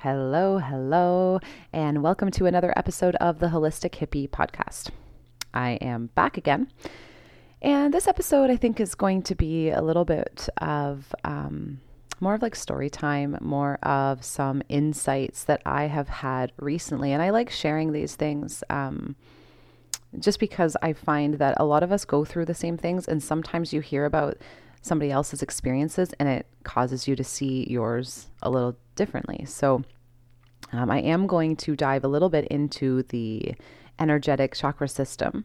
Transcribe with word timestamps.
Hello, 0.00 0.58
hello, 0.58 1.40
and 1.72 2.02
welcome 2.02 2.30
to 2.32 2.44
another 2.44 2.70
episode 2.76 3.14
of 3.14 3.38
the 3.38 3.46
Holistic 3.46 3.92
Hippie 3.92 4.28
podcast. 4.28 4.90
I 5.54 5.70
am 5.80 6.10
back 6.14 6.36
again, 6.36 6.70
and 7.62 7.94
this 7.94 8.06
episode 8.06 8.50
I 8.50 8.56
think 8.56 8.78
is 8.78 8.94
going 8.94 9.22
to 9.22 9.34
be 9.34 9.70
a 9.70 9.80
little 9.80 10.04
bit 10.04 10.50
of 10.58 11.14
um, 11.24 11.80
more 12.20 12.34
of 12.34 12.42
like 12.42 12.54
story 12.54 12.90
time, 12.90 13.38
more 13.40 13.78
of 13.82 14.22
some 14.22 14.62
insights 14.68 15.44
that 15.44 15.62
I 15.64 15.84
have 15.84 16.08
had 16.08 16.52
recently, 16.58 17.12
and 17.12 17.22
I 17.22 17.30
like 17.30 17.48
sharing 17.50 17.92
these 17.92 18.16
things. 18.16 18.62
Um, 18.68 19.16
just 20.18 20.38
because 20.38 20.76
I 20.82 20.92
find 20.92 21.34
that 21.34 21.56
a 21.58 21.64
lot 21.64 21.82
of 21.82 21.90
us 21.90 22.04
go 22.04 22.22
through 22.22 22.44
the 22.44 22.54
same 22.54 22.76
things, 22.76 23.08
and 23.08 23.22
sometimes 23.22 23.72
you 23.72 23.80
hear 23.80 24.04
about 24.04 24.36
somebody 24.86 25.10
else's 25.10 25.42
experiences 25.42 26.14
and 26.18 26.28
it 26.28 26.46
causes 26.64 27.06
you 27.06 27.16
to 27.16 27.24
see 27.24 27.66
yours 27.68 28.28
a 28.42 28.50
little 28.50 28.76
differently. 28.94 29.44
So, 29.44 29.84
um, 30.72 30.90
I 30.90 31.00
am 31.00 31.26
going 31.26 31.56
to 31.56 31.76
dive 31.76 32.04
a 32.04 32.08
little 32.08 32.28
bit 32.28 32.46
into 32.48 33.02
the 33.04 33.54
energetic 33.98 34.54
chakra 34.54 34.88
system. 34.88 35.44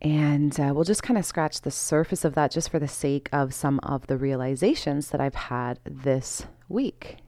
And 0.00 0.58
uh, 0.58 0.72
we'll 0.74 0.84
just 0.84 1.02
kind 1.02 1.18
of 1.18 1.24
scratch 1.24 1.60
the 1.60 1.70
surface 1.70 2.24
of 2.24 2.34
that 2.34 2.50
just 2.50 2.70
for 2.70 2.78
the 2.78 2.88
sake 2.88 3.28
of 3.32 3.54
some 3.54 3.78
of 3.82 4.06
the 4.08 4.16
realizations 4.16 5.10
that 5.10 5.20
I've 5.20 5.34
had 5.34 5.78
this 5.84 6.46
week. 6.68 7.18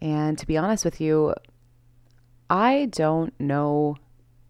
And 0.00 0.38
to 0.38 0.46
be 0.46 0.56
honest 0.56 0.84
with 0.84 1.00
you, 1.00 1.34
I 2.48 2.86
don't 2.92 3.38
know 3.40 3.96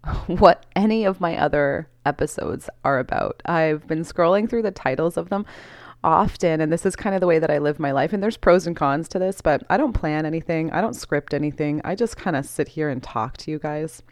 what 0.26 0.66
any 0.74 1.04
of 1.04 1.20
my 1.20 1.36
other 1.36 1.88
episodes 2.04 2.70
are 2.84 2.98
about. 2.98 3.42
I've 3.46 3.86
been 3.86 4.02
scrolling 4.02 4.48
through 4.48 4.62
the 4.62 4.70
titles 4.70 5.16
of 5.16 5.28
them 5.28 5.46
often 6.04 6.60
and 6.60 6.72
this 6.72 6.86
is 6.86 6.94
kind 6.94 7.14
of 7.14 7.20
the 7.20 7.26
way 7.26 7.38
that 7.38 7.50
I 7.50 7.58
live 7.58 7.80
my 7.80 7.90
life 7.90 8.12
and 8.12 8.22
there's 8.22 8.36
pros 8.36 8.66
and 8.66 8.76
cons 8.76 9.08
to 9.08 9.18
this, 9.18 9.40
but 9.40 9.64
I 9.68 9.76
don't 9.76 9.92
plan 9.92 10.24
anything. 10.24 10.70
I 10.70 10.80
don't 10.80 10.94
script 10.94 11.34
anything. 11.34 11.80
I 11.84 11.94
just 11.94 12.16
kind 12.16 12.36
of 12.36 12.46
sit 12.46 12.68
here 12.68 12.88
and 12.88 13.02
talk 13.02 13.36
to 13.38 13.50
you 13.50 13.58
guys. 13.58 14.02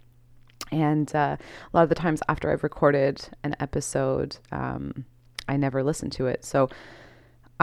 And 0.73 1.15
uh, 1.15 1.37
a 1.39 1.77
lot 1.77 1.85
of 1.85 1.89
the 1.89 1.95
times 1.95 2.23
after 2.29 2.51
I've 2.51 2.65
recorded 2.65 3.29
an 3.45 3.55
episode, 3.61 4.39
um, 4.51 5.05
I 5.49 5.57
never 5.57 5.85
listen 5.85 6.11
to 6.11 6.27
it. 6.27 6.45
So 6.45 6.69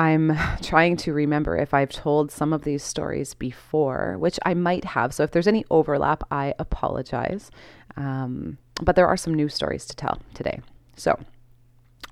I'm 0.01 0.35
trying 0.63 0.97
to 0.97 1.13
remember 1.13 1.55
if 1.55 1.73
I've 1.73 1.91
told 1.91 2.31
some 2.31 2.51
of 2.53 2.63
these 2.63 2.83
stories 2.83 3.35
before, 3.35 4.17
which 4.17 4.39
I 4.43 4.55
might 4.55 4.83
have. 4.83 5.13
So 5.13 5.23
if 5.23 5.31
there's 5.31 5.47
any 5.47 5.63
overlap, 5.69 6.23
I 6.31 6.55
apologize. 6.57 7.51
Um, 7.95 8.57
but 8.81 8.95
there 8.95 9.07
are 9.07 9.17
some 9.17 9.35
new 9.35 9.47
stories 9.47 9.85
to 9.85 9.95
tell 9.95 10.19
today. 10.33 10.61
So 10.95 11.19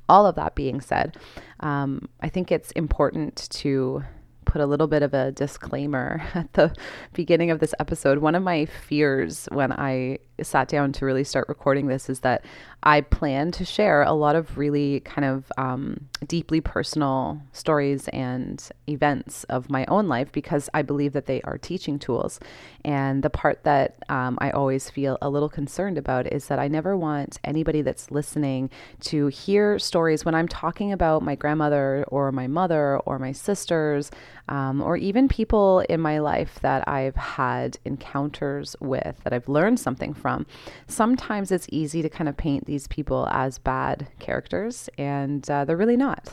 all 0.07 0.27
of 0.27 0.35
that 0.35 0.53
being 0.55 0.81
said, 0.81 1.17
um, 1.61 2.07
I 2.21 2.29
think 2.29 2.51
it's 2.51 2.71
important 2.71 3.47
to 3.51 4.03
put 4.45 4.61
a 4.61 4.65
little 4.65 4.87
bit 4.87 5.03
of 5.03 5.13
a 5.13 5.31
disclaimer 5.31 6.21
at 6.35 6.53
the 6.53 6.75
beginning 7.13 7.51
of 7.51 7.59
this 7.59 7.73
episode. 7.79 8.19
One 8.19 8.35
of 8.35 8.43
my 8.43 8.65
fears 8.65 9.47
when 9.51 9.71
I 9.71 10.19
sat 10.41 10.67
down 10.67 10.91
to 10.93 11.05
really 11.05 11.23
start 11.23 11.47
recording 11.49 11.87
this 11.87 12.09
is 12.09 12.21
that 12.21 12.45
I 12.81 13.01
plan 13.01 13.51
to 13.51 13.65
share 13.65 14.03
a 14.03 14.13
lot 14.13 14.35
of 14.35 14.57
really 14.57 15.01
kind 15.01 15.25
of 15.25 15.51
um, 15.57 16.07
deeply 16.27 16.61
personal 16.61 17.41
stories 17.51 18.07
and 18.09 18.63
events 18.87 19.43
of 19.45 19.69
my 19.69 19.85
own 19.87 20.07
life 20.07 20.31
because 20.31 20.69
I 20.73 20.81
believe 20.81 21.11
that 21.13 21.25
they 21.25 21.41
are 21.41 21.57
teaching 21.57 21.99
tools. 21.99 22.39
And 22.85 23.21
the 23.21 23.29
part 23.29 23.63
that 23.65 23.97
um, 24.07 24.37
I 24.39 24.51
always 24.51 24.89
feel 24.89 25.17
a 25.21 25.29
little 25.29 25.49
concerned 25.49 25.97
about 25.97 26.31
is 26.31 26.47
that 26.47 26.59
I 26.59 26.69
never 26.69 26.95
want 26.95 27.37
anybody 27.43 27.81
that's 27.81 28.11
listening 28.11 28.69
to 29.01 29.27
hear 29.27 29.77
stories 29.77 30.23
when 30.23 30.35
I'm 30.35 30.47
talking 30.47 30.93
about 30.93 31.21
my 31.21 31.35
grandmother 31.35 32.05
or 32.07 32.31
my 32.31 32.47
mother 32.47 32.97
or 32.99 33.19
my 33.19 33.33
sisters 33.33 34.09
um, 34.47 34.81
or 34.81 34.95
even 34.95 35.27
people 35.27 35.81
in 35.89 35.99
my 35.99 36.19
life 36.19 36.59
that 36.61 36.87
I've 36.87 37.15
had 37.15 37.77
encounters 37.83 38.75
with 38.79 39.17
that 39.23 39.33
I've 39.33 39.49
learned 39.49 39.79
something 39.79 40.13
from. 40.13 40.45
Sometimes 40.87 41.51
it's 41.51 41.67
easy 41.69 42.01
to 42.01 42.09
kind 42.09 42.29
of 42.29 42.37
paint 42.37 42.68
these 42.69 42.87
people 42.87 43.27
as 43.31 43.57
bad 43.57 44.07
characters, 44.19 44.89
and 44.97 45.49
uh, 45.49 45.65
they're 45.65 45.75
really 45.75 45.97
not. 45.97 46.29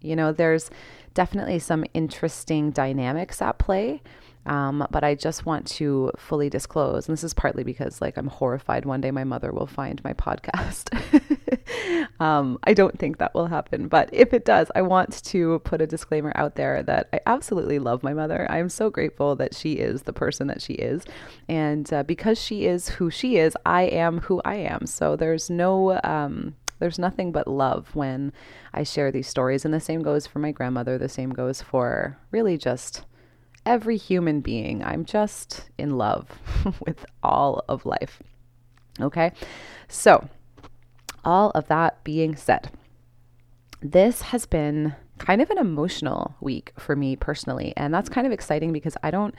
You 0.00 0.16
know, 0.16 0.32
there's 0.32 0.70
definitely 1.12 1.58
some 1.58 1.84
interesting 1.92 2.70
dynamics 2.70 3.40
at 3.42 3.58
play. 3.58 4.02
Um, 4.46 4.86
but 4.90 5.04
I 5.04 5.14
just 5.14 5.46
want 5.46 5.66
to 5.68 6.10
fully 6.16 6.50
disclose, 6.50 7.08
and 7.08 7.12
this 7.12 7.24
is 7.24 7.34
partly 7.34 7.64
because, 7.64 8.00
like, 8.00 8.16
I'm 8.16 8.28
horrified 8.28 8.84
one 8.84 9.00
day 9.00 9.10
my 9.10 9.24
mother 9.24 9.52
will 9.52 9.66
find 9.66 10.02
my 10.04 10.12
podcast. 10.12 10.90
um, 12.20 12.58
I 12.64 12.74
don't 12.74 12.98
think 12.98 13.18
that 13.18 13.34
will 13.34 13.46
happen, 13.46 13.88
but 13.88 14.10
if 14.12 14.34
it 14.34 14.44
does, 14.44 14.70
I 14.74 14.82
want 14.82 15.24
to 15.24 15.58
put 15.60 15.80
a 15.80 15.86
disclaimer 15.86 16.32
out 16.34 16.56
there 16.56 16.82
that 16.82 17.08
I 17.12 17.20
absolutely 17.26 17.78
love 17.78 18.02
my 18.02 18.12
mother. 18.12 18.46
I 18.50 18.58
am 18.58 18.68
so 18.68 18.90
grateful 18.90 19.34
that 19.36 19.54
she 19.54 19.74
is 19.74 20.02
the 20.02 20.12
person 20.12 20.46
that 20.48 20.60
she 20.60 20.74
is, 20.74 21.04
and 21.48 21.90
uh, 21.92 22.02
because 22.02 22.40
she 22.40 22.66
is 22.66 22.88
who 22.88 23.10
she 23.10 23.36
is, 23.36 23.56
I 23.64 23.82
am 23.84 24.20
who 24.20 24.42
I 24.44 24.56
am. 24.56 24.86
So 24.86 25.16
there's 25.16 25.48
no 25.48 26.00
um, 26.04 26.54
there's 26.78 26.98
nothing 26.98 27.32
but 27.32 27.48
love 27.48 27.94
when 27.94 28.32
I 28.72 28.82
share 28.82 29.10
these 29.10 29.28
stories. 29.28 29.64
And 29.64 29.72
the 29.72 29.80
same 29.80 30.02
goes 30.02 30.26
for 30.26 30.38
my 30.38 30.50
grandmother. 30.50 30.98
The 30.98 31.08
same 31.08 31.30
goes 31.30 31.62
for 31.62 32.18
really 32.30 32.58
just 32.58 33.04
every 33.66 33.96
human 33.96 34.40
being. 34.40 34.82
I'm 34.84 35.04
just 35.04 35.70
in 35.78 35.96
love 35.96 36.28
with 36.86 37.04
all 37.22 37.64
of 37.68 37.86
life. 37.86 38.22
Okay. 39.00 39.32
So, 39.88 40.28
all 41.24 41.50
of 41.50 41.68
that 41.68 42.02
being 42.04 42.36
said, 42.36 42.70
this 43.80 44.22
has 44.22 44.46
been 44.46 44.94
kind 45.18 45.40
of 45.40 45.50
an 45.50 45.58
emotional 45.58 46.34
week 46.40 46.72
for 46.78 46.96
me 46.96 47.16
personally. 47.16 47.72
And 47.76 47.92
that's 47.92 48.08
kind 48.08 48.26
of 48.26 48.32
exciting 48.32 48.72
because 48.72 48.96
I 49.02 49.10
don't 49.10 49.34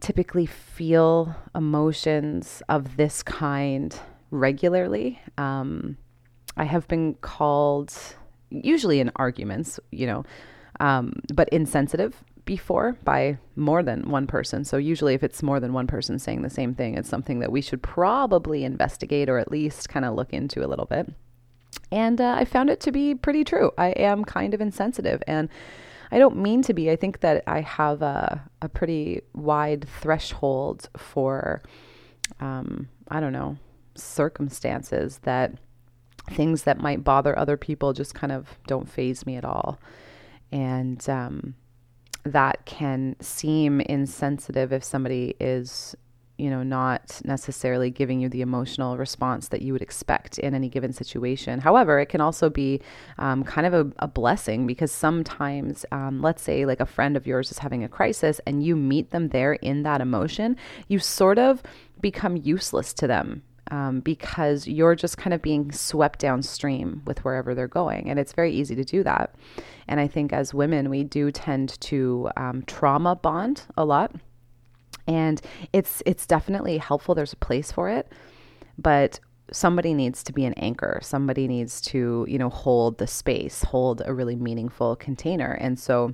typically 0.00 0.46
feel 0.46 1.34
emotions 1.54 2.62
of 2.68 2.96
this 2.96 3.22
kind 3.22 3.98
regularly. 4.30 5.20
Um, 5.38 5.96
I 6.56 6.64
have 6.64 6.88
been 6.88 7.14
called, 7.14 7.94
usually 8.50 9.00
in 9.00 9.10
arguments, 9.16 9.78
you 9.90 10.06
know, 10.06 10.24
um, 10.80 11.14
but 11.32 11.48
insensitive 11.50 12.22
before 12.44 12.96
by 13.04 13.38
more 13.56 13.82
than 13.82 14.10
one 14.10 14.26
person. 14.26 14.64
So, 14.64 14.76
usually, 14.76 15.14
if 15.14 15.22
it's 15.22 15.42
more 15.42 15.60
than 15.60 15.72
one 15.72 15.86
person 15.86 16.18
saying 16.18 16.42
the 16.42 16.50
same 16.50 16.74
thing, 16.74 16.96
it's 16.96 17.08
something 17.08 17.38
that 17.40 17.52
we 17.52 17.60
should 17.60 17.82
probably 17.82 18.64
investigate 18.64 19.28
or 19.28 19.38
at 19.38 19.50
least 19.50 19.88
kind 19.88 20.04
of 20.04 20.14
look 20.14 20.32
into 20.32 20.64
a 20.64 20.68
little 20.68 20.86
bit. 20.86 21.08
And 21.90 22.20
uh, 22.20 22.34
I 22.38 22.44
found 22.44 22.70
it 22.70 22.80
to 22.80 22.92
be 22.92 23.14
pretty 23.14 23.44
true. 23.44 23.70
I 23.76 23.88
am 23.88 24.24
kind 24.24 24.54
of 24.54 24.60
insensitive. 24.60 25.22
And 25.26 25.48
I 26.10 26.18
don't 26.18 26.36
mean 26.36 26.62
to 26.62 26.74
be. 26.74 26.90
I 26.90 26.96
think 26.96 27.20
that 27.20 27.42
I 27.46 27.60
have 27.60 28.02
a, 28.02 28.42
a 28.60 28.68
pretty 28.68 29.22
wide 29.34 29.86
threshold 29.88 30.88
for, 30.96 31.62
um, 32.40 32.88
I 33.08 33.20
don't 33.20 33.32
know, 33.32 33.56
circumstances 33.94 35.20
that 35.22 35.54
things 36.30 36.62
that 36.62 36.78
might 36.78 37.04
bother 37.04 37.38
other 37.38 37.56
people 37.56 37.92
just 37.92 38.14
kind 38.14 38.32
of 38.32 38.58
don't 38.66 38.88
faze 38.88 39.26
me 39.26 39.36
at 39.36 39.44
all. 39.44 39.78
And 40.50 41.06
um, 41.08 41.54
that 42.24 42.64
can 42.66 43.16
seem 43.20 43.80
insensitive 43.80 44.72
if 44.72 44.84
somebody 44.84 45.34
is, 45.40 45.96
you 46.38 46.50
know, 46.50 46.62
not 46.62 47.20
necessarily 47.24 47.90
giving 47.90 48.20
you 48.20 48.28
the 48.28 48.42
emotional 48.42 48.96
response 48.96 49.48
that 49.48 49.62
you 49.62 49.72
would 49.72 49.82
expect 49.82 50.38
in 50.38 50.54
any 50.54 50.68
given 50.68 50.92
situation. 50.92 51.60
However, 51.60 51.98
it 51.98 52.06
can 52.06 52.20
also 52.20 52.48
be 52.48 52.80
um, 53.18 53.42
kind 53.44 53.66
of 53.66 53.74
a, 53.74 53.92
a, 53.98 54.08
blessing 54.08 54.66
because 54.66 54.92
sometimes, 54.92 55.84
um, 55.90 56.22
let's 56.22 56.42
say, 56.42 56.64
like 56.64 56.80
a 56.80 56.86
friend 56.86 57.16
of 57.16 57.26
yours 57.26 57.50
is 57.50 57.58
having 57.58 57.82
a 57.82 57.88
crisis 57.88 58.40
and 58.46 58.64
you 58.64 58.76
meet 58.76 59.10
them 59.10 59.28
there 59.28 59.54
in 59.54 59.82
that 59.82 60.00
emotion, 60.00 60.56
you 60.88 60.98
sort 60.98 61.38
of 61.38 61.62
become 62.00 62.36
useless 62.36 62.92
to 62.94 63.06
them 63.06 63.42
um, 63.72 64.00
because 64.00 64.68
you're 64.68 64.94
just 64.94 65.16
kind 65.16 65.32
of 65.32 65.40
being 65.40 65.72
swept 65.72 66.18
downstream 66.18 67.00
with 67.06 67.24
wherever 67.24 67.54
they're 67.54 67.66
going. 67.66 68.08
And 68.08 68.18
it's 68.18 68.34
very 68.34 68.52
easy 68.52 68.76
to 68.76 68.84
do 68.84 69.02
that. 69.02 69.34
And 69.88 69.98
I 69.98 70.06
think 70.06 70.32
as 70.32 70.52
women, 70.52 70.90
we 70.90 71.04
do 71.04 71.32
tend 71.32 71.80
to 71.80 72.28
um, 72.36 72.64
trauma 72.66 73.16
bond 73.16 73.62
a 73.78 73.84
lot. 73.86 74.14
And 75.06 75.40
it's 75.72 76.02
it's 76.06 76.26
definitely 76.26 76.78
helpful. 76.78 77.14
There's 77.14 77.32
a 77.32 77.36
place 77.36 77.72
for 77.72 77.88
it, 77.88 78.12
but 78.78 79.18
somebody 79.50 79.94
needs 79.94 80.22
to 80.24 80.32
be 80.32 80.44
an 80.44 80.52
anchor. 80.54 81.00
Somebody 81.02 81.48
needs 81.48 81.80
to 81.80 82.24
you 82.28 82.38
know 82.38 82.50
hold 82.50 82.98
the 82.98 83.06
space, 83.06 83.64
hold 83.64 84.02
a 84.04 84.12
really 84.12 84.36
meaningful 84.36 84.94
container. 84.96 85.52
And 85.52 85.80
so 85.80 86.12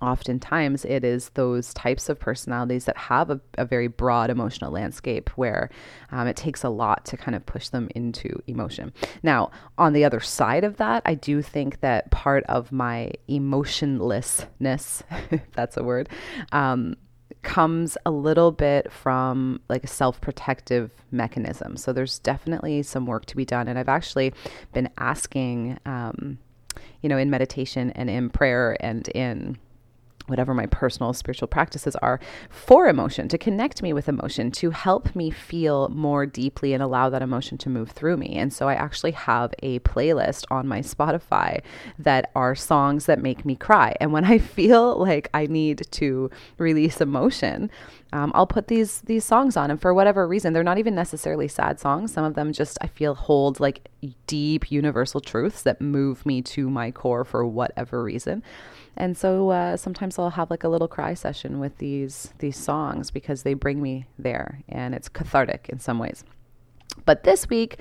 oftentimes 0.00 0.84
it 0.84 1.04
is 1.04 1.30
those 1.30 1.74
types 1.74 2.08
of 2.08 2.18
personalities 2.18 2.84
that 2.84 2.96
have 2.96 3.30
a, 3.30 3.40
a 3.58 3.64
very 3.64 3.88
broad 3.88 4.30
emotional 4.30 4.70
landscape 4.70 5.30
where 5.36 5.70
um, 6.10 6.26
it 6.26 6.36
takes 6.36 6.64
a 6.64 6.68
lot 6.68 7.04
to 7.06 7.16
kind 7.16 7.34
of 7.34 7.44
push 7.46 7.68
them 7.68 7.88
into 7.94 8.40
emotion. 8.46 8.92
Now, 9.22 9.50
on 9.78 9.92
the 9.92 10.04
other 10.04 10.20
side 10.20 10.64
of 10.64 10.76
that, 10.78 11.02
I 11.04 11.14
do 11.14 11.42
think 11.42 11.80
that 11.80 12.10
part 12.10 12.44
of 12.44 12.72
my 12.72 13.12
emotionlessness, 13.28 15.02
if 15.30 15.50
that's 15.52 15.76
a 15.76 15.82
word, 15.82 16.08
um, 16.52 16.96
comes 17.42 17.96
a 18.04 18.10
little 18.10 18.52
bit 18.52 18.92
from 18.92 19.60
like 19.68 19.84
a 19.84 19.88
self 19.88 20.20
protective 20.20 20.90
mechanism. 21.10 21.76
So 21.76 21.92
there's 21.92 22.18
definitely 22.18 22.82
some 22.82 23.06
work 23.06 23.26
to 23.26 23.36
be 23.36 23.44
done. 23.44 23.68
And 23.68 23.78
I've 23.78 23.88
actually 23.88 24.32
been 24.72 24.88
asking, 24.98 25.78
um, 25.86 26.38
you 27.02 27.08
know, 27.08 27.18
in 27.18 27.30
meditation 27.30 27.90
and 27.92 28.10
in 28.10 28.30
prayer 28.30 28.76
and 28.80 29.08
in 29.08 29.58
whatever 30.30 30.54
my 30.54 30.66
personal 30.66 31.12
spiritual 31.12 31.48
practices 31.48 31.96
are 31.96 32.20
for 32.48 32.88
emotion, 32.88 33.28
to 33.28 33.36
connect 33.36 33.82
me 33.82 33.92
with 33.92 34.08
emotion, 34.08 34.50
to 34.52 34.70
help 34.70 35.14
me 35.14 35.30
feel 35.30 35.88
more 35.88 36.24
deeply 36.24 36.72
and 36.72 36.82
allow 36.82 37.10
that 37.10 37.22
emotion 37.22 37.58
to 37.58 37.68
move 37.68 37.90
through 37.90 38.16
me. 38.16 38.36
And 38.36 38.52
so 38.52 38.68
I 38.68 38.74
actually 38.74 39.12
have 39.12 39.52
a 39.62 39.80
playlist 39.80 40.44
on 40.50 40.66
my 40.66 40.80
Spotify 40.80 41.60
that 41.98 42.30
are 42.34 42.54
songs 42.54 43.06
that 43.06 43.20
make 43.20 43.44
me 43.44 43.56
cry. 43.56 43.94
And 44.00 44.12
when 44.12 44.24
I 44.24 44.38
feel 44.60 44.96
like 44.96 45.28
I 45.34 45.46
need 45.46 45.82
to 45.90 46.30
release 46.58 47.00
emotion, 47.00 47.70
um, 48.12 48.32
I'll 48.34 48.46
put 48.46 48.66
these 48.66 49.02
these 49.02 49.24
songs 49.24 49.56
on, 49.56 49.70
and 49.70 49.80
for 49.80 49.94
whatever 49.94 50.26
reason, 50.26 50.52
they're 50.52 50.64
not 50.64 50.78
even 50.78 50.94
necessarily 50.94 51.46
sad 51.46 51.78
songs. 51.78 52.12
Some 52.12 52.24
of 52.24 52.34
them 52.34 52.52
just 52.52 52.76
I 52.80 52.88
feel 52.88 53.14
hold 53.14 53.60
like 53.60 53.88
deep 54.26 54.70
universal 54.70 55.20
truths 55.20 55.62
that 55.62 55.80
move 55.80 56.26
me 56.26 56.42
to 56.42 56.68
my 56.68 56.90
core 56.90 57.24
for 57.24 57.46
whatever 57.46 58.02
reason. 58.02 58.42
And 58.96 59.16
so 59.16 59.50
uh, 59.50 59.76
sometimes 59.76 60.18
I'll 60.18 60.30
have 60.30 60.50
like 60.50 60.64
a 60.64 60.68
little 60.68 60.88
cry 60.88 61.14
session 61.14 61.60
with 61.60 61.78
these 61.78 62.34
these 62.38 62.56
songs 62.56 63.10
because 63.10 63.44
they 63.44 63.54
bring 63.54 63.80
me 63.80 64.06
there, 64.18 64.60
and 64.68 64.94
it's 64.94 65.08
cathartic 65.08 65.68
in 65.68 65.78
some 65.78 65.98
ways. 65.98 66.24
But 67.04 67.22
this 67.22 67.48
week 67.48 67.78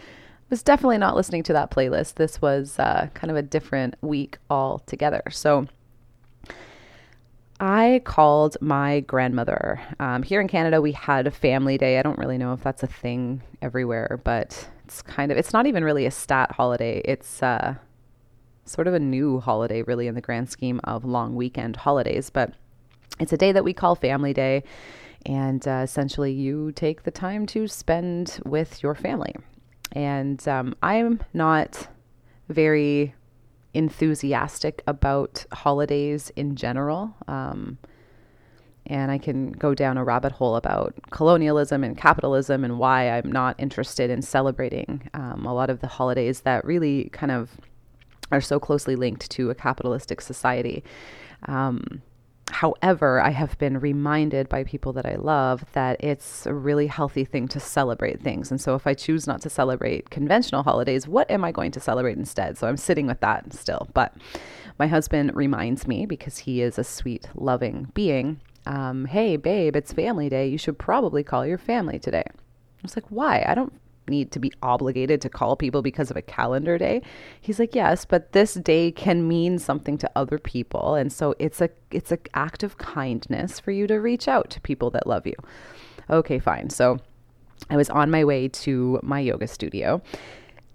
was 0.52 0.62
definitely 0.62 1.00
not 1.00 1.16
listening 1.16 1.44
to 1.44 1.54
that 1.54 1.72
playlist. 1.72 2.16
This 2.16 2.42
was 2.42 2.78
uh, 2.78 3.10
kind 3.14 3.32
of 3.32 3.38
a 3.38 3.42
different 3.42 3.96
week 4.02 4.38
altogether. 4.50 5.24
So 5.32 5.68
I 7.60 8.02
called 8.06 8.56
my 8.62 9.02
grandmother. 9.02 9.82
Um, 10.00 10.24
here 10.24 10.40
in 10.40 10.48
Canada, 10.48 10.82
we 10.82 10.94
had 10.94 11.28
a 11.28 11.32
family 11.32 11.78
day. 11.78 12.00
I 12.00 12.02
don't 12.02 12.18
really 12.18 12.38
know 12.38 12.54
if 12.54 12.64
that's 12.64 12.84
a 12.84 12.88
thing 12.88 13.42
everywhere, 13.62 14.22
but 14.24 14.70
it's 14.86 15.02
kind 15.02 15.32
of, 15.32 15.38
it's 15.38 15.52
not 15.52 15.66
even 15.68 15.84
really 15.84 16.06
a 16.06 16.12
stat 16.12 16.52
holiday. 16.54 17.02
It's 17.04 17.44
uh, 17.44 17.76
sort 18.66 18.88
of 18.88 18.94
a 18.94 19.00
new 19.00 19.42
holiday, 19.42 19.82
really, 19.82 20.08
in 20.08 20.16
the 20.16 20.22
grand 20.22 20.50
scheme 20.50 20.80
of 20.86 21.04
long 21.04 21.36
weekend 21.36 21.76
holidays. 21.76 22.30
But 22.30 22.54
it's 23.20 23.34
a 23.34 23.38
day 23.38 23.52
that 23.52 23.66
we 23.66 23.74
call 23.74 23.96
Family 23.96 24.34
Day. 24.34 24.64
And 25.26 25.68
uh, 25.68 25.82
essentially, 25.84 26.32
you 26.32 26.72
take 26.72 27.04
the 27.04 27.12
time 27.12 27.46
to 27.48 27.68
spend 27.68 28.40
with 28.46 28.82
your 28.82 28.96
family. 28.96 29.36
And 29.92 30.48
um, 30.48 30.76
I'm 30.82 31.20
not 31.34 31.90
very 32.48 33.16
enthusiastic 33.74 34.81
about 34.88 35.45
holidays 35.51 36.31
in 36.36 36.56
general. 36.56 37.16
Um, 37.27 37.77
and 38.86 39.12
I 39.12 39.19
can 39.19 39.51
go 39.51 39.75
down 39.75 39.98
a 39.98 40.04
rabbit 40.04 40.31
hole 40.31 40.56
about 40.56 40.95
colonialism 41.12 41.83
and 41.83 41.95
capitalism 41.95 42.63
and 42.63 42.80
why 42.80 43.10
I'm 43.10 43.31
not 43.31 43.56
interested 43.60 44.10
in 44.10 44.24
celebrating 44.24 45.07
um, 45.13 45.45
a 45.45 45.54
lot 45.54 45.69
of 45.69 45.80
the 45.80 45.88
holidays 45.88 46.42
that 46.42 46.66
really 46.66 47.10
kind 47.13 47.31
of 47.31 47.51
are 48.31 48.42
so 48.42 48.60
closely 48.60 48.95
linked 48.95 49.30
to 49.31 49.51
a 49.51 49.56
capitalistic 49.56 50.22
society. 50.22 50.83
Um, 51.48 52.01
However, 52.51 53.22
I 53.22 53.30
have 53.30 53.57
been 53.57 53.80
reminded 53.80 54.50
by 54.50 54.63
people 54.63 54.92
that 54.94 55.06
I 55.06 55.16
love 55.16 55.63
that 55.74 56.04
it's 56.04 56.46
a 56.46 56.54
really 56.54 56.88
healthy 56.88 57.24
thing 57.24 57.48
to 57.50 57.60
celebrate 57.60 58.22
things. 58.22 58.51
And 58.51 58.60
so 58.60 58.75
if 58.75 58.88
I 58.88 58.94
choose 58.94 59.28
not 59.28 59.42
to 59.42 59.50
celebrate 59.50 60.10
conventional 60.10 60.63
holidays, 60.63 61.07
what 61.07 61.30
am 61.30 61.44
I 61.44 61.51
going 61.51 61.72
to 61.72 61.80
celebrate 61.80 62.18
instead? 62.18 62.57
So 62.57 62.68
I'm 62.68 62.78
sitting 62.78 63.07
with 63.07 63.19
that 63.22 63.54
still. 63.54 63.88
But 63.94 64.16
my 64.80 64.88
husband 64.88 65.36
reminds 65.36 65.88
me 65.88 66.06
because 66.06 66.40
he 66.40 66.62
is 66.62 66.80
a 66.80 66.84
sweet, 66.84 67.28
loving 67.36 67.92
being. 67.94 68.42
Um, 68.66 69.06
hey, 69.06 69.38
babe, 69.38 69.75
it's 69.75 69.94
family 69.94 70.30
day. 70.30 70.48
You 70.48 70.57
should 70.57 70.80
probably 70.80 71.24
call 71.24 71.46
your 71.46 71.57
family 71.57 72.00
today. 72.00 72.24
I 72.28 72.81
was 72.81 72.96
like, 72.96 73.06
why? 73.10 73.46
I 73.48 73.56
don't 73.56 73.74
need 74.10 74.32
to 74.32 74.40
be 74.40 74.52
obligated 74.62 75.22
to 75.22 75.30
call 75.30 75.56
people 75.56 75.82
because 75.82 76.12
of 76.12 76.18
a 76.18 76.22
calendar 76.22 76.78
day. 76.78 77.02
He's 77.40 77.60
like, 77.60 77.76
"Yes, 77.76 78.06
but 78.06 78.32
this 78.32 78.56
day 78.56 78.92
can 78.92 79.28
mean 79.28 79.60
something 79.60 79.98
to 80.00 80.12
other 80.16 80.40
people, 80.40 80.96
and 80.96 81.12
so 81.12 81.36
it's 81.40 81.62
a 81.62 81.70
it's 81.92 82.12
an 82.12 82.20
act 82.34 82.64
of 82.64 82.78
kindness 82.78 83.60
for 83.60 83.72
you 83.72 83.88
to 83.88 83.96
reach 83.96 84.28
out 84.28 84.50
to 84.52 84.62
people 84.62 84.90
that 84.92 85.08
love 85.08 85.26
you." 85.26 85.36
Okay, 86.10 86.40
fine. 86.40 86.70
So 86.70 87.00
I 87.70 87.78
was 87.78 87.90
on 87.90 88.10
my 88.10 88.24
way 88.24 88.48
to 88.48 89.00
my 89.04 89.20
yoga 89.20 89.48
studio 89.48 90.02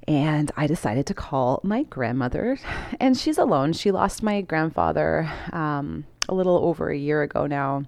and 0.07 0.53
I 0.57 0.67
decided 0.67 1.07
to 1.07 1.15
call 1.15 1.61
my 1.63 1.85
grandmother, 1.85 2.59
and 3.01 3.17
she's 3.17 3.39
alone. 3.39 3.73
She 3.73 3.91
lost 3.91 4.23
my 4.23 4.43
grandfather 4.43 5.31
um, 5.53 6.05
a 6.29 6.35
little 6.35 6.59
over 6.59 6.91
a 6.91 6.97
year 6.97 7.23
ago 7.23 7.47
now 7.47 7.85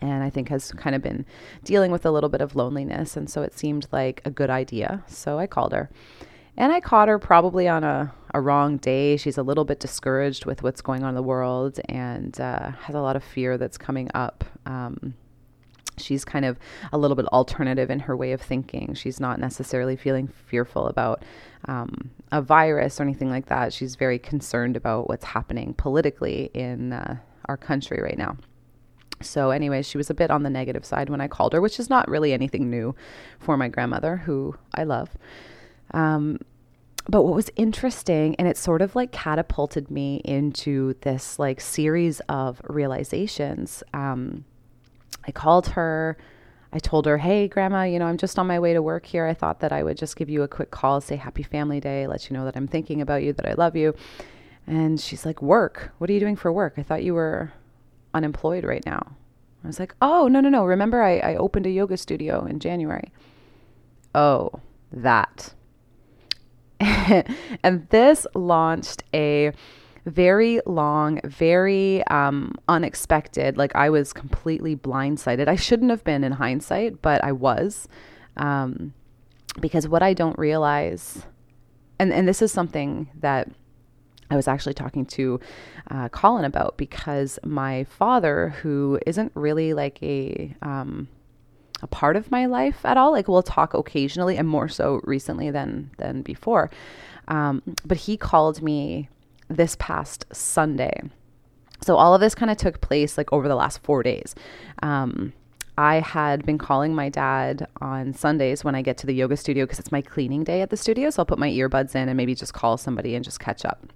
and 0.00 0.22
I 0.22 0.30
think 0.30 0.48
has 0.48 0.72
kind 0.72 0.94
of 0.94 1.02
been 1.02 1.26
dealing 1.64 1.90
with 1.90 2.06
a 2.06 2.10
little 2.10 2.28
bit 2.28 2.40
of 2.40 2.56
loneliness. 2.56 3.16
And 3.16 3.28
so 3.28 3.42
it 3.42 3.58
seemed 3.58 3.86
like 3.92 4.22
a 4.24 4.30
good 4.30 4.50
idea. 4.50 5.02
So 5.06 5.38
I 5.38 5.46
called 5.46 5.72
her. 5.72 5.90
And 6.56 6.72
I 6.72 6.80
caught 6.80 7.08
her 7.08 7.18
probably 7.18 7.68
on 7.68 7.84
a, 7.84 8.12
a 8.34 8.40
wrong 8.40 8.78
day. 8.78 9.16
She's 9.16 9.38
a 9.38 9.44
little 9.44 9.64
bit 9.64 9.78
discouraged 9.78 10.44
with 10.44 10.62
what's 10.62 10.80
going 10.80 11.04
on 11.04 11.10
in 11.10 11.14
the 11.14 11.22
world 11.22 11.78
and 11.88 12.38
uh, 12.40 12.72
has 12.82 12.96
a 12.96 13.00
lot 13.00 13.14
of 13.14 13.22
fear 13.22 13.56
that's 13.56 13.78
coming 13.78 14.10
up. 14.12 14.44
Um, 14.66 15.14
she's 15.96 16.24
kind 16.24 16.44
of 16.44 16.58
a 16.92 16.98
little 16.98 17.14
bit 17.14 17.26
alternative 17.26 17.90
in 17.90 18.00
her 18.00 18.16
way 18.16 18.32
of 18.32 18.40
thinking. 18.40 18.94
She's 18.94 19.20
not 19.20 19.38
necessarily 19.38 19.96
feeling 19.96 20.28
fearful 20.46 20.88
about 20.88 21.24
um, 21.66 22.10
a 22.32 22.42
virus 22.42 22.98
or 22.98 23.04
anything 23.04 23.30
like 23.30 23.46
that. 23.46 23.72
She's 23.72 23.94
very 23.94 24.18
concerned 24.18 24.76
about 24.76 25.08
what's 25.08 25.24
happening 25.24 25.74
politically 25.74 26.50
in 26.54 26.92
uh, 26.92 27.18
our 27.46 27.56
country 27.56 28.00
right 28.02 28.18
now. 28.18 28.36
So, 29.20 29.50
anyway, 29.50 29.82
she 29.82 29.98
was 29.98 30.10
a 30.10 30.14
bit 30.14 30.30
on 30.30 30.42
the 30.42 30.50
negative 30.50 30.84
side 30.84 31.10
when 31.10 31.20
I 31.20 31.28
called 31.28 31.52
her, 31.52 31.60
which 31.60 31.80
is 31.80 31.90
not 31.90 32.08
really 32.08 32.32
anything 32.32 32.70
new 32.70 32.94
for 33.38 33.56
my 33.56 33.68
grandmother, 33.68 34.18
who 34.18 34.54
I 34.74 34.84
love. 34.84 35.10
Um, 35.92 36.38
but 37.08 37.22
what 37.22 37.34
was 37.34 37.50
interesting, 37.56 38.36
and 38.36 38.46
it 38.46 38.56
sort 38.56 38.82
of 38.82 38.94
like 38.94 39.12
catapulted 39.12 39.90
me 39.90 40.20
into 40.24 40.94
this 41.00 41.38
like 41.38 41.60
series 41.60 42.20
of 42.28 42.60
realizations. 42.64 43.82
Um, 43.94 44.44
I 45.26 45.32
called 45.32 45.68
her. 45.68 46.18
I 46.70 46.78
told 46.78 47.06
her, 47.06 47.16
Hey, 47.16 47.48
grandma, 47.48 47.84
you 47.84 47.98
know, 47.98 48.04
I'm 48.04 48.18
just 48.18 48.38
on 48.38 48.46
my 48.46 48.58
way 48.58 48.74
to 48.74 48.82
work 48.82 49.06
here. 49.06 49.26
I 49.26 49.32
thought 49.32 49.60
that 49.60 49.72
I 49.72 49.82
would 49.82 49.96
just 49.96 50.16
give 50.16 50.28
you 50.28 50.42
a 50.42 50.48
quick 50.48 50.70
call, 50.70 51.00
say 51.00 51.16
happy 51.16 51.42
family 51.42 51.80
day, 51.80 52.06
let 52.06 52.28
you 52.28 52.36
know 52.36 52.44
that 52.44 52.56
I'm 52.56 52.68
thinking 52.68 53.00
about 53.00 53.22
you, 53.22 53.32
that 53.32 53.46
I 53.46 53.54
love 53.54 53.74
you. 53.74 53.94
And 54.66 55.00
she's 55.00 55.24
like, 55.24 55.40
Work? 55.40 55.94
What 55.96 56.10
are 56.10 56.12
you 56.12 56.20
doing 56.20 56.36
for 56.36 56.52
work? 56.52 56.74
I 56.76 56.82
thought 56.82 57.02
you 57.02 57.14
were 57.14 57.52
unemployed 58.18 58.64
right 58.64 58.84
now. 58.84 59.16
I 59.64 59.66
was 59.66 59.80
like, 59.80 59.94
oh, 60.02 60.28
no, 60.28 60.40
no, 60.40 60.48
no. 60.48 60.64
Remember, 60.64 61.02
I, 61.02 61.18
I 61.18 61.36
opened 61.36 61.66
a 61.66 61.70
yoga 61.70 61.96
studio 61.96 62.44
in 62.44 62.60
January. 62.60 63.10
Oh, 64.14 64.60
that. 64.92 65.54
and 66.80 67.86
this 67.90 68.26
launched 68.34 69.02
a 69.12 69.52
very 70.06 70.60
long, 70.66 71.20
very 71.24 72.04
um, 72.06 72.54
unexpected. 72.68 73.56
Like 73.56 73.74
I 73.74 73.90
was 73.90 74.12
completely 74.12 74.76
blindsided. 74.76 75.48
I 75.48 75.56
shouldn't 75.56 75.90
have 75.90 76.04
been 76.04 76.24
in 76.24 76.32
hindsight, 76.32 77.02
but 77.02 77.22
I 77.24 77.32
was. 77.32 77.88
Um, 78.36 78.94
because 79.60 79.88
what 79.88 80.02
I 80.02 80.14
don't 80.14 80.38
realize, 80.38 81.26
and, 81.98 82.12
and 82.12 82.28
this 82.28 82.42
is 82.42 82.52
something 82.52 83.08
that 83.20 83.48
I 84.30 84.36
was 84.36 84.48
actually 84.48 84.74
talking 84.74 85.06
to 85.06 85.40
uh, 85.90 86.08
Colin 86.10 86.44
about 86.44 86.76
because 86.76 87.38
my 87.44 87.84
father, 87.84 88.50
who 88.60 88.98
isn't 89.06 89.32
really 89.34 89.72
like 89.74 90.02
a 90.02 90.54
um, 90.62 91.08
a 91.80 91.86
part 91.86 92.16
of 92.16 92.30
my 92.30 92.46
life 92.46 92.84
at 92.84 92.96
all, 92.96 93.12
like 93.12 93.28
we'll 93.28 93.42
talk 93.42 93.72
occasionally 93.72 94.36
and 94.36 94.48
more 94.48 94.68
so 94.68 95.00
recently 95.04 95.50
than 95.50 95.90
than 95.98 96.22
before, 96.22 96.70
um, 97.28 97.62
but 97.84 97.96
he 97.96 98.16
called 98.16 98.62
me 98.62 99.08
this 99.48 99.76
past 99.78 100.26
Sunday. 100.32 101.00
So 101.80 101.96
all 101.96 102.14
of 102.14 102.20
this 102.20 102.34
kind 102.34 102.50
of 102.50 102.56
took 102.56 102.80
place 102.80 103.16
like 103.16 103.32
over 103.32 103.48
the 103.48 103.54
last 103.54 103.82
four 103.82 104.02
days. 104.02 104.34
Um, 104.82 105.32
I 105.78 106.00
had 106.00 106.44
been 106.44 106.58
calling 106.58 106.92
my 106.92 107.08
dad 107.08 107.68
on 107.80 108.12
Sundays 108.12 108.64
when 108.64 108.74
I 108.74 108.82
get 108.82 108.98
to 108.98 109.06
the 109.06 109.14
yoga 109.14 109.36
studio 109.36 109.64
because 109.64 109.78
it's 109.78 109.92
my 109.92 110.02
cleaning 110.02 110.42
day 110.42 110.60
at 110.60 110.70
the 110.70 110.76
studio. 110.76 111.08
So 111.08 111.22
I'll 111.22 111.26
put 111.26 111.38
my 111.38 111.48
earbuds 111.50 111.94
in 111.94 112.08
and 112.08 112.16
maybe 112.16 112.34
just 112.34 112.52
call 112.52 112.76
somebody 112.76 113.14
and 113.14 113.24
just 113.24 113.38
catch 113.38 113.64
up. 113.64 113.86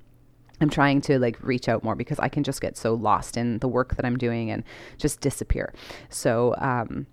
I'm 0.63 0.71
trying 0.71 1.01
to 1.03 1.19
like 1.19 1.37
reach 1.43 1.69
out 1.69 1.85
more 1.85 1.95
because 1.95 2.19
I 2.19 2.29
can 2.29 2.45
just 2.45 2.61
get 2.61 2.77
so 2.77 2.95
lost 2.95 3.37
in 3.37 3.59
the 3.59 3.69
work 3.69 3.97
that 3.97 4.07
I'm 4.07 4.17
doing 4.17 4.51
and 4.51 4.63
just 4.97 5.21
disappear. 5.21 5.75
So, 6.09 6.55
um, 6.59 7.07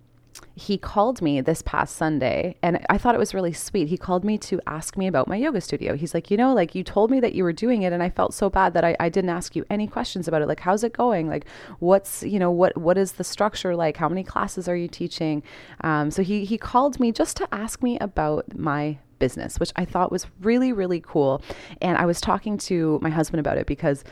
he 0.54 0.78
called 0.78 1.22
me 1.22 1.40
this 1.40 1.62
past 1.62 1.96
Sunday 1.96 2.56
and 2.62 2.84
I 2.88 2.98
thought 2.98 3.14
it 3.14 3.18
was 3.18 3.34
really 3.34 3.52
sweet. 3.52 3.88
He 3.88 3.96
called 3.96 4.24
me 4.24 4.38
to 4.38 4.60
ask 4.66 4.96
me 4.96 5.06
about 5.06 5.26
my 5.26 5.36
yoga 5.36 5.60
studio. 5.60 5.96
He's 5.96 6.14
like, 6.14 6.30
you 6.30 6.36
know, 6.36 6.54
like 6.54 6.74
you 6.74 6.84
told 6.84 7.10
me 7.10 7.20
that 7.20 7.34
you 7.34 7.44
were 7.44 7.52
doing 7.52 7.82
it 7.82 7.92
and 7.92 8.02
I 8.02 8.10
felt 8.10 8.34
so 8.34 8.50
bad 8.50 8.74
that 8.74 8.84
I, 8.84 8.96
I 9.00 9.08
didn't 9.08 9.30
ask 9.30 9.56
you 9.56 9.64
any 9.70 9.86
questions 9.86 10.28
about 10.28 10.42
it. 10.42 10.48
Like, 10.48 10.60
how's 10.60 10.84
it 10.84 10.92
going? 10.92 11.28
Like, 11.28 11.46
what's, 11.78 12.22
you 12.22 12.38
know, 12.38 12.50
what, 12.50 12.76
what 12.76 12.98
is 12.98 13.12
the 13.12 13.24
structure 13.24 13.74
like? 13.74 13.96
How 13.96 14.08
many 14.08 14.22
classes 14.22 14.68
are 14.68 14.76
you 14.76 14.88
teaching? 14.88 15.42
Um, 15.82 16.10
so 16.10 16.22
he, 16.22 16.44
he 16.44 16.58
called 16.58 17.00
me 17.00 17.10
just 17.12 17.36
to 17.38 17.48
ask 17.52 17.82
me 17.82 17.98
about 17.98 18.56
my 18.56 18.98
business, 19.20 19.60
which 19.60 19.70
I 19.76 19.84
thought 19.84 20.10
was 20.10 20.26
really, 20.40 20.72
really 20.72 21.00
cool. 21.00 21.42
And 21.80 21.96
I 21.96 22.06
was 22.06 22.20
talking 22.20 22.58
to 22.58 22.98
my 23.00 23.10
husband 23.10 23.38
about 23.38 23.56
it 23.56 23.66
because 23.66 24.02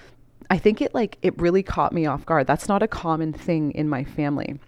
I 0.51 0.59
think 0.59 0.81
it 0.81 0.95
like 0.95 1.19
it 1.23 1.37
really 1.41 1.65
caught 1.65 1.93
me 1.93 2.07
off 2.07 2.25
guard. 2.25 2.47
That's 2.47 2.69
not 2.69 2.83
a 2.83 2.89
common 2.89 3.33
thing 3.33 3.73
in 3.73 3.89
my 3.89 4.05
family 4.05 4.61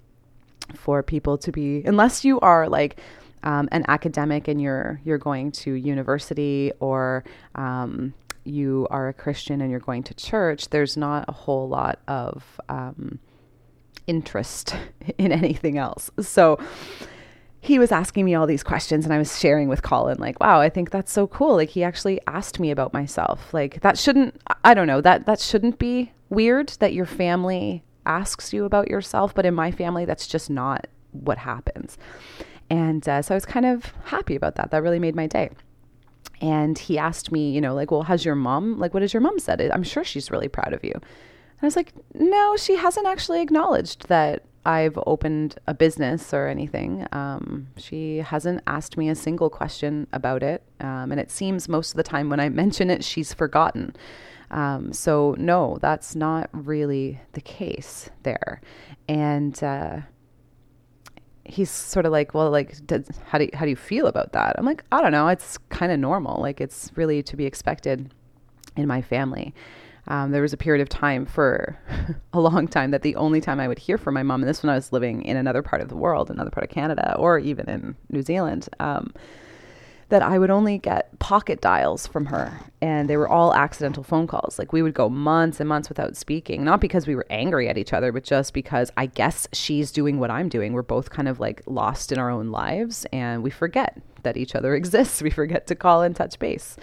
for 0.75 1.03
people 1.03 1.39
to 1.39 1.53
be 1.53 1.83
unless 1.85 2.25
you 2.25 2.39
are 2.41 2.69
like 2.69 3.01
um, 3.43 3.69
an 3.73 3.85
academic 3.89 4.47
and 4.47 4.61
you're 4.61 5.01
you're 5.05 5.19
going 5.19 5.53
to 5.53 5.73
university 5.73 6.73
or 6.81 7.25
um, 7.55 8.15
you 8.45 8.87
are 8.91 9.09
a 9.09 9.13
Christian 9.13 9.61
and 9.61 9.71
you're 9.71 9.81
going 9.81 10.03
to 10.05 10.15
church, 10.15 10.69
there's 10.71 10.97
not 10.97 11.25
a 11.29 11.33
whole 11.33 11.69
lot 11.69 11.99
of 12.09 12.61
um, 12.69 13.19
interest 14.07 14.75
in 15.19 15.33
anything 15.33 15.79
else. 15.79 16.11
So 16.21 16.59
he 17.61 17.79
was 17.79 17.93
asking 17.93 18.25
me 18.25 18.35
all 18.35 18.47
these 18.47 18.63
questions 18.63 19.05
and 19.05 19.13
I 19.13 19.19
was 19.19 19.39
sharing 19.39 19.69
with 19.69 19.83
Colin 19.83 20.19
like 20.19 20.41
wow 20.41 20.61
I 20.61 20.71
think 20.71 20.91
that's 20.91 21.13
so 21.13 21.27
cool. 21.27 21.57
Like 21.57 21.71
he 21.71 21.85
actually 21.85 22.21
asked 22.27 22.59
me 22.59 22.71
about 22.71 22.93
myself. 22.93 23.53
Like 23.53 23.81
that 23.83 23.99
shouldn't 23.99 24.41
I 24.65 24.75
don't 24.75 24.87
know 24.87 25.01
that 25.01 25.27
that 25.27 25.41
shouldn't 25.41 25.79
be 25.79 26.13
weird 26.31 26.71
that 26.81 26.95
your 26.95 27.07
family 27.07 27.85
asks 28.07 28.53
you 28.53 28.65
about 28.65 28.89
yourself 28.89 29.35
but 29.35 29.45
in 29.45 29.55
my 29.55 29.71
family 29.71 30.05
that's 30.05 30.27
just 30.27 30.49
not 30.49 30.87
what 31.13 31.39
happens. 31.39 31.99
And 32.71 33.07
uh, 33.09 33.21
so 33.21 33.35
I 33.35 33.37
was 33.37 33.45
kind 33.45 33.67
of 33.67 33.93
happy 34.05 34.37
about 34.37 34.55
that. 34.55 34.71
That 34.71 34.83
really 34.83 35.01
made 35.01 35.17
my 35.17 35.27
day. 35.27 35.51
And 36.41 36.79
he 36.79 36.99
asked 36.99 37.31
me 37.31 37.51
you 37.51 37.61
know 37.61 37.75
like 37.75 37.91
well 37.91 38.03
how's 38.03 38.25
your 38.25 38.37
mom 38.37 38.79
like 38.79 38.95
what 38.95 39.03
has 39.03 39.13
your 39.13 39.21
mom 39.21 39.39
said? 39.39 39.61
I'm 39.71 39.83
sure 39.83 40.03
she's 40.03 40.31
really 40.31 40.49
proud 40.49 40.73
of 40.73 40.83
you. 40.83 40.93
And 40.95 41.63
I 41.63 41.67
was 41.67 41.77
like 41.77 41.93
no 42.15 42.57
she 42.57 42.77
hasn't 42.77 43.07
actually 43.07 43.43
acknowledged 43.43 44.09
that 44.09 44.45
I've 44.65 44.99
opened 45.07 45.57
a 45.67 45.75
business 45.75 46.35
or 46.35 46.47
anything. 46.47 47.07
Um, 47.13 47.69
she 47.77 48.19
hasn't 48.19 48.63
asked 48.67 48.97
me 48.97 49.09
a 49.09 49.15
single 49.15 49.49
question 49.49 50.07
about 50.13 50.43
it. 50.43 50.63
Um, 50.81 51.13
and 51.13 51.21
it 51.21 51.31
seems 51.31 51.69
most 51.69 51.93
of 51.93 51.97
the 51.97 52.03
time 52.03 52.29
when 52.29 52.41
I 52.41 52.49
mention 52.63 52.91
it, 52.91 53.03
she's 53.03 53.33
forgotten. 53.33 53.97
Um, 54.51 54.93
so, 54.93 55.35
no, 55.39 55.79
that's 55.81 56.15
not 56.15 56.51
really 56.53 57.21
the 57.33 57.41
case 57.41 58.11
there. 58.23 58.61
And 59.09 59.63
uh, 59.63 60.01
he's 61.45 61.71
sort 61.71 62.05
of 62.05 62.13
like, 62.13 62.35
well, 62.35 62.51
like, 62.51 62.85
does, 62.87 63.09
how, 63.27 63.39
do 63.39 63.45
you, 63.45 63.51
how 63.55 63.65
do 63.65 63.71
you 63.71 63.77
feel 63.77 64.07
about 64.07 64.33
that? 64.33 64.57
I'm 64.59 64.67
like, 64.67 64.85
I 64.93 65.01
don't 65.01 65.13
know. 65.13 65.29
It's 65.29 65.57
kind 65.69 65.93
of 65.93 65.99
normal. 65.99 66.41
Like, 66.41 66.61
it's 66.61 66.91
really 66.97 67.23
to 67.23 67.37
be 67.37 67.47
expected 67.47 68.13
in 68.77 68.87
my 68.87 69.01
family. 69.01 69.55
Um, 70.11 70.33
there 70.33 70.43
was 70.43 70.53
a 70.53 70.57
period 70.57 70.83
of 70.83 70.89
time 70.89 71.25
for 71.25 71.79
a 72.33 72.41
long 72.41 72.67
time 72.67 72.91
that 72.91 73.03
the 73.03 73.15
only 73.15 73.41
time 73.41 73.61
I 73.61 73.69
would 73.69 73.79
hear 73.79 73.97
from 73.97 74.15
my 74.15 74.25
mom, 74.25 74.43
and 74.43 74.49
this 74.49 74.61
when 74.61 74.69
I 74.69 74.75
was 74.75 74.93
living 74.93 75.23
in 75.23 75.37
another 75.37 75.63
part 75.63 75.81
of 75.81 75.89
the 75.89 75.97
world, 75.97 76.31
another 76.31 76.51
part 76.51 76.65
of 76.65 76.71
Canada, 76.71 77.17
or 77.17 77.39
even 77.39 77.71
in 77.71 77.95
New 78.11 78.23
Zealand, 78.23 78.69
um, 78.81 79.15
that 80.09 80.21
I 80.21 80.41
would 80.41 80.51
only 80.51 80.79
get 80.79 81.17
pocket 81.21 81.61
dials 81.61 82.09
from 82.09 82.27
her. 82.27 82.59
And 82.83 83.09
they 83.09 83.17
were 83.17 83.29
all 83.29 83.55
accidental 83.55 84.03
phone 84.03 84.27
calls. 84.27 84.59
Like 84.59 84.73
we 84.73 84.83
would 84.83 84.95
go 84.95 85.09
months 85.09 85.61
and 85.61 85.69
months 85.69 85.89
without 85.89 86.17
speaking, 86.17 86.65
not 86.65 86.81
because 86.81 87.07
we 87.07 87.15
were 87.15 87.27
angry 87.31 87.69
at 87.69 87.79
each 87.79 87.93
other, 87.93 88.11
but 88.11 88.25
just 88.25 88.53
because 88.53 88.91
I 88.97 89.07
guess 89.07 89.47
she's 89.53 89.93
doing 89.93 90.19
what 90.19 90.33
I'm 90.33 90.49
doing. 90.49 90.73
We're 90.73 90.83
both 90.83 91.11
kind 91.11 91.29
of 91.29 91.39
like 91.39 91.63
lost 91.67 92.11
in 92.11 92.19
our 92.19 92.31
own 92.31 92.51
lives 92.51 93.07
and 93.13 93.45
we 93.45 93.51
forget 93.51 94.03
that 94.25 94.37
each 94.37 94.57
other 94.57 94.75
exists. 94.81 95.23
We 95.23 95.31
forget 95.31 95.69
to 95.69 95.77
call 95.77 96.03
and 96.03 96.17
touch 96.17 96.37
base. 96.41 96.77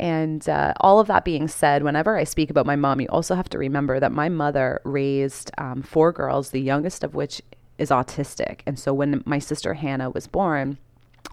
And 0.00 0.48
uh, 0.48 0.74
all 0.80 1.00
of 1.00 1.08
that 1.08 1.24
being 1.24 1.48
said, 1.48 1.82
whenever 1.82 2.16
I 2.16 2.24
speak 2.24 2.50
about 2.50 2.66
my 2.66 2.76
mom, 2.76 3.00
you 3.00 3.08
also 3.08 3.34
have 3.34 3.48
to 3.50 3.58
remember 3.58 3.98
that 3.98 4.12
my 4.12 4.28
mother 4.28 4.80
raised 4.84 5.50
um, 5.58 5.82
four 5.82 6.12
girls, 6.12 6.50
the 6.50 6.60
youngest 6.60 7.02
of 7.02 7.14
which 7.14 7.42
is 7.78 7.90
autistic. 7.90 8.60
And 8.66 8.78
so 8.78 8.94
when 8.94 9.22
my 9.26 9.38
sister 9.38 9.74
Hannah 9.74 10.10
was 10.10 10.26
born, 10.26 10.78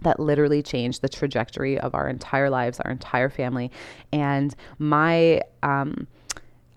that 0.01 0.19
literally 0.19 0.61
changed 0.61 1.01
the 1.01 1.09
trajectory 1.09 1.79
of 1.79 1.95
our 1.95 2.09
entire 2.09 2.49
lives, 2.49 2.79
our 2.79 2.91
entire 2.91 3.29
family. 3.29 3.71
And 4.11 4.55
my, 4.77 5.41
um, 5.63 6.07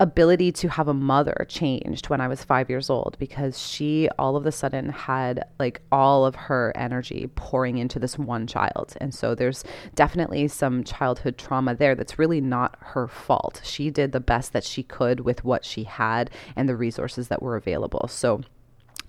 ability 0.01 0.51
to 0.53 0.69
have 0.69 0.87
a 0.87 0.93
mother 0.93 1.45
changed 1.49 2.09
when 2.09 2.21
I 2.21 2.27
was 2.29 2.43
five 2.43 2.69
years 2.69 2.89
old 2.89 3.17
because 3.19 3.59
she 3.59 4.07
all 4.17 4.37
of 4.37 4.45
a 4.45 4.51
sudden 4.51 4.89
had 4.89 5.45
like 5.59 5.81
all 5.91 6.25
of 6.25 6.35
her 6.35 6.71
energy 6.75 7.29
pouring 7.35 7.77
into 7.77 7.99
this 7.99 8.17
one 8.17 8.47
child. 8.47 8.95
And 9.01 9.13
so 9.13 9.35
there's 9.35 9.65
definitely 9.95 10.47
some 10.47 10.85
childhood 10.85 11.37
trauma 11.37 11.75
there 11.75 11.95
that's 11.95 12.17
really 12.17 12.39
not 12.39 12.77
her 12.79 13.09
fault. 13.09 13.61
She 13.65 13.89
did 13.89 14.13
the 14.13 14.21
best 14.21 14.53
that 14.53 14.63
she 14.63 14.83
could 14.83 15.21
with 15.21 15.43
what 15.43 15.65
she 15.65 15.83
had 15.83 16.29
and 16.55 16.69
the 16.69 16.77
resources 16.77 17.27
that 17.27 17.41
were 17.41 17.57
available. 17.57 18.07
So 18.07 18.41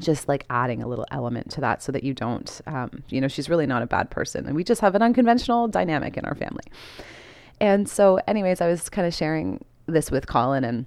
just 0.01 0.27
like 0.27 0.45
adding 0.51 0.83
a 0.83 0.89
little 0.89 1.07
element 1.13 1.51
to 1.53 1.61
that 1.61 1.83
so 1.83 1.93
that 1.93 2.03
you 2.03 2.15
don't, 2.15 2.61
um, 2.67 3.05
you 3.11 3.21
know, 3.21 3.29
she's 3.29 3.49
really 3.49 3.67
not 3.67 3.83
a 3.83 3.87
bad 3.87 4.11
person. 4.11 4.47
And 4.47 4.57
we 4.57 4.65
just 4.65 4.81
have 4.81 4.97
an 4.97 5.03
unconventional 5.03 5.69
dynamic 5.69 6.17
in 6.17 6.25
our 6.25 6.35
family. 6.35 6.65
And 7.61 7.89
so, 7.89 8.19
anyways, 8.27 8.63
I 8.63 8.69
was 8.69 8.89
kind 8.89 9.07
of 9.07 9.15
sharing 9.15 9.63
this 9.87 10.11
with 10.11 10.27
Colin 10.27 10.65
and 10.65 10.87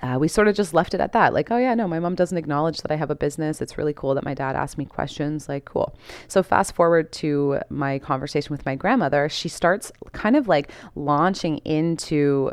uh, 0.00 0.16
we 0.18 0.28
sort 0.28 0.48
of 0.48 0.54
just 0.54 0.72
left 0.72 0.94
it 0.94 1.00
at 1.00 1.12
that. 1.12 1.34
Like, 1.34 1.50
oh, 1.50 1.58
yeah, 1.58 1.74
no, 1.74 1.86
my 1.86 1.98
mom 1.98 2.14
doesn't 2.14 2.38
acknowledge 2.38 2.80
that 2.80 2.90
I 2.90 2.96
have 2.96 3.10
a 3.10 3.14
business. 3.14 3.60
It's 3.60 3.76
really 3.76 3.92
cool 3.92 4.14
that 4.14 4.24
my 4.24 4.32
dad 4.32 4.56
asked 4.56 4.78
me 4.78 4.84
questions. 4.84 5.48
Like, 5.48 5.64
cool. 5.64 5.94
So, 6.28 6.42
fast 6.42 6.74
forward 6.74 7.12
to 7.14 7.60
my 7.68 7.98
conversation 7.98 8.52
with 8.52 8.64
my 8.64 8.74
grandmother, 8.74 9.28
she 9.28 9.48
starts 9.48 9.92
kind 10.12 10.36
of 10.36 10.48
like 10.48 10.70
launching 10.94 11.58
into 11.58 12.52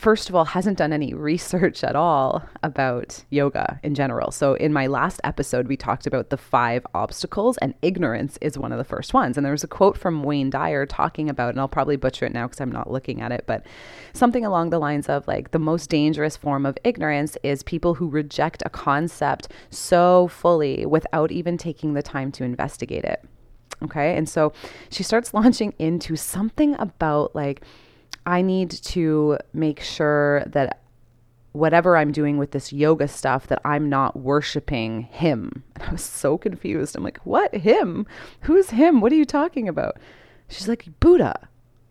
first 0.00 0.28
of 0.28 0.34
all, 0.34 0.46
hasn't 0.46 0.78
done 0.78 0.92
any 0.92 1.12
research 1.14 1.84
at 1.84 1.94
all 1.94 2.42
about 2.62 3.22
yoga 3.30 3.78
in 3.82 3.94
general. 3.94 4.30
So, 4.30 4.54
in 4.54 4.72
my 4.72 4.86
last 4.86 5.20
episode, 5.24 5.68
we 5.68 5.76
talked 5.76 6.06
about 6.06 6.30
the 6.30 6.36
five 6.36 6.86
obstacles, 6.94 7.58
and 7.58 7.74
ignorance 7.82 8.38
is 8.40 8.58
one 8.58 8.72
of 8.72 8.78
the 8.78 8.84
first 8.84 9.12
ones. 9.12 9.36
And 9.36 9.44
there 9.44 9.52
was 9.52 9.64
a 9.64 9.68
quote 9.68 9.98
from 9.98 10.22
Wayne 10.22 10.50
Dyer 10.50 10.86
talking 10.86 11.28
about, 11.28 11.50
and 11.50 11.60
I'll 11.60 11.68
probably 11.68 11.96
butcher 11.96 12.24
it 12.24 12.32
now 12.32 12.46
because 12.46 12.60
I'm 12.60 12.72
not 12.72 12.90
looking 12.90 13.20
at 13.20 13.30
it, 13.30 13.44
but 13.46 13.64
something 14.12 14.44
along 14.44 14.70
the 14.70 14.78
lines 14.78 15.08
of 15.08 15.28
like 15.28 15.50
the 15.50 15.58
most 15.58 15.90
dangerous 15.90 16.36
form 16.36 16.64
of 16.64 16.78
ignorance 16.82 17.36
is 17.42 17.62
people 17.62 17.94
who 17.94 18.08
reject 18.08 18.62
a 18.64 18.70
concept 18.70 19.48
so 19.68 20.28
fully 20.28 20.86
without 20.86 21.30
even 21.30 21.58
taking 21.58 21.94
the 21.94 22.02
time 22.02 22.32
to 22.32 22.44
investigate 22.44 23.04
it. 23.04 23.22
Okay. 23.82 24.16
And 24.16 24.28
so 24.28 24.52
she 24.90 25.02
starts 25.02 25.34
launching 25.34 25.74
into 25.78 26.16
something 26.16 26.74
about 26.78 27.34
like, 27.34 27.62
I 28.26 28.42
need 28.42 28.70
to 28.70 29.38
make 29.52 29.80
sure 29.80 30.44
that 30.46 30.80
whatever 31.52 31.96
I'm 31.96 32.12
doing 32.12 32.38
with 32.38 32.52
this 32.52 32.72
yoga 32.72 33.08
stuff 33.08 33.48
that 33.48 33.60
I'm 33.64 33.88
not 33.88 34.16
worshiping 34.18 35.02
him. 35.02 35.64
And 35.74 35.88
I 35.88 35.92
was 35.92 36.04
so 36.04 36.36
confused. 36.36 36.94
I'm 36.94 37.02
like, 37.02 37.24
"What 37.24 37.54
him? 37.54 38.06
Who's 38.42 38.70
him? 38.70 39.00
What 39.00 39.12
are 39.12 39.16
you 39.16 39.24
talking 39.24 39.68
about?" 39.68 39.96
She's 40.48 40.68
like, 40.68 40.86
"Buddha." 41.00 41.34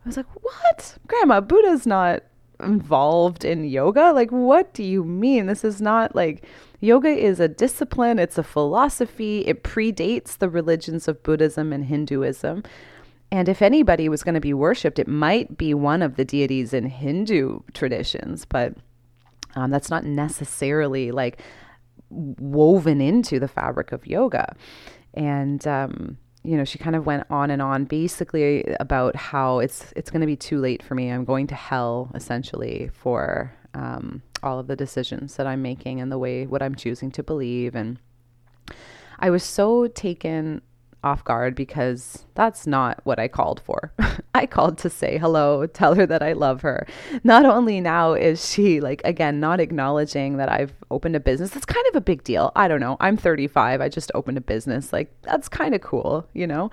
I 0.06 0.08
was 0.08 0.18
like, 0.18 0.28
"What? 0.42 0.98
Grandma, 1.08 1.42
Buddha's 1.42 1.88
not 1.88 2.24
involved 2.62 3.46
in 3.46 3.64
yoga? 3.64 4.12
Like 4.12 4.32
what 4.32 4.74
do 4.74 4.84
you 4.84 5.04
mean? 5.04 5.46
This 5.46 5.64
is 5.64 5.82
not 5.82 6.16
like 6.16 6.44
yoga 6.80 7.10
is 7.10 7.40
a 7.40 7.48
discipline, 7.48 8.20
it's 8.20 8.38
a 8.38 8.44
philosophy. 8.44 9.46
It 9.48 9.64
predates 9.64 10.38
the 10.38 10.50
religions 10.50 11.08
of 11.08 11.24
Buddhism 11.24 11.74
and 11.74 11.86
Hinduism. 11.86 12.64
And 13.32 13.48
if 13.48 13.62
anybody 13.62 14.10
was 14.10 14.24
going 14.24 14.36
to 14.36 14.42
be 14.42 14.54
worshipped, 14.54 14.98
it 14.98 15.08
might 15.08 15.58
be 15.58 15.74
one 15.74 16.02
of 16.02 16.16
the 16.16 16.26
deities 16.26 16.74
in 16.74 16.90
Hindu 16.90 17.60
traditions, 17.74 18.46
but 18.46 18.74
um, 19.56 19.70
that's 19.70 19.90
not 19.90 20.04
necessarily 20.04 21.12
like 21.12 21.42
woven 22.10 23.02
into 23.02 23.40
the 23.40 23.48
fabric 23.48 23.92
of 23.92 24.08
yoga. 24.08 24.56
And, 25.14 25.66
um, 25.68 26.18
you 26.44 26.58
know, 26.58 26.66
she 26.66 26.80
kind 26.80 26.96
of 26.96 27.06
went 27.06 27.26
on 27.30 27.52
and 27.52 27.62
on 27.62 27.86
basically 27.86 28.64
about 28.80 29.16
how 29.16 29.60
it's 29.60 29.94
it's 29.96 30.10
going 30.10 30.22
to 30.22 30.28
be 30.28 30.38
too 30.38 30.60
late 30.60 30.82
for 30.82 30.96
me. 30.96 31.10
I'm 31.10 31.26
going 31.26 31.48
to 31.48 31.56
hell 31.56 32.10
essentially 32.16 32.90
for 32.94 33.54
um, 33.74 34.24
all 34.42 34.58
of 34.58 34.68
the 34.68 34.76
decisions 34.76 35.36
that 35.36 35.46
I'm 35.46 35.62
making 35.62 36.00
and 36.02 36.12
the 36.12 36.18
way 36.18 36.48
what 36.48 36.64
I'm 36.64 36.76
choosing 36.76 37.12
to 37.12 37.24
believe. 37.24 37.76
And 37.76 38.00
I 39.20 39.30
was 39.30 39.44
so 39.44 39.88
taken 39.88 40.62
off 41.04 41.24
guard 41.24 41.56
because 41.56 42.26
that's 42.36 42.68
not 42.68 43.00
what 43.06 43.20
I 43.20 43.28
called 43.28 43.62
for. 43.66 43.94
I 44.36 44.46
called 44.46 44.78
to 44.80 44.90
say 44.90 45.18
hello, 45.18 45.66
tell 45.66 45.96
her 45.96 46.06
that 46.06 46.22
I 46.22 46.34
love 46.34 46.62
her. 46.62 46.86
Not 47.24 47.46
only 47.46 47.80
now 47.80 48.14
is 48.14 48.50
she 48.50 48.82
like 48.82 49.02
again 49.06 49.40
not 49.40 49.60
acknowledging 49.60 50.38
that 50.38 50.50
I've 50.50 50.74
opened 50.92 51.16
a 51.16 51.20
business. 51.20 51.52
That's 51.52 51.66
kind 51.66 51.86
of 51.88 51.96
a 51.96 52.02
big 52.02 52.24
deal. 52.24 52.52
I 52.56 52.68
don't 52.68 52.80
know. 52.80 52.98
I'm 53.00 53.16
35. 53.16 53.80
I 53.80 53.88
just 53.88 54.12
opened 54.14 54.38
a 54.38 54.42
business. 54.42 54.92
Like 54.92 55.14
that's 55.22 55.48
kind 55.48 55.74
of 55.74 55.82
cool, 55.82 56.28
you 56.34 56.46
know? 56.46 56.70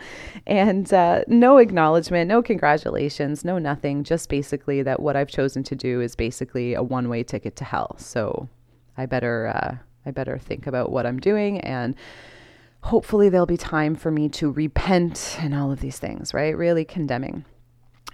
And 0.46 0.92
uh, 0.92 1.22
no 1.28 1.58
acknowledgement, 1.58 2.28
no 2.28 2.42
congratulations, 2.42 3.44
no 3.44 3.58
nothing. 3.58 4.02
Just 4.02 4.28
basically 4.28 4.82
that 4.82 5.00
what 5.00 5.16
I've 5.16 5.28
chosen 5.28 5.62
to 5.64 5.76
do 5.76 6.00
is 6.00 6.16
basically 6.16 6.74
a 6.74 6.82
one-way 6.82 7.22
ticket 7.22 7.56
to 7.56 7.64
hell. 7.64 7.96
So 7.98 8.48
I 8.96 9.06
better 9.06 9.46
uh, 9.48 9.76
I 10.04 10.10
better 10.10 10.38
think 10.38 10.66
about 10.66 10.90
what 10.90 11.06
I'm 11.06 11.18
doing 11.18 11.60
and 11.60 11.94
hopefully 12.86 13.28
there'll 13.28 13.46
be 13.46 13.56
time 13.56 13.96
for 13.96 14.12
me 14.12 14.28
to 14.28 14.48
repent 14.48 15.36
and 15.40 15.52
all 15.52 15.72
of 15.72 15.80
these 15.80 15.98
things, 15.98 16.32
right? 16.32 16.56
Really 16.56 16.84
condemning. 16.84 17.44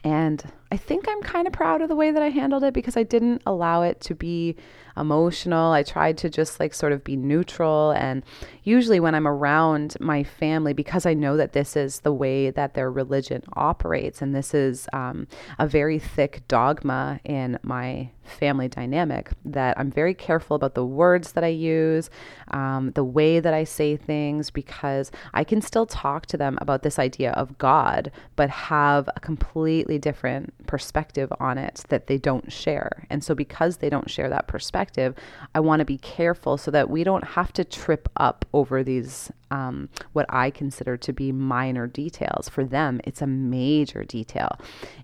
And 0.02 0.42
I 0.72 0.78
think 0.78 1.06
I'm 1.06 1.20
kind 1.20 1.46
of 1.46 1.52
proud 1.52 1.82
of 1.82 1.88
the 1.88 1.94
way 1.94 2.10
that 2.10 2.22
I 2.22 2.30
handled 2.30 2.64
it 2.64 2.72
because 2.72 2.96
I 2.96 3.02
didn't 3.02 3.42
allow 3.46 3.82
it 3.82 4.00
to 4.00 4.14
be 4.14 4.56
emotional. 4.96 5.72
I 5.72 5.82
tried 5.82 6.16
to 6.18 6.30
just 6.30 6.58
like 6.58 6.72
sort 6.72 6.92
of 6.92 7.04
be 7.04 7.16
neutral. 7.16 7.92
And 7.92 8.24
usually, 8.64 8.98
when 8.98 9.14
I'm 9.14 9.28
around 9.28 9.96
my 10.00 10.24
family, 10.24 10.72
because 10.72 11.04
I 11.04 11.12
know 11.14 11.36
that 11.36 11.52
this 11.52 11.76
is 11.76 12.00
the 12.00 12.12
way 12.12 12.50
that 12.50 12.72
their 12.72 12.90
religion 12.90 13.42
operates, 13.52 14.22
and 14.22 14.34
this 14.34 14.54
is 14.54 14.88
um, 14.92 15.28
a 15.58 15.68
very 15.68 15.98
thick 15.98 16.42
dogma 16.48 17.20
in 17.24 17.58
my 17.62 18.10
family 18.24 18.68
dynamic, 18.68 19.30
that 19.44 19.78
I'm 19.78 19.90
very 19.90 20.14
careful 20.14 20.56
about 20.56 20.74
the 20.74 20.84
words 20.84 21.32
that 21.32 21.44
I 21.44 21.48
use, 21.48 22.10
um, 22.50 22.92
the 22.92 23.04
way 23.04 23.40
that 23.40 23.54
I 23.54 23.64
say 23.64 23.96
things, 23.96 24.50
because 24.50 25.10
I 25.34 25.44
can 25.44 25.60
still 25.60 25.86
talk 25.86 26.26
to 26.26 26.36
them 26.36 26.58
about 26.60 26.82
this 26.82 26.98
idea 26.98 27.32
of 27.32 27.58
God, 27.58 28.10
but 28.36 28.50
have 28.50 29.08
a 29.14 29.20
completely 29.20 29.98
different 29.98 30.66
perspective 30.66 31.32
on 31.40 31.58
it 31.58 31.84
that 31.88 32.06
they 32.06 32.18
don't 32.18 32.52
share. 32.52 33.06
And 33.10 33.22
so, 33.22 33.34
because 33.34 33.78
they 33.78 33.90
don't 33.90 34.10
share 34.10 34.28
that 34.28 34.46
perspective, 34.46 35.14
I 35.54 35.60
want 35.60 35.80
to 35.80 35.84
be 35.84 35.98
careful 35.98 36.56
so 36.56 36.70
that 36.70 36.90
we 36.90 37.04
don't 37.04 37.24
have 37.24 37.52
to 37.54 37.64
trip 37.64 38.08
up 38.16 38.44
over 38.52 38.82
these, 38.82 39.30
um, 39.52 39.88
what 40.12 40.26
I 40.28 40.50
consider 40.50 40.96
to 40.96 41.12
be 41.12 41.30
minor 41.30 41.86
details. 41.86 42.48
For 42.48 42.64
them, 42.64 43.00
it's 43.04 43.20
a 43.20 43.26
major 43.26 44.02
detail. 44.02 44.58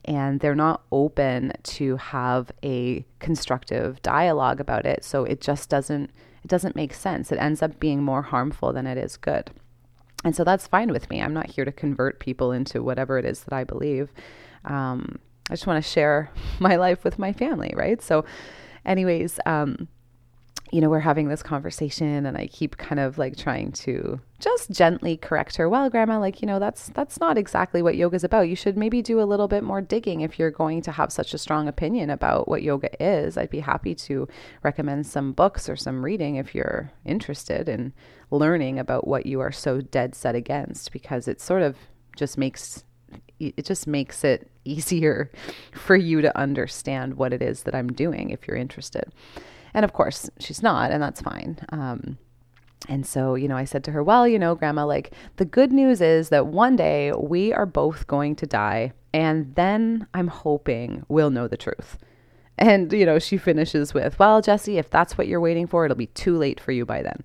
And 0.05 0.40
they're 0.40 0.55
not 0.55 0.83
open 0.90 1.52
to 1.62 1.97
have 1.97 2.50
a 2.64 3.05
constructive 3.19 4.00
dialogue 4.02 4.61
about 4.61 4.87
it. 4.87 5.05
So, 5.05 5.25
it 5.25 5.40
just 5.40 5.69
doesn't. 5.69 6.11
It 6.45 6.49
doesn't 6.49 6.76
make 6.76 6.95
sense. 6.95 7.33
It 7.33 7.38
ends 7.38 7.62
up 7.62 7.81
being 7.81 8.02
more 8.02 8.23
harmful 8.23 8.73
than 8.73 8.87
it 8.87 8.97
is 8.97 9.17
good. 9.17 9.50
And 10.25 10.35
so 10.35 10.45
that's 10.45 10.67
fine 10.67 10.90
with 10.90 11.11
me. 11.11 11.21
I'm 11.21 11.35
not 11.35 11.50
here 11.50 11.64
to 11.64 11.73
convert 11.73 12.21
people 12.21 12.52
into 12.52 12.83
whatever 12.83 13.19
it 13.19 13.25
is 13.25 13.40
that 13.45 13.52
I 13.52 13.64
believe. 13.64 14.12
Um, 14.64 15.19
I 15.50 15.55
just 15.55 15.67
want 15.67 15.83
to 15.83 15.90
share 15.90 16.31
my 16.61 16.76
life 16.76 17.05
with 17.05 17.19
my 17.19 17.33
family, 17.33 17.73
right? 17.76 18.00
So, 18.00 18.25
anyways, 18.85 19.40
um, 19.47 19.88
you 20.70 20.80
know, 20.80 20.90
we're 20.90 21.00
having 21.00 21.28
this 21.28 21.42
conversation 21.42 22.26
and 22.26 22.37
I 22.37 22.46
keep 22.46 22.76
kind 22.76 23.00
of 23.00 23.18
like 23.18 23.37
trying 23.37 23.72
to 23.72 24.20
just 24.38 24.70
gently 24.70 25.16
correct 25.16 25.56
her. 25.56 25.68
Well, 25.68 25.88
grandma, 25.90 26.18
like, 26.18 26.42
you 26.42 26.46
know, 26.46 26.58
that's 26.58 26.88
that's 26.90 27.18
not 27.20 27.38
exactly 27.38 27.82
what 27.82 27.96
yoga 27.96 28.16
is 28.16 28.25
about. 28.25 28.48
You 28.48 28.56
should 28.56 28.76
maybe 28.76 29.02
do 29.02 29.20
a 29.20 29.25
little 29.25 29.48
bit 29.48 29.64
more 29.64 29.80
digging 29.80 30.20
if 30.20 30.38
you're 30.38 30.50
going 30.50 30.82
to 30.82 30.92
have 30.92 31.12
such 31.12 31.34
a 31.34 31.38
strong 31.38 31.68
opinion 31.68 32.10
about 32.10 32.48
what 32.48 32.62
yoga 32.62 32.90
is. 33.02 33.37
I'd 33.37 33.50
be 33.50 33.60
happy 33.60 33.94
to 33.94 34.28
recommend 34.62 35.06
some 35.06 35.32
books 35.32 35.68
or 35.68 35.76
some 35.76 36.04
reading 36.04 36.37
if 36.37 36.54
you're 36.54 36.92
interested 37.04 37.68
in 37.68 37.92
learning 38.30 38.78
about 38.78 39.08
what 39.08 39.26
you 39.26 39.40
are 39.40 39.52
so 39.52 39.80
dead 39.80 40.14
set 40.14 40.34
against 40.34 40.92
because 40.92 41.28
it 41.28 41.40
sort 41.40 41.62
of 41.62 41.76
just 42.16 42.37
makes 42.37 42.84
it 43.40 43.64
just 43.64 43.87
makes 43.87 44.25
it 44.25 44.50
easier 44.64 45.30
for 45.72 45.96
you 45.96 46.20
to 46.20 46.37
understand 46.38 47.14
what 47.14 47.32
it 47.32 47.40
is 47.40 47.62
that 47.62 47.75
I'm 47.75 47.88
doing 47.88 48.30
if 48.30 48.46
you're 48.46 48.56
interested. 48.56 49.10
And 49.75 49.84
of 49.84 49.92
course, 49.92 50.30
she's 50.38 50.62
not, 50.62 50.90
and 50.90 51.02
that's 51.02 51.20
fine. 51.20 51.58
Um, 51.70 52.18
and 52.88 53.06
so, 53.06 53.34
you 53.34 53.48
know, 53.48 53.56
I 53.56 53.64
said 53.64 53.82
to 53.84 53.92
her, 53.92 54.02
Well, 54.02 54.28
you 54.28 54.38
know, 54.38 54.54
Grandma, 54.54 54.84
like 54.84 55.12
the 55.37 55.44
good 55.44 55.72
news 55.72 56.00
is 56.00 56.28
that 56.28 56.46
one 56.46 56.76
day 56.76 57.12
we 57.12 57.52
are 57.52 57.66
both 57.66 58.06
going 58.06 58.37
to 58.37 58.46
die. 58.46 58.92
And 59.12 59.54
then 59.54 60.06
I'm 60.12 60.28
hoping 60.28 61.04
we'll 61.08 61.30
know 61.30 61.48
the 61.48 61.56
truth. 61.56 61.98
And, 62.56 62.92
you 62.92 63.06
know, 63.06 63.18
she 63.18 63.37
finishes 63.37 63.94
with, 63.94 64.18
Well, 64.18 64.42
Jessi, 64.42 64.78
if 64.78 64.90
that's 64.90 65.18
what 65.18 65.26
you're 65.26 65.40
waiting 65.40 65.66
for, 65.66 65.84
it'll 65.84 65.96
be 65.96 66.06
too 66.06 66.37
late 66.37 66.60
for 66.60 66.72
you 66.72 66.84
by 66.84 67.02
then. 67.02 67.25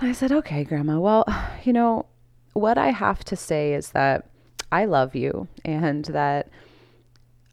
And 0.00 0.08
I 0.08 0.12
said, 0.12 0.32
Okay, 0.32 0.64
Grandma, 0.64 0.98
well, 0.98 1.24
you 1.64 1.72
know, 1.72 2.06
what 2.54 2.78
I 2.78 2.90
have 2.90 3.24
to 3.24 3.36
say 3.36 3.74
is 3.74 3.90
that 3.90 4.28
I 4.72 4.84
love 4.86 5.14
you 5.14 5.48
and 5.64 6.04
that 6.06 6.48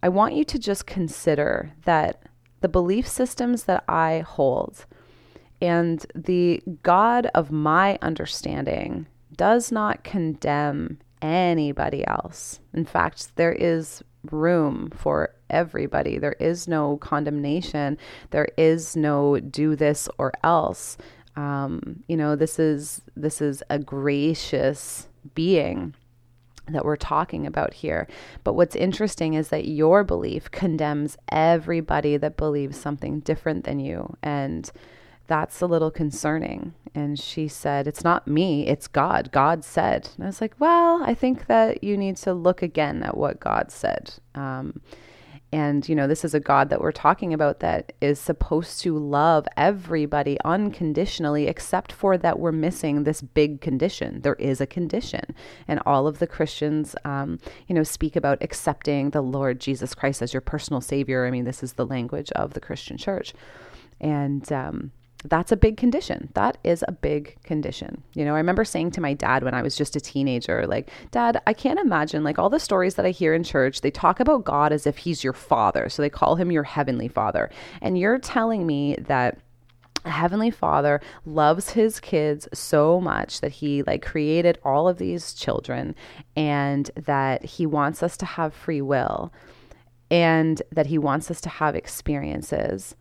I 0.04 0.10
want 0.10 0.34
you 0.34 0.44
to 0.46 0.58
just 0.58 0.88
consider 0.88 1.72
that 1.86 2.21
the 2.62 2.70
belief 2.70 3.08
systems 3.08 3.66
that 3.66 3.84
I 3.88 4.20
hold 4.20 4.86
and 5.62 6.06
the 6.16 6.62
God 6.82 7.28
of 7.36 7.52
my 7.52 8.00
understanding 8.02 9.06
does 9.36 9.72
not 9.72 10.04
condemn 10.04 10.98
anybody 11.22 12.06
else. 12.08 12.60
In 12.74 12.86
fact, 12.86 13.36
there 13.36 13.54
is 13.54 14.04
room 14.32 14.92
for 14.96 15.34
everybody. 15.50 16.18
There 16.18 16.36
is 16.40 16.68
no 16.68 16.98
condemnation. 16.98 17.98
There 18.32 18.50
is 18.58 18.96
no 18.96 19.40
do 19.40 19.76
this 19.76 20.10
or 20.18 20.34
else. 20.44 20.98
Um, 21.36 22.04
you 22.08 22.18
know, 22.18 22.36
this 22.36 22.60
is 22.60 23.02
this 23.16 23.42
is 23.42 23.64
a 23.70 23.80
gracious 23.80 25.08
being 25.36 25.96
that 26.68 26.86
we're 26.86 26.96
talking 26.96 27.46
about 27.46 27.74
here. 27.74 28.08
But 28.44 28.54
what's 28.54 28.76
interesting 28.76 29.34
is 29.34 29.50
that 29.50 29.68
your 29.68 30.04
belief 30.04 30.52
condemns 30.52 31.18
everybody 31.30 32.18
that 32.18 32.38
believes 32.38 32.80
something 32.80 33.20
different 33.22 33.64
than 33.64 33.80
you. 33.80 34.16
And 34.22 34.72
that's 35.28 35.62
a 35.62 35.66
little 35.68 35.92
concerning. 35.92 36.74
And 36.94 37.18
she 37.18 37.48
said, 37.48 37.88
It's 37.88 38.04
not 38.04 38.28
me, 38.28 38.68
it's 38.68 38.88
God. 38.88 39.32
God 39.32 39.64
said. 39.64 40.10
And 40.16 40.26
I 40.26 40.28
was 40.28 40.42
like, 40.42 40.56
Well, 40.60 41.02
I 41.04 41.14
think 41.14 41.48
that 41.48 41.84
you 41.84 41.98
need 41.98 42.18
to 42.18 42.34
look 42.34 42.62
again 42.62 43.04
at 43.04 43.18
what 43.18 43.40
God 43.40 43.72
said. 43.72 44.16
Um, 44.36 44.82
and, 45.54 45.88
you 45.90 45.96
know, 45.96 46.08
this 46.08 46.24
is 46.24 46.34
a 46.34 46.40
God 46.40 46.70
that 46.70 46.80
we're 46.80 46.94
talking 46.94 47.34
about 47.34 47.60
that 47.60 47.92
is 48.00 48.20
supposed 48.20 48.80
to 48.82 48.98
love 48.98 49.46
everybody 49.58 50.38
unconditionally, 50.46 51.48
except 51.48 51.92
for 51.92 52.18
that 52.18 52.40
we're 52.40 52.54
missing 52.54 53.04
this 53.04 53.22
big 53.22 53.60
condition. 53.60 54.22
There 54.22 54.36
is 54.36 54.62
a 54.62 54.66
condition. 54.66 55.36
And 55.68 55.82
all 55.86 56.08
of 56.08 56.20
the 56.20 56.28
Christians, 56.28 56.96
um, 57.04 57.40
you 57.68 57.76
know, 57.76 57.84
speak 57.84 58.16
about 58.16 58.38
accepting 58.42 59.10
the 59.10 59.22
Lord 59.22 59.60
Jesus 59.60 59.94
Christ 59.94 60.22
as 60.22 60.34
your 60.34 60.42
personal 60.42 60.80
Savior. 60.80 61.26
I 61.26 61.32
mean, 61.32 61.44
this 61.44 61.64
is 61.64 61.74
the 61.74 61.86
language 61.86 62.32
of 62.32 62.54
the 62.54 62.62
Christian 62.62 62.98
church. 62.98 63.34
And, 64.00 64.50
um, 64.54 64.92
that's 65.24 65.52
a 65.52 65.58
big 65.58 65.78
condition. 65.78 66.30
That 66.34 66.58
is 66.64 66.84
a 66.88 66.92
big 66.92 67.38
condition. 67.44 68.04
You 68.14 68.26
know, 68.26 68.34
I 68.34 68.38
remember 68.38 68.66
saying 68.66 68.92
to 68.92 69.02
my 69.02 69.14
dad 69.14 69.44
when 69.44 69.54
I 69.54 69.62
was 69.62 69.76
just 69.76 69.96
a 69.96 70.02
teenager, 70.02 70.66
like, 70.66 70.90
Dad, 71.12 71.42
I 71.46 71.54
can't 71.54 71.80
imagine, 71.80 72.24
like, 72.24 72.40
all 72.40 72.50
the 72.50 72.60
stories 72.60 72.96
that 72.96 73.06
I 73.06 73.12
hear 73.12 73.34
in 73.34 73.44
church, 73.44 73.82
they 73.82 73.92
talk 73.92 74.20
about 74.20 74.46
God 74.46 74.72
as 74.72 74.88
if 74.88 74.98
he's 74.98 75.24
your 75.24 75.34
father. 75.34 75.90
So 75.90 76.02
they 76.02 76.10
call 76.10 76.36
him 76.36 76.52
your 76.52 76.64
heavenly 76.64 77.08
father. 77.08 77.50
And 77.82 77.98
you're 77.98 78.20
telling 78.20 78.66
me 78.66 78.96
that 79.00 79.38
a 80.04 80.10
heavenly 80.10 80.50
father 80.50 81.00
loves 81.26 81.72
his 81.72 82.00
kids 82.00 82.48
so 82.54 83.00
much 83.00 83.42
that 83.42 83.52
he 83.52 83.84
like 83.84 84.04
created 84.04 84.58
all 84.66 84.88
of 84.88 84.98
these 84.98 85.34
children 85.34 85.94
and 86.36 86.90
that 86.96 87.46
he 87.46 87.68
wants 87.68 88.02
us 88.02 88.18
to 88.18 88.26
have 88.26 88.54
free 88.54 88.82
will 88.82 89.32
and 90.10 90.64
that 90.72 90.88
he 90.88 90.98
wants 90.98 91.30
us 91.30 91.40
to 91.42 91.50
have 91.50 91.76
experiences 91.76 92.96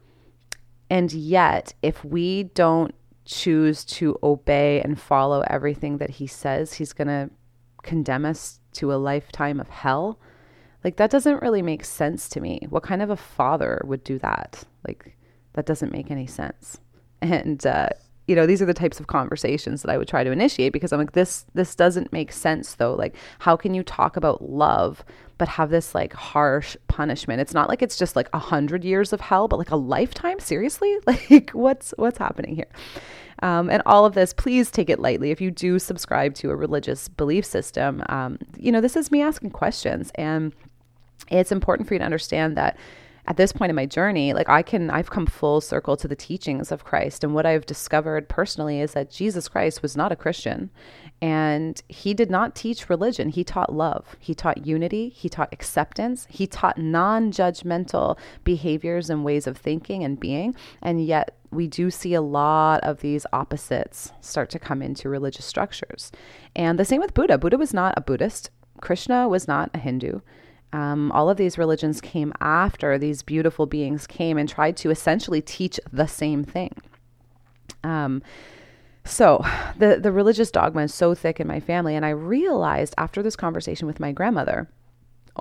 and 0.90 1.12
yet, 1.12 1.72
if 1.83 2.05
we 2.05 2.42
don't 2.42 2.94
choose 3.24 3.85
to 3.85 4.18
obey 4.24 4.83
and 4.83 5.00
follow 5.00 5.44
everything 5.46 5.98
that 5.98 6.11
he 6.11 6.26
says, 6.26 6.74
he's 6.74 6.92
going 6.92 7.09
to 7.09 7.31
condemn 7.85 8.24
us 8.24 8.59
to 8.72 8.92
a 8.92 8.96
lifetime 8.96 9.61
of 9.61 9.68
hell. 9.68 10.18
Like, 10.83 10.96
that 10.96 11.11
doesn't 11.11 11.42
really 11.42 11.62
make 11.62 11.85
sense 11.85 12.29
to 12.31 12.40
me. 12.40 12.66
What 12.68 12.83
kind 12.83 13.03
of 13.03 13.11
a 13.11 13.16
father 13.16 13.81
would 13.85 14.03
do 14.03 14.18
that? 14.18 14.64
Like, 14.87 15.16
that 15.53 15.66
doesn't 15.66 15.92
make 15.92 16.11
any 16.11 16.26
sense. 16.26 16.79
And, 17.22 17.66
uh, 17.66 17.90
you 18.31 18.37
know, 18.37 18.47
these 18.47 18.62
are 18.62 18.66
the 18.66 18.73
types 18.73 19.01
of 19.01 19.09
conversations 19.09 19.83
that 19.83 19.90
I 19.90 19.99
would 19.99 20.09
try 20.09 20.25
to 20.25 20.31
initiate 20.31 20.73
because 20.73 20.93
I'm 20.93 21.01
like, 21.01 21.12
this, 21.12 21.45
this 21.53 21.75
doesn't 21.75 22.12
make 22.12 22.33
sense 22.33 22.75
though. 22.75 22.95
Like, 22.95 23.16
how 23.40 23.57
can 23.57 23.75
you 23.75 23.83
talk 23.83 24.16
about 24.16 24.49
love 24.49 25.05
but 25.40 25.49
have 25.49 25.71
this 25.71 25.95
like 25.95 26.12
harsh 26.12 26.77
punishment. 26.87 27.40
It's 27.40 27.55
not 27.55 27.71
like 27.71 27.81
it's 27.81 27.97
just 27.97 28.14
like 28.14 28.29
a 28.35 28.38
hundred 28.38 28.85
years 28.85 29.11
of 29.14 29.23
hell, 29.23 29.49
but 29.49 29.59
like 29.59 29.71
a 29.71 29.77
lifetime. 29.77 30.38
Seriously, 30.38 30.95
like 31.07 31.51
what's 31.53 31.95
what's 31.97 32.19
happening 32.19 32.55
here? 32.55 32.69
Um, 33.43 33.71
and 33.71 33.83
all 33.87 34.05
of 34.05 34.12
this, 34.12 34.35
please 34.35 34.71
take 34.71 34.90
it 34.90 34.99
lightly. 34.99 35.31
If 35.31 35.40
you 35.40 35.51
do 35.51 35.79
subscribe 35.79 36.35
to 36.35 36.51
a 36.51 36.57
religious 36.57 37.09
belief 37.09 37.47
system, 37.47 38.05
um, 38.11 38.38
you 38.59 38.71
know 38.71 38.83
this 38.83 38.97
is 38.97 39.11
me 39.11 39.23
asking 39.23 39.53
questions, 39.53 40.12
and 40.16 40.53
it's 41.31 41.51
important 41.51 41.88
for 41.88 41.95
you 41.95 42.01
to 42.01 42.05
understand 42.05 42.55
that 42.59 42.77
at 43.31 43.37
this 43.37 43.53
point 43.53 43.71
in 43.71 43.77
my 43.77 43.87
journey, 43.87 44.33
like 44.33 44.49
I 44.49 44.61
can, 44.61 44.90
I've 44.90 45.11
come 45.11 45.25
full 45.25 45.61
circle 45.61 45.97
to 45.99 46.09
the 46.09 46.16
teachings 46.16 46.73
of 46.73 46.83
Christ. 46.83 47.23
And 47.23 47.33
what 47.33 47.47
I've 47.47 47.64
discovered 47.64 48.29
personally 48.29 48.81
is 48.81 48.93
that 48.95 49.09
Jesus 49.09 49.47
Christ 49.47 49.83
was 49.83 49.97
not 49.97 50.11
a 50.11 50.16
Christian 50.16 50.69
and 51.23 51.81
he 51.87 52.12
did 52.12 52.29
not 52.29 52.57
teach 52.57 52.88
religion. 52.88 53.29
He 53.29 53.45
taught 53.45 53.73
love, 53.73 54.16
he 54.19 54.35
taught 54.35 54.66
unity, 54.66 55.11
he 55.11 55.29
taught 55.29 55.53
acceptance, 55.53 56.27
he 56.29 56.49
taught 56.49 56.77
non 56.77 57.31
judgmental 57.31 58.19
behaviors 58.43 59.09
and 59.09 59.25
ways 59.25 59.47
of 59.47 59.57
thinking 59.57 60.03
and 60.03 60.19
being. 60.19 60.57
And 60.83 61.05
yet, 61.05 61.37
we 61.53 61.69
do 61.69 61.88
see 61.88 62.14
a 62.14 62.21
lot 62.21 62.81
of 62.83 63.01
these 63.01 63.27
opposites 63.33 64.11
start 64.21 64.51
to 64.51 64.59
come 64.59 64.83
into 64.83 65.09
religious 65.09 65.45
structures. 65.45 66.11
And 66.57 66.81
the 66.81 66.85
same 66.85 67.01
with 67.01 67.14
Buddha. 67.14 67.38
Buddha 67.38 67.59
was 67.59 67.73
not 67.73 67.95
a 67.97 68.01
Buddhist, 68.01 68.51
Krishna 68.81 69.29
was 69.29 69.47
not 69.47 69.71
a 69.73 69.79
Hindu. 69.79 70.19
Um, 70.73 71.11
all 71.13 71.29
of 71.29 71.37
these 71.37 71.59
religions 71.59 72.01
came 72.01 72.33
after 72.41 72.97
these 72.97 73.23
beautiful 73.23 73.67
beings 73.67 74.07
came 74.07 74.39
and 74.39 74.49
tried 74.49 74.77
to 74.79 74.91
essentially 74.91 75.43
teach 75.43 75.81
the 75.93 76.07
same 76.07 76.45
thing. 76.45 76.75
Um, 77.83 78.23
so 79.05 79.45
the 79.79 79.99
the 80.01 80.13
religious 80.13 80.51
dogma 80.51 80.83
is 80.83 80.95
so 80.95 81.15
thick 81.15 81.41
in 81.41 81.47
my 81.47 81.59
family, 81.59 81.97
and 81.97 82.05
I 82.07 82.11
realized 82.11 82.95
after 82.99 83.23
this 83.23 83.37
conversation 83.37 83.87
with 83.87 83.99
my 83.99 84.13
grandmother, 84.13 84.69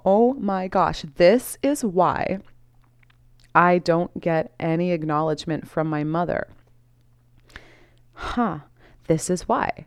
oh 0.05 0.33
my 0.35 0.67
gosh, 0.67 1.05
this 1.17 1.57
is 1.61 1.83
why 1.83 2.39
I 3.53 3.77
don't 3.77 4.19
get 4.19 4.53
any 4.59 4.91
acknowledgement 4.91 5.67
from 5.67 5.87
my 5.87 6.03
mother. 6.03 6.47
Huh, 8.13 8.59
this 9.07 9.29
is 9.29 9.47
why. 9.47 9.85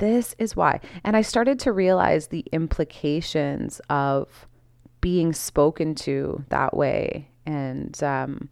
This 0.00 0.34
is 0.38 0.56
why. 0.56 0.80
And 1.04 1.14
I 1.14 1.20
started 1.20 1.58
to 1.60 1.72
realize 1.72 2.28
the 2.28 2.46
implications 2.52 3.82
of 3.90 4.46
being 5.02 5.34
spoken 5.34 5.94
to 5.96 6.42
that 6.48 6.74
way. 6.74 7.28
And, 7.44 8.02
um, 8.02 8.48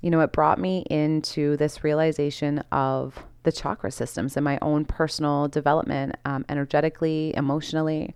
you 0.00 0.10
know, 0.10 0.20
it 0.20 0.32
brought 0.32 0.58
me 0.58 0.84
into 0.90 1.56
this 1.58 1.84
realization 1.84 2.58
of 2.72 3.24
the 3.44 3.52
chakra 3.52 3.92
systems 3.92 4.36
and 4.36 4.42
my 4.42 4.58
own 4.62 4.84
personal 4.84 5.46
development, 5.46 6.16
um, 6.24 6.44
energetically, 6.48 7.32
emotionally. 7.36 8.12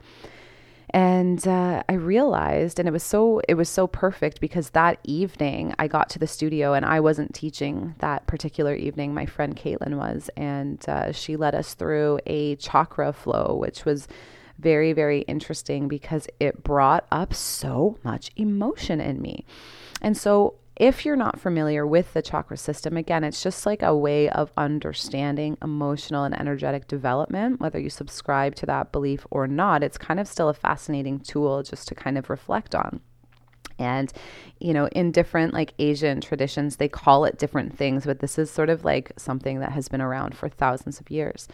And 0.91 1.47
uh, 1.47 1.83
I 1.89 1.93
realized, 1.95 2.79
and 2.79 2.89
it 2.89 2.93
was 2.93 3.03
so 3.03 3.41
it 3.49 3.55
was 3.55 3.69
so 3.69 3.87
perfect 3.87 4.41
because 4.41 4.71
that 4.71 4.99
evening 5.05 5.75
I 5.79 5.87
got 5.87 6.09
to 6.11 6.19
the 6.19 6.27
studio 6.27 6.73
and 6.73 6.85
I 6.87 7.01
wasn't 7.01 7.35
teaching 7.35 7.95
that 7.99 8.27
particular 8.27 8.75
evening. 8.75 9.13
My 9.13 9.27
friend 9.27 9.55
Caitlin 9.55 9.97
was, 9.97 10.31
and 10.37 10.83
uh, 10.89 11.13
she 11.13 11.37
led 11.37 11.55
us 11.55 11.75
through 11.75 12.21
a 12.27 12.57
chakra 12.57 13.13
flow, 13.13 13.55
which 13.55 13.85
was 13.85 14.09
very 14.59 14.93
very 14.93 15.21
interesting 15.23 15.89
because 15.89 16.27
it 16.41 16.65
brought 16.65 17.07
up 17.13 17.33
so 17.35 17.99
much 18.03 18.31
emotion 18.37 19.01
in 19.01 19.21
me, 19.21 19.45
and 20.01 20.17
so 20.17 20.55
if 20.79 21.05
you're 21.05 21.17
not 21.17 21.41
familiar 21.41 21.85
with 21.85 22.15
the 22.15 22.23
chakra 22.23 22.57
system, 22.57 22.97
again, 22.97 23.25
it's 23.25 23.43
just 23.43 23.67
like 23.67 23.83
a 23.83 23.97
way 23.97 24.31
of 24.31 24.53
understanding 24.57 25.59
emotional 25.61 26.23
and 26.23 26.39
energetic 26.39 26.87
development, 26.87 27.61
whether 27.61 27.81
you 27.81 27.91
subscribe 27.91 28.55
to 28.57 28.67
that 28.67 28.93
belief 28.93 29.27
or 29.31 29.49
not. 29.49 29.83
It's 29.83 29.99
kind 29.99 30.21
of 30.21 30.29
still 30.29 30.49
a 30.49 30.55
fascinating 30.55 31.19
tool 31.19 31.65
just 31.65 31.89
to 31.89 31.97
kind 31.97 32.17
of 32.17 32.31
reflect 32.31 32.77
on. 32.77 33.01
And, 33.81 34.13
you 34.61 34.73
know, 34.73 34.87
in 34.89 35.11
different 35.11 35.53
like 35.53 35.75
Asian 35.81 36.21
traditions, 36.21 36.77
they 36.77 36.89
call 36.89 37.25
it 37.25 37.39
different 37.39 37.77
things, 37.77 38.07
but 38.07 38.21
this 38.21 38.39
is 38.39 38.51
sort 38.51 38.71
of 38.71 38.85
like 38.85 39.13
something 39.17 39.61
that 39.61 39.73
has 39.73 39.89
been 39.89 40.01
around 40.01 40.37
for 40.37 40.49
thousands 40.49 41.01
of 41.01 41.11
years. 41.11 41.49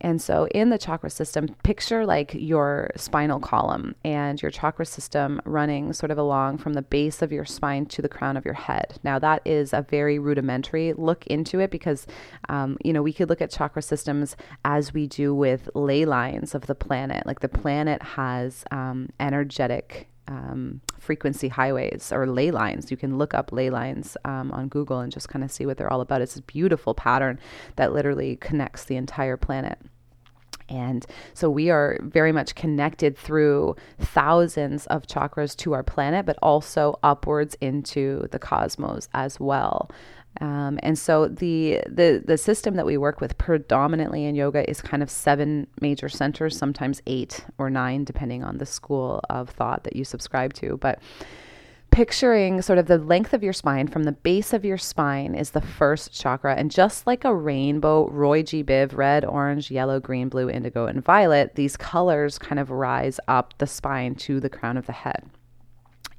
And 0.00 0.20
so 0.20 0.46
in 0.48 0.70
the 0.70 0.78
chakra 0.78 1.10
system, 1.10 1.48
picture 1.62 2.04
like 2.06 2.34
your 2.34 2.90
spinal 2.96 3.40
column 3.40 3.94
and 4.04 4.40
your 4.40 4.50
chakra 4.50 4.86
system 4.86 5.40
running 5.44 5.92
sort 5.92 6.10
of 6.10 6.18
along 6.18 6.58
from 6.58 6.74
the 6.74 6.82
base 6.82 7.22
of 7.22 7.32
your 7.32 7.44
spine 7.44 7.86
to 7.86 8.02
the 8.02 8.08
crown 8.08 8.36
of 8.36 8.44
your 8.44 8.54
head. 8.54 8.98
Now, 9.02 9.18
that 9.18 9.42
is 9.44 9.72
a 9.72 9.82
very 9.82 10.18
rudimentary 10.18 10.92
look 10.92 11.26
into 11.26 11.60
it 11.60 11.70
because, 11.70 12.06
um, 12.48 12.76
you 12.84 12.92
know, 12.92 13.02
we 13.02 13.12
could 13.12 13.28
look 13.28 13.42
at 13.42 13.50
chakra 13.50 13.82
systems 13.82 14.36
as 14.64 14.92
we 14.92 15.06
do 15.06 15.34
with 15.34 15.68
ley 15.74 16.04
lines 16.04 16.54
of 16.54 16.66
the 16.66 16.74
planet. 16.74 17.26
Like 17.26 17.40
the 17.40 17.48
planet 17.48 18.02
has 18.02 18.64
um, 18.70 19.08
energetic 19.20 20.08
um, 20.28 20.80
frequency 20.98 21.48
highways 21.48 22.12
or 22.12 22.26
ley 22.26 22.50
lines. 22.50 22.90
You 22.90 22.96
can 22.96 23.18
look 23.18 23.34
up 23.34 23.52
ley 23.52 23.70
lines 23.70 24.16
um, 24.24 24.50
on 24.52 24.68
Google 24.68 25.00
and 25.00 25.12
just 25.12 25.28
kind 25.28 25.44
of 25.44 25.50
see 25.50 25.66
what 25.66 25.76
they're 25.76 25.92
all 25.92 26.00
about. 26.00 26.22
It's 26.22 26.36
a 26.36 26.42
beautiful 26.42 26.94
pattern 26.94 27.38
that 27.76 27.92
literally 27.92 28.36
connects 28.36 28.84
the 28.84 28.96
entire 28.96 29.36
planet. 29.36 29.78
And 30.68 31.04
so 31.34 31.50
we 31.50 31.70
are 31.70 31.98
very 32.02 32.32
much 32.32 32.54
connected 32.54 33.18
through 33.18 33.76
thousands 33.98 34.86
of 34.86 35.06
chakras 35.06 35.54
to 35.58 35.74
our 35.74 35.82
planet, 35.82 36.24
but 36.24 36.38
also 36.40 36.98
upwards 37.02 37.54
into 37.60 38.26
the 38.30 38.38
cosmos 38.38 39.08
as 39.12 39.38
well. 39.38 39.90
Um, 40.40 40.80
and 40.82 40.98
so 40.98 41.28
the, 41.28 41.80
the 41.86 42.22
the 42.24 42.36
system 42.36 42.74
that 42.74 42.86
we 42.86 42.96
work 42.96 43.20
with 43.20 43.38
predominantly 43.38 44.24
in 44.24 44.34
yoga 44.34 44.68
is 44.68 44.80
kind 44.82 45.02
of 45.02 45.10
seven 45.10 45.68
major 45.80 46.08
centers, 46.08 46.56
sometimes 46.56 47.00
eight 47.06 47.44
or 47.58 47.70
nine, 47.70 48.04
depending 48.04 48.42
on 48.42 48.58
the 48.58 48.66
school 48.66 49.20
of 49.30 49.50
thought 49.50 49.84
that 49.84 49.94
you 49.94 50.04
subscribe 50.04 50.52
to. 50.54 50.76
But 50.78 51.00
picturing 51.90 52.60
sort 52.60 52.80
of 52.80 52.86
the 52.86 52.98
length 52.98 53.32
of 53.32 53.44
your 53.44 53.52
spine 53.52 53.86
from 53.86 54.02
the 54.02 54.10
base 54.10 54.52
of 54.52 54.64
your 54.64 54.78
spine 54.78 55.36
is 55.36 55.52
the 55.52 55.60
first 55.60 56.12
chakra. 56.12 56.56
And 56.56 56.68
just 56.68 57.06
like 57.06 57.24
a 57.24 57.32
rainbow, 57.32 58.08
Roy 58.08 58.42
G. 58.42 58.64
Biv, 58.64 58.96
red, 58.96 59.24
orange, 59.24 59.70
yellow, 59.70 60.00
green, 60.00 60.28
blue, 60.28 60.50
indigo, 60.50 60.86
and 60.86 61.04
violet, 61.04 61.54
these 61.54 61.76
colors 61.76 62.38
kind 62.38 62.58
of 62.58 62.72
rise 62.72 63.20
up 63.28 63.54
the 63.58 63.68
spine 63.68 64.16
to 64.16 64.40
the 64.40 64.50
crown 64.50 64.76
of 64.76 64.86
the 64.86 64.92
head 64.92 65.30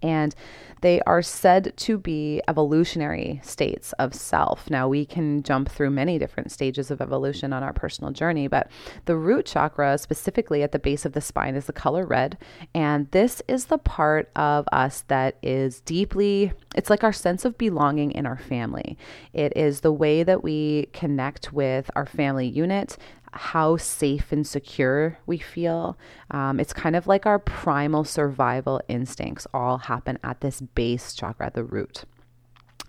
and 0.06 0.36
they 0.82 1.02
are 1.02 1.24
said 1.24 1.74
to 1.78 1.98
be 1.98 2.42
evolutionary 2.48 3.42
states 3.44 3.92
of 3.94 4.14
self. 4.14 4.70
Now, 4.70 4.88
we 4.88 5.04
can 5.04 5.42
jump 5.42 5.70
through 5.70 5.90
many 5.90 6.20
different 6.20 6.52
stages 6.52 6.92
of 6.92 7.02
evolution 7.02 7.54
on 7.54 7.64
our 7.64 7.74
personal 7.74 8.12
journey, 8.12 8.48
but 8.48 8.70
the 9.06 9.16
root 9.16 9.48
chakra, 9.48 9.98
specifically 9.98 10.62
at 10.62 10.74
the 10.74 10.80
base 10.80 11.04
of 11.06 11.14
the 11.14 11.22
spine, 11.22 11.56
is 11.56 11.66
the 11.66 11.74
color 11.74 12.06
red. 12.06 12.38
And 12.76 13.10
this 13.10 13.42
is 13.48 13.66
the 13.66 13.80
part 13.80 14.30
of 14.36 14.68
us 14.72 15.04
that 15.08 15.38
is 15.42 15.82
deeply, 15.82 16.52
it's 16.76 16.92
like 16.92 17.04
our 17.04 17.14
sense 17.14 17.46
of 17.46 17.58
belonging 17.58 18.12
in 18.12 18.28
our 18.28 18.38
family. 18.38 18.96
It 19.34 19.54
is 19.56 19.82
the 19.82 19.94
way 19.94 20.22
that 20.22 20.44
we 20.44 20.90
connect 20.94 21.52
with 21.52 21.90
our 21.96 22.06
family 22.06 22.48
unit, 22.48 22.96
how 23.36 23.78
safe 23.78 24.32
and 24.32 24.46
secure 24.48 25.18
we 25.26 25.38
feel. 25.38 25.98
Um, 26.32 26.60
it's 26.60 26.74
kind 26.74 26.96
of 26.96 27.08
like 27.08 27.26
our 27.26 27.40
primal 27.40 28.04
survival 28.04 28.82
instincts 28.88 29.46
all 29.54 29.78
happen 29.78 30.18
at 30.24 30.42
this 30.42 30.62
base 30.62 31.14
chakra, 31.14 31.52
the 31.54 31.64
root 31.64 32.06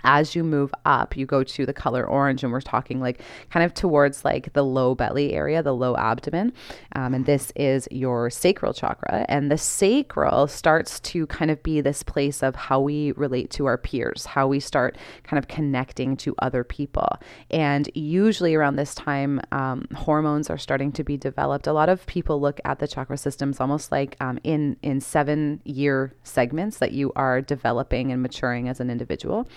as 0.05 0.35
you 0.35 0.45
move 0.45 0.73
up, 0.85 1.17
you 1.17 1.27
go 1.27 1.43
to 1.43 1.67
the 1.67 1.73
color 1.73 2.07
orange, 2.07 2.43
and 2.43 2.53
we're 2.53 2.61
talking 2.61 3.01
like 3.01 3.21
kind 3.51 3.65
of 3.65 3.75
towards 3.75 4.25
like 4.25 4.53
the 4.53 4.63
low 4.63 4.95
belly 4.95 5.33
area, 5.33 5.63
the 5.63 5.75
low 5.75 5.97
abdomen. 5.97 6.53
Um, 6.95 7.15
and 7.15 7.27
this 7.27 7.53
is 7.57 7.89
your 7.91 8.31
sacral 8.31 8.73
chakra. 8.73 9.27
And 9.29 9.51
the 9.51 9.59
sacral 9.59 10.47
starts 10.47 11.01
to 11.01 11.27
kind 11.27 11.51
of 11.51 11.63
be 11.63 11.81
this 11.81 12.03
place 12.03 12.43
of 12.43 12.55
how 12.55 12.81
we 12.81 13.13
relate 13.13 13.51
to 13.53 13.67
our 13.67 13.79
peers, 13.79 14.27
how 14.27 14.47
we 14.47 14.61
start 14.61 14.97
kind 15.25 15.39
of 15.39 15.49
connecting 15.49 16.17
to 16.19 16.35
other 16.39 16.65
people. 16.65 17.09
And 17.51 17.89
usually 17.95 18.55
around 18.55 18.77
this 18.77 18.95
time, 18.95 19.41
um, 19.53 19.87
hormones 19.95 20.51
are 20.51 20.59
starting 20.59 20.93
to 20.93 21.05
be 21.05 21.17
developed. 21.17 21.67
A 21.67 21.73
lot 21.73 21.89
of 21.89 22.07
people 22.07 22.41
look 22.41 22.61
at 22.65 22.79
the 22.79 22.89
chakra 22.89 23.17
systems 23.17 23.61
almost 23.61 23.93
like 23.93 24.17
um, 24.21 24.39
in 24.45 24.77
in 24.83 25.01
seven 25.01 25.61
year 25.65 26.15
segments 26.23 26.79
that 26.79 26.93
you 26.93 27.13
are 27.17 27.41
developing 27.41 28.13
and 28.13 28.23
maturing 28.23 28.69
as 28.69 28.81
an 28.81 28.91
individual. 28.91 29.49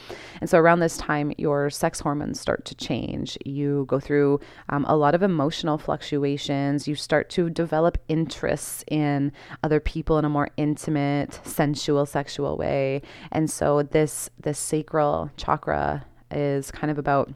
And 0.42 0.50
so 0.50 0.58
around 0.58 0.80
this 0.80 0.98
time, 0.98 1.34
your 1.38 1.70
sex 1.70 2.00
hormones 2.00 2.40
start 2.40 2.66
to 2.66 2.76
change. 2.76 3.38
You 3.46 3.86
go 3.88 4.00
through 4.00 4.40
um, 4.70 4.86
a 4.86 4.96
lot 4.96 5.16
of 5.16 5.24
emotional 5.24 5.78
fluctuations. 5.78 6.88
You 6.88 6.96
start 6.96 7.30
to 7.32 7.50
develop 7.50 7.98
interests 8.08 8.84
in 8.88 9.32
other 9.64 9.80
people 9.80 10.18
in 10.18 10.26
a 10.26 10.30
more 10.30 10.50
intimate, 10.58 11.40
sensual, 11.44 12.06
sexual 12.06 12.58
way. 12.58 13.02
And 13.32 13.50
so 13.50 13.84
this 13.84 14.30
this 14.40 14.60
sacral 14.60 15.32
chakra 15.38 16.06
is 16.32 16.72
kind 16.72 16.92
of 16.92 16.98
about 16.98 17.32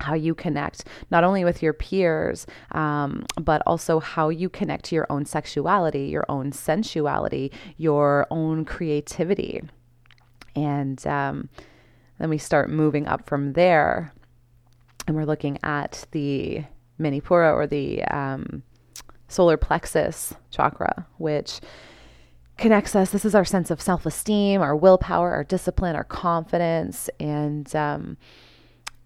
how 0.00 0.14
you 0.14 0.34
connect 0.34 0.84
not 1.10 1.24
only 1.24 1.44
with 1.44 1.62
your 1.62 1.72
peers, 1.72 2.46
um, 2.72 3.26
but 3.40 3.62
also 3.66 3.98
how 3.98 4.28
you 4.28 4.48
connect 4.48 4.84
to 4.86 4.94
your 4.94 5.06
own 5.10 5.24
sexuality, 5.24 6.06
your 6.06 6.24
own 6.28 6.52
sensuality, 6.52 7.50
your 7.76 8.26
own 8.30 8.64
creativity. 8.64 9.62
And 10.54 11.04
um, 11.06 11.48
then 12.18 12.30
we 12.30 12.38
start 12.38 12.70
moving 12.70 13.06
up 13.06 13.26
from 13.26 13.52
there, 13.52 14.12
and 15.06 15.16
we're 15.16 15.24
looking 15.24 15.58
at 15.62 16.06
the 16.10 16.64
Manipura 16.98 17.54
or 17.54 17.66
the 17.66 18.02
um, 18.04 18.62
solar 19.28 19.56
plexus 19.56 20.34
chakra, 20.50 21.06
which 21.18 21.60
connects 22.56 22.96
us. 22.96 23.10
This 23.10 23.24
is 23.24 23.34
our 23.34 23.44
sense 23.44 23.70
of 23.70 23.80
self 23.80 24.04
esteem, 24.04 24.60
our 24.60 24.76
willpower, 24.76 25.32
our 25.32 25.44
discipline, 25.44 25.96
our 25.96 26.04
confidence, 26.04 27.08
and 27.20 27.74
um, 27.74 28.16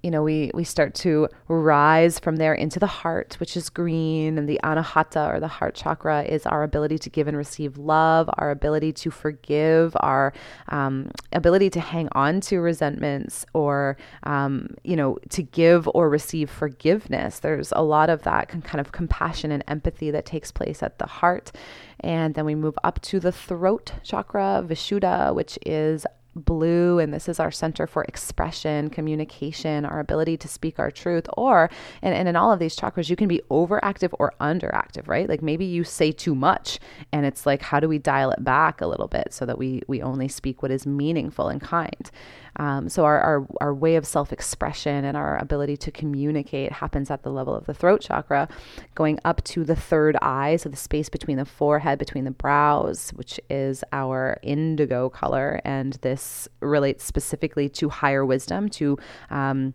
you 0.02 0.10
know, 0.10 0.22
we, 0.22 0.50
we 0.52 0.64
start 0.64 0.94
to 0.94 1.28
rise 1.46 2.18
from 2.18 2.36
there 2.36 2.54
into 2.54 2.80
the 2.80 2.86
heart, 2.88 3.36
which 3.38 3.56
is 3.56 3.70
green, 3.70 4.36
and 4.36 4.48
the 4.48 4.58
anahata 4.64 5.32
or 5.32 5.38
the 5.38 5.48
heart 5.48 5.74
chakra 5.74 6.22
is 6.24 6.44
our 6.44 6.64
ability 6.64 6.98
to 6.98 7.10
give 7.10 7.28
and 7.28 7.36
receive 7.36 7.78
love, 7.78 8.28
our 8.38 8.50
ability 8.50 8.92
to 8.92 9.10
forgive, 9.10 9.96
our 10.00 10.32
um, 10.68 11.10
ability 11.32 11.70
to 11.70 11.80
hang 11.80 12.08
on 12.12 12.40
to 12.40 12.58
resentments, 12.58 13.46
or 13.54 13.96
um, 14.24 14.74
you 14.82 14.96
know, 14.96 15.18
to 15.30 15.42
give 15.42 15.88
or 15.94 16.10
receive 16.10 16.50
forgiveness. 16.50 17.38
There's 17.38 17.72
a 17.76 17.82
lot 17.82 18.10
of 18.10 18.22
that 18.22 18.48
kind 18.48 18.80
of 18.80 18.90
compassion 18.90 19.52
and 19.52 19.62
empathy 19.68 20.10
that 20.10 20.26
takes 20.26 20.50
place 20.50 20.82
at 20.82 20.98
the 20.98 21.06
heart, 21.06 21.52
and 22.00 22.34
then 22.34 22.44
we 22.44 22.56
move 22.56 22.76
up 22.82 23.00
to 23.02 23.20
the 23.20 23.30
throat 23.32 23.92
chakra, 24.02 24.64
Vishuddha, 24.66 25.32
which 25.32 25.58
is 25.64 26.06
blue 26.34 26.98
and 26.98 27.12
this 27.12 27.28
is 27.28 27.38
our 27.38 27.50
center 27.50 27.86
for 27.86 28.04
expression 28.04 28.88
communication 28.88 29.84
our 29.84 30.00
ability 30.00 30.36
to 30.36 30.48
speak 30.48 30.78
our 30.78 30.90
truth 30.90 31.26
or 31.36 31.70
and, 32.00 32.14
and 32.14 32.28
in 32.28 32.36
all 32.36 32.50
of 32.50 32.58
these 32.58 32.74
chakras 32.74 33.10
you 33.10 33.16
can 33.16 33.28
be 33.28 33.40
overactive 33.50 34.14
or 34.18 34.32
underactive 34.40 35.06
right? 35.06 35.28
Like 35.28 35.42
maybe 35.42 35.64
you 35.64 35.84
say 35.84 36.12
too 36.12 36.34
much 36.34 36.78
and 37.12 37.26
it's 37.26 37.46
like 37.46 37.62
how 37.62 37.80
do 37.80 37.88
we 37.88 37.98
dial 37.98 38.30
it 38.30 38.42
back 38.42 38.80
a 38.80 38.86
little 38.86 39.08
bit 39.08 39.32
so 39.32 39.46
that 39.46 39.58
we 39.58 39.82
we 39.88 40.02
only 40.02 40.28
speak 40.28 40.62
what 40.62 40.70
is 40.70 40.86
meaningful 40.86 41.48
and 41.48 41.60
kind 41.60 42.10
um, 42.56 42.88
so 42.88 43.04
our, 43.04 43.20
our, 43.20 43.46
our 43.60 43.74
way 43.74 43.96
of 43.96 44.06
self-expression 44.06 45.04
and 45.04 45.16
our 45.16 45.38
ability 45.38 45.76
to 45.78 45.90
communicate 45.90 46.72
happens 46.72 47.10
at 47.10 47.22
the 47.22 47.30
level 47.30 47.54
of 47.54 47.66
the 47.66 47.74
throat 47.74 48.00
chakra, 48.02 48.48
going 48.94 49.18
up 49.24 49.42
to 49.44 49.64
the 49.64 49.76
third 49.76 50.16
eye, 50.20 50.56
so 50.56 50.68
the 50.68 50.76
space 50.76 51.08
between 51.08 51.38
the 51.38 51.44
forehead, 51.44 51.98
between 51.98 52.24
the 52.24 52.30
brows, 52.30 53.10
which 53.10 53.40
is 53.48 53.82
our 53.92 54.38
indigo 54.42 55.08
color, 55.08 55.60
and 55.64 55.94
this 56.02 56.48
relates 56.60 57.04
specifically 57.04 57.68
to 57.68 57.88
higher 57.88 58.24
wisdom, 58.24 58.68
to 58.68 58.98
um, 59.30 59.74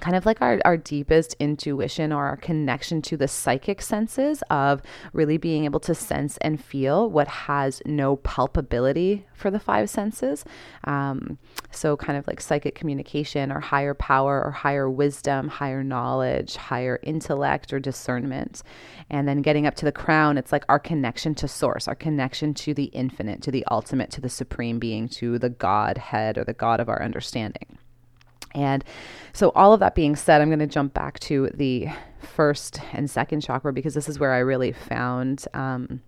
kind 0.00 0.16
of 0.16 0.26
like 0.26 0.40
our, 0.42 0.60
our 0.64 0.76
deepest 0.76 1.34
intuition 1.38 2.12
or 2.12 2.26
our 2.26 2.36
connection 2.36 3.02
to 3.02 3.16
the 3.16 3.28
psychic 3.28 3.80
senses 3.82 4.42
of 4.50 4.82
really 5.12 5.36
being 5.36 5.64
able 5.64 5.80
to 5.80 5.94
sense 5.94 6.36
and 6.38 6.62
feel 6.62 7.08
what 7.10 7.28
has 7.28 7.82
no 7.86 8.16
palpability 8.18 9.24
for 9.34 9.50
the 9.50 9.60
five 9.60 9.88
senses. 9.90 10.44
Um, 10.84 11.38
so, 11.70 11.96
kind 11.96 12.18
of 12.18 12.26
like 12.26 12.40
psychic 12.40 12.74
communication 12.74 13.52
or 13.52 13.60
higher 13.60 13.94
power 13.94 14.42
or 14.42 14.50
higher 14.50 14.88
wisdom, 14.90 15.48
higher 15.48 15.82
knowledge, 15.82 16.56
higher 16.56 16.98
intellect 17.02 17.72
or 17.72 17.80
discernment. 17.80 18.62
And 19.10 19.28
then 19.28 19.42
getting 19.42 19.66
up 19.66 19.74
to 19.76 19.84
the 19.84 19.92
crown, 19.92 20.38
it's 20.38 20.52
like 20.52 20.64
our 20.68 20.78
connection 20.78 21.34
to 21.36 21.48
source, 21.48 21.86
our 21.86 21.94
connection 21.94 22.54
to 22.54 22.74
the 22.74 22.84
infinite, 22.86 23.42
to 23.42 23.50
the 23.50 23.64
ultimate, 23.70 24.10
to 24.12 24.20
the 24.20 24.28
supreme 24.28 24.78
being, 24.78 25.08
to 25.10 25.38
the 25.38 25.50
Godhead 25.50 26.38
or 26.38 26.44
the 26.44 26.52
God 26.52 26.80
of 26.80 26.88
our 26.88 27.02
understanding. 27.02 27.78
And 28.56 28.82
so, 29.32 29.50
all 29.50 29.72
of 29.72 29.80
that 29.80 29.94
being 29.94 30.16
said, 30.16 30.40
I'm 30.40 30.48
going 30.48 30.58
to 30.58 30.66
jump 30.66 30.94
back 30.94 31.20
to 31.20 31.50
the 31.54 31.88
first 32.20 32.80
and 32.92 33.08
second 33.08 33.42
chakra 33.42 33.72
because 33.72 33.94
this 33.94 34.08
is 34.08 34.18
where 34.18 34.32
I 34.32 34.38
really 34.38 34.72
found 34.72 35.44
um, 35.54 36.02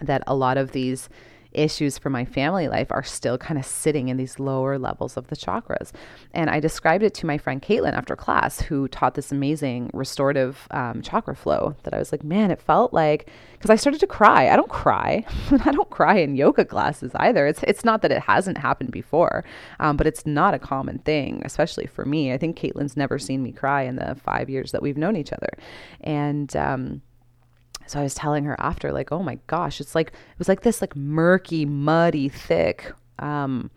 that 0.00 0.24
a 0.26 0.34
lot 0.34 0.58
of 0.58 0.72
these 0.72 1.08
issues 1.52 1.98
for 1.98 2.10
my 2.10 2.24
family 2.24 2.68
life 2.68 2.88
are 2.90 3.02
still 3.02 3.38
kind 3.38 3.58
of 3.58 3.64
sitting 3.64 4.08
in 4.08 4.16
these 4.16 4.38
lower 4.38 4.78
levels 4.78 5.16
of 5.16 5.28
the 5.28 5.36
chakras. 5.36 5.92
And 6.32 6.50
I 6.50 6.60
described 6.60 7.02
it 7.02 7.14
to 7.14 7.26
my 7.26 7.38
friend 7.38 7.62
Caitlin 7.62 7.94
after 7.94 8.16
class, 8.16 8.60
who 8.60 8.88
taught 8.88 9.14
this 9.14 9.32
amazing 9.32 9.90
restorative 9.92 10.66
um, 10.70 11.02
chakra 11.02 11.34
flow. 11.34 11.74
That 11.84 11.94
I 11.94 11.98
was 11.98 12.12
like, 12.12 12.24
man, 12.24 12.50
it 12.50 12.60
felt 12.60 12.92
like 12.92 13.30
because 13.52 13.70
I 13.70 13.76
started 13.76 14.00
to 14.00 14.06
cry. 14.06 14.48
I 14.48 14.56
don't 14.56 14.68
cry. 14.68 15.24
I 15.64 15.72
don't 15.72 15.90
cry 15.90 16.18
in 16.18 16.36
yoga 16.36 16.64
classes 16.64 17.12
either. 17.16 17.46
It's 17.46 17.62
it's 17.64 17.84
not 17.84 18.02
that 18.02 18.12
it 18.12 18.22
hasn't 18.22 18.58
happened 18.58 18.92
before, 18.92 19.44
um, 19.80 19.96
but 19.96 20.06
it's 20.06 20.26
not 20.26 20.54
a 20.54 20.58
common 20.58 20.98
thing, 20.98 21.42
especially 21.44 21.86
for 21.86 22.04
me. 22.04 22.32
I 22.32 22.38
think 22.38 22.58
Caitlin's 22.58 22.96
never 22.96 23.18
seen 23.18 23.42
me 23.42 23.52
cry 23.52 23.82
in 23.82 23.96
the 23.96 24.16
five 24.22 24.48
years 24.48 24.72
that 24.72 24.82
we've 24.82 24.96
known 24.96 25.16
each 25.16 25.32
other, 25.32 25.50
and 26.00 26.54
um, 26.56 27.02
so 27.88 28.00
I 28.00 28.02
was 28.02 28.14
telling 28.14 28.44
her 28.44 28.56
after, 28.60 28.92
like, 28.92 29.12
oh 29.12 29.22
my 29.22 29.38
gosh, 29.46 29.80
it's 29.80 29.94
like, 29.94 30.08
it 30.08 30.38
was 30.38 30.48
like 30.48 30.62
this, 30.62 30.80
like, 30.80 30.94
murky, 30.96 31.64
muddy, 31.64 32.28
thick 32.28 32.92
um, 33.18 33.70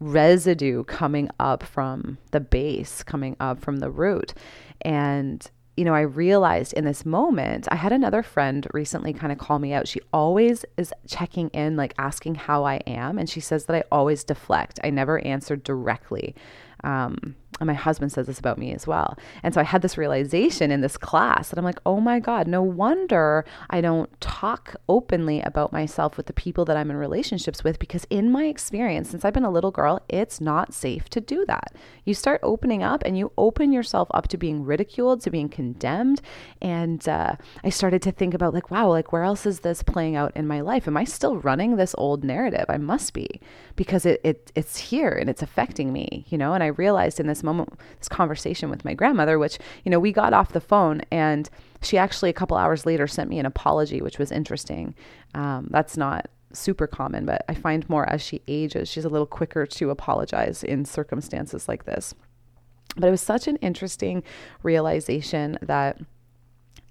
residue 0.00 0.84
coming 0.84 1.30
up 1.38 1.62
from 1.62 2.18
the 2.30 2.40
base, 2.40 3.02
coming 3.02 3.36
up 3.40 3.60
from 3.60 3.78
the 3.78 3.90
root. 3.90 4.34
And, 4.82 5.46
you 5.76 5.84
know, 5.84 5.94
I 5.94 6.02
realized 6.02 6.72
in 6.72 6.84
this 6.84 7.04
moment, 7.04 7.68
I 7.70 7.76
had 7.76 7.92
another 7.92 8.22
friend 8.22 8.66
recently 8.72 9.12
kind 9.12 9.32
of 9.32 9.38
call 9.38 9.58
me 9.58 9.72
out. 9.72 9.88
She 9.88 10.00
always 10.12 10.64
is 10.76 10.92
checking 11.08 11.48
in, 11.50 11.76
like 11.76 11.94
asking 11.98 12.36
how 12.36 12.64
I 12.64 12.76
am. 12.86 13.18
And 13.18 13.28
she 13.28 13.40
says 13.40 13.66
that 13.66 13.76
I 13.76 13.84
always 13.90 14.24
deflect, 14.24 14.78
I 14.84 14.90
never 14.90 15.18
answer 15.26 15.56
directly. 15.56 16.34
Um, 16.82 17.34
and 17.60 17.66
my 17.68 17.74
husband 17.74 18.10
says 18.10 18.26
this 18.26 18.38
about 18.38 18.58
me 18.58 18.72
as 18.72 18.86
well. 18.86 19.16
And 19.42 19.54
so 19.54 19.60
I 19.60 19.64
had 19.64 19.82
this 19.82 19.96
realization 19.96 20.70
in 20.70 20.80
this 20.80 20.96
class 20.96 21.48
that 21.48 21.58
I'm 21.58 21.64
like, 21.64 21.78
oh 21.86 22.00
my 22.00 22.18
God, 22.18 22.48
no 22.48 22.62
wonder 22.62 23.44
I 23.70 23.80
don't 23.80 24.10
talk 24.20 24.74
openly 24.88 25.40
about 25.40 25.72
myself 25.72 26.16
with 26.16 26.26
the 26.26 26.32
people 26.32 26.64
that 26.64 26.76
I'm 26.76 26.90
in 26.90 26.96
relationships 26.96 27.62
with 27.62 27.78
because, 27.78 28.06
in 28.10 28.32
my 28.32 28.44
experience, 28.44 29.10
since 29.10 29.24
I've 29.24 29.34
been 29.34 29.44
a 29.44 29.50
little 29.50 29.70
girl, 29.70 30.00
it's 30.08 30.40
not 30.40 30.74
safe 30.74 31.08
to 31.10 31.20
do 31.20 31.44
that. 31.46 31.74
You 32.04 32.14
start 32.14 32.40
opening 32.42 32.82
up 32.82 33.02
and 33.04 33.16
you 33.16 33.30
open 33.38 33.72
yourself 33.72 34.08
up 34.12 34.28
to 34.28 34.36
being 34.36 34.64
ridiculed, 34.64 35.20
to 35.22 35.30
being 35.30 35.48
condemned. 35.48 36.20
And 36.60 37.06
uh, 37.08 37.36
I 37.62 37.70
started 37.70 38.02
to 38.02 38.12
think 38.12 38.34
about, 38.34 38.52
like, 38.52 38.70
wow, 38.70 38.88
like, 38.88 39.12
where 39.12 39.22
else 39.22 39.46
is 39.46 39.60
this 39.60 39.82
playing 39.82 40.16
out 40.16 40.36
in 40.36 40.46
my 40.46 40.60
life? 40.60 40.88
Am 40.88 40.96
I 40.96 41.04
still 41.04 41.36
running 41.36 41.76
this 41.76 41.94
old 41.98 42.24
narrative? 42.24 42.66
I 42.68 42.78
must 42.78 43.12
be 43.12 43.40
because 43.76 44.04
it, 44.04 44.20
it 44.24 44.50
it's 44.54 44.76
here 44.76 45.10
and 45.10 45.30
it's 45.30 45.42
affecting 45.42 45.92
me, 45.92 46.26
you 46.28 46.38
know? 46.38 46.54
And 46.54 46.62
I 46.62 46.68
realized 46.68 47.20
in 47.20 47.26
this 47.26 47.43
moment, 47.44 47.78
this 47.98 48.08
conversation 48.08 48.70
with 48.70 48.84
my 48.84 48.94
grandmother, 48.94 49.38
which, 49.38 49.58
you 49.84 49.90
know, 49.90 50.00
we 50.00 50.12
got 50.12 50.32
off 50.32 50.52
the 50.52 50.60
phone 50.60 51.02
and 51.10 51.48
she 51.82 51.98
actually 51.98 52.30
a 52.30 52.34
couple 52.34 52.56
hours 52.56 52.86
later 52.86 53.06
sent 53.06 53.30
me 53.30 53.38
an 53.38 53.46
apology, 53.46 54.00
which 54.00 54.18
was 54.18 54.32
interesting. 54.32 54.94
Um, 55.34 55.68
that's 55.70 55.96
not 55.96 56.28
super 56.52 56.86
common, 56.86 57.26
but 57.26 57.44
I 57.48 57.54
find 57.54 57.88
more 57.88 58.08
as 58.08 58.22
she 58.22 58.42
ages, 58.48 58.88
she's 58.88 59.04
a 59.04 59.08
little 59.08 59.26
quicker 59.26 59.66
to 59.66 59.90
apologize 59.90 60.62
in 60.62 60.84
circumstances 60.84 61.68
like 61.68 61.84
this. 61.84 62.14
But 62.96 63.08
it 63.08 63.10
was 63.10 63.20
such 63.20 63.48
an 63.48 63.56
interesting 63.56 64.22
realization 64.62 65.58
that 65.60 65.98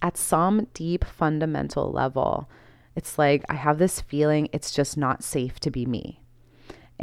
at 0.02 0.18
some 0.18 0.68
deep 0.74 1.06
fundamental 1.06 1.92
level, 1.92 2.50
it's 2.96 3.18
like 3.18 3.44
I 3.50 3.56
have 3.56 3.80
this 3.80 4.02
feeling 4.02 4.50
it's 4.52 4.72
just 4.72 4.98
not 4.98 5.24
safe 5.24 5.60
to 5.62 5.72
be 5.72 5.86
me. 5.86 6.23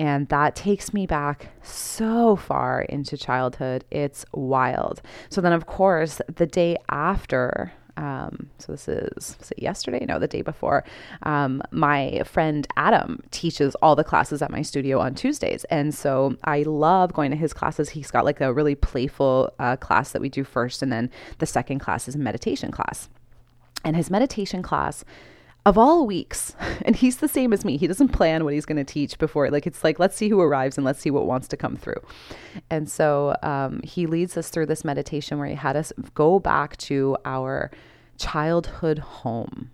And 0.01 0.27
that 0.29 0.57
takes 0.57 0.95
me 0.95 1.05
back 1.05 1.49
so 1.63 2.35
far 2.35 2.81
into 2.81 3.19
childhood. 3.19 3.85
It's 3.91 4.25
wild. 4.33 5.03
So 5.29 5.43
then, 5.43 5.53
of 5.53 5.67
course, 5.67 6.23
the 6.35 6.47
day 6.47 6.79
after, 6.89 7.71
um, 7.99 8.49
so 8.57 8.73
this 8.73 8.89
is, 8.89 9.37
yesterday? 9.59 10.07
No, 10.07 10.19
the 10.19 10.27
day 10.27 10.41
before. 10.41 10.85
Um, 11.25 11.61
my 11.71 12.23
friend 12.25 12.67
Adam 12.79 13.23
teaches 13.31 13.75
all 13.83 13.95
the 13.95 14.03
classes 14.03 14.41
at 14.41 14.51
my 14.51 14.63
studio 14.63 15.01
on 15.01 15.15
Tuesdays. 15.15 15.65
And 15.65 15.95
so 15.95 16.35
I 16.45 16.63
love 16.63 17.13
going 17.13 17.31
to 17.33 17.37
his 17.37 17.53
classes. 17.53 17.91
He's 17.91 18.11
got 18.11 18.25
like 18.25 18.41
a 18.41 18.55
really 18.55 18.75
playful 18.75 19.53
uh, 19.59 19.77
class 19.77 20.13
that 20.13 20.23
we 20.23 20.31
do 20.31 20.45
first. 20.45 20.81
And 20.81 20.91
then 20.91 21.11
the 21.41 21.47
second 21.47 21.81
class 21.81 22.09
is 22.09 22.15
a 22.15 22.19
meditation 22.19 22.71
class. 22.71 23.11
And 23.85 23.97
his 23.97 24.11
meditation 24.11 24.63
class 24.63 25.05
of 25.67 25.77
all 25.77 26.07
weeks, 26.07 26.55
and 26.85 26.97
he's 26.97 27.19
the 27.19 27.29
same 27.29 27.53
as 27.53 27.65
me. 27.65 27.77
He 27.77 27.87
doesn't 27.87 28.09
plan 28.09 28.45
what 28.45 28.55
he's 28.55 28.67
going 28.67 28.85
to 28.85 28.93
teach 28.93 29.19
before. 29.19 29.51
Like 29.51 29.67
it's 29.67 29.85
like 29.85 29.99
let's 29.99 30.17
see 30.17 30.29
who 30.29 30.41
arrives 30.41 30.77
and 30.77 30.85
let's 30.85 31.01
see 31.01 31.11
what 31.11 31.27
wants 31.27 31.49
to 31.49 31.57
come 31.57 31.77
through. 31.77 32.01
And 32.71 32.91
so 32.91 33.37
um, 33.43 33.81
he 33.83 34.07
leads 34.07 34.37
us 34.37 34.49
through 34.49 34.67
this 34.67 34.85
meditation 34.85 35.39
where 35.39 35.49
he 35.49 35.55
had 35.55 35.77
us 35.77 35.93
go 36.15 36.39
back 36.39 36.77
to 36.79 37.17
our 37.25 37.71
childhood 38.19 38.99
home 38.99 39.71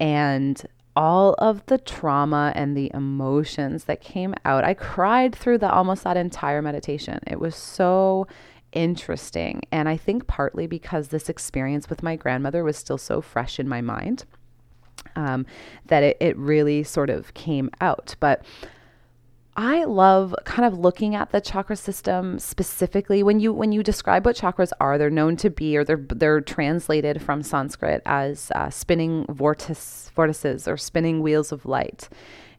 and 0.00 0.62
all 0.94 1.34
of 1.38 1.64
the 1.66 1.78
trauma 1.78 2.52
and 2.54 2.76
the 2.76 2.90
emotions 2.92 3.84
that 3.84 4.00
came 4.00 4.34
out. 4.44 4.64
I 4.64 4.74
cried 4.74 5.34
through 5.34 5.58
the 5.58 5.70
almost 5.70 6.04
that 6.04 6.18
entire 6.18 6.60
meditation. 6.60 7.18
It 7.26 7.40
was 7.40 7.56
so 7.56 8.26
interesting. 8.72 9.62
And 9.70 9.88
I 9.88 9.96
think 9.96 10.26
partly 10.26 10.66
because 10.66 11.08
this 11.08 11.28
experience 11.28 11.88
with 11.88 12.02
my 12.02 12.16
grandmother 12.16 12.62
was 12.62 12.76
still 12.76 12.98
so 12.98 13.22
fresh 13.22 13.58
in 13.58 13.68
my 13.68 13.80
mind 13.80 14.24
um, 15.16 15.46
that 15.86 16.02
it, 16.02 16.16
it 16.20 16.36
really 16.36 16.82
sort 16.82 17.10
of 17.10 17.34
came 17.34 17.70
out. 17.80 18.16
But 18.20 18.44
I 19.54 19.84
love 19.84 20.34
kind 20.44 20.64
of 20.66 20.78
looking 20.78 21.14
at 21.14 21.30
the 21.30 21.40
chakra 21.40 21.76
system 21.76 22.38
specifically. 22.38 23.22
When 23.22 23.38
you 23.38 23.52
when 23.52 23.70
you 23.70 23.82
describe 23.82 24.24
what 24.24 24.36
chakras 24.36 24.72
are, 24.80 24.96
they're 24.96 25.10
known 25.10 25.36
to 25.36 25.50
be, 25.50 25.76
or 25.76 25.84
they're 25.84 26.04
they're 26.08 26.40
translated 26.40 27.20
from 27.20 27.42
Sanskrit 27.42 28.00
as 28.06 28.50
uh, 28.54 28.70
spinning 28.70 29.26
vortice, 29.26 30.10
vortices 30.12 30.66
or 30.66 30.78
spinning 30.78 31.20
wheels 31.20 31.52
of 31.52 31.66
light. 31.66 32.08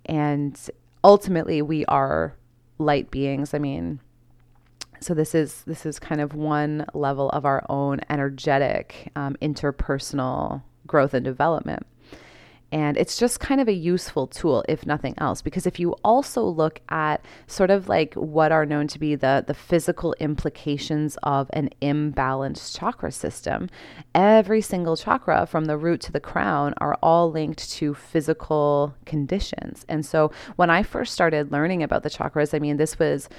And 0.06 0.60
ultimately, 1.04 1.64
we 1.64 1.84
are 1.86 2.36
light 2.78 3.10
beings. 3.10 3.56
I 3.56 3.58
mean, 3.58 4.00
so 5.00 5.16
this 5.16 5.34
is 5.34 5.64
this 5.64 5.88
is 5.88 5.98
kind 5.98 6.22
of 6.22 6.36
one 6.36 6.86
level 6.94 7.30
of 7.32 7.44
our 7.44 7.66
own 7.70 8.02
energetic 8.10 9.12
um, 9.16 9.36
interpersonal 9.42 10.62
growth 10.86 11.16
and 11.16 11.26
development. 11.26 11.88
And 12.74 12.98
it's 12.98 13.20
just 13.20 13.40
kind 13.40 13.62
of 13.62 13.68
a 13.68 13.74
useful 13.74 14.26
tool, 14.26 14.66
if 14.68 14.84
nothing 14.84 15.14
else, 15.20 15.44
because 15.44 15.68
if 15.68 15.80
you 15.80 15.92
also 16.04 16.44
look 16.44 16.82
at 16.90 17.24
sort 17.46 17.70
of 17.70 17.88
like 17.88 18.16
what 18.16 18.52
are 18.52 18.66
known 18.66 18.88
to 18.88 18.98
be 18.98 19.14
the, 19.14 19.44
the 19.46 19.54
physical 19.54 20.16
implications 20.20 21.16
of 21.22 21.52
an 21.54 21.70
imbalanced 21.84 22.76
chakra 22.76 23.12
system, 23.12 23.70
every 24.16 24.60
single 24.60 24.98
chakra 24.98 25.46
from 25.46 25.66
the 25.66 25.78
root 25.78 26.02
to 26.02 26.12
the 26.12 26.20
crown 26.20 26.74
are 26.78 26.98
all 27.04 27.30
linked 27.30 27.70
to 27.74 27.94
physical 27.94 28.96
conditions. 29.06 29.86
And 29.88 30.04
so 30.04 30.32
when 30.56 30.72
I 30.72 30.82
first 30.82 31.14
started 31.14 31.52
learning 31.52 31.84
about 31.84 32.02
the 32.02 32.10
chakras, 32.10 32.56
I 32.56 32.60
mean, 32.60 32.78
this 32.78 32.98
was, 32.98 33.30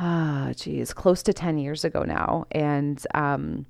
ah, 0.00 0.50
geez, 0.56 0.92
close 0.92 1.22
to 1.22 1.32
10 1.32 1.56
years 1.58 1.84
ago 1.84 2.02
now. 2.02 2.46
And, 2.50 3.00
um, 3.14 3.66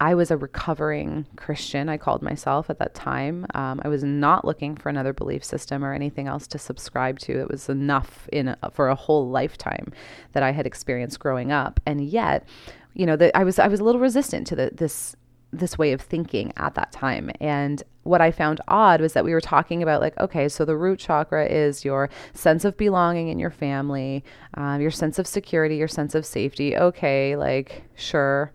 I 0.00 0.14
was 0.14 0.30
a 0.30 0.36
recovering 0.38 1.26
Christian, 1.36 1.90
I 1.90 1.98
called 1.98 2.22
myself 2.22 2.70
at 2.70 2.78
that 2.78 2.94
time. 2.94 3.46
Um, 3.54 3.82
I 3.84 3.88
was 3.88 4.02
not 4.02 4.46
looking 4.46 4.74
for 4.74 4.88
another 4.88 5.12
belief 5.12 5.44
system 5.44 5.84
or 5.84 5.92
anything 5.92 6.26
else 6.26 6.46
to 6.48 6.58
subscribe 6.58 7.18
to. 7.20 7.38
It 7.38 7.50
was 7.50 7.68
enough 7.68 8.26
in 8.32 8.48
a, 8.48 8.70
for 8.72 8.88
a 8.88 8.94
whole 8.94 9.28
lifetime 9.28 9.92
that 10.32 10.42
I 10.42 10.52
had 10.52 10.66
experienced 10.66 11.20
growing 11.20 11.52
up, 11.52 11.80
and 11.84 12.00
yet, 12.00 12.48
you 12.94 13.04
know, 13.04 13.16
the, 13.16 13.36
I 13.36 13.44
was 13.44 13.58
I 13.58 13.68
was 13.68 13.80
a 13.80 13.84
little 13.84 14.00
resistant 14.00 14.46
to 14.48 14.56
the, 14.56 14.70
this 14.72 15.14
this 15.52 15.76
way 15.76 15.92
of 15.92 16.00
thinking 16.00 16.52
at 16.56 16.74
that 16.76 16.92
time. 16.92 17.30
And 17.40 17.82
what 18.04 18.20
I 18.20 18.30
found 18.30 18.60
odd 18.68 19.00
was 19.00 19.12
that 19.14 19.24
we 19.24 19.32
were 19.32 19.40
talking 19.40 19.82
about, 19.82 20.00
like, 20.00 20.16
okay, 20.18 20.48
so 20.48 20.64
the 20.64 20.76
root 20.76 21.00
chakra 21.00 21.44
is 21.44 21.84
your 21.84 22.08
sense 22.34 22.64
of 22.64 22.76
belonging 22.76 23.28
in 23.28 23.38
your 23.38 23.50
family, 23.50 24.24
um, 24.54 24.80
your 24.80 24.92
sense 24.92 25.18
of 25.18 25.26
security, 25.26 25.76
your 25.76 25.88
sense 25.88 26.14
of 26.14 26.24
safety. 26.24 26.76
Okay, 26.76 27.36
like, 27.36 27.82
sure 27.96 28.52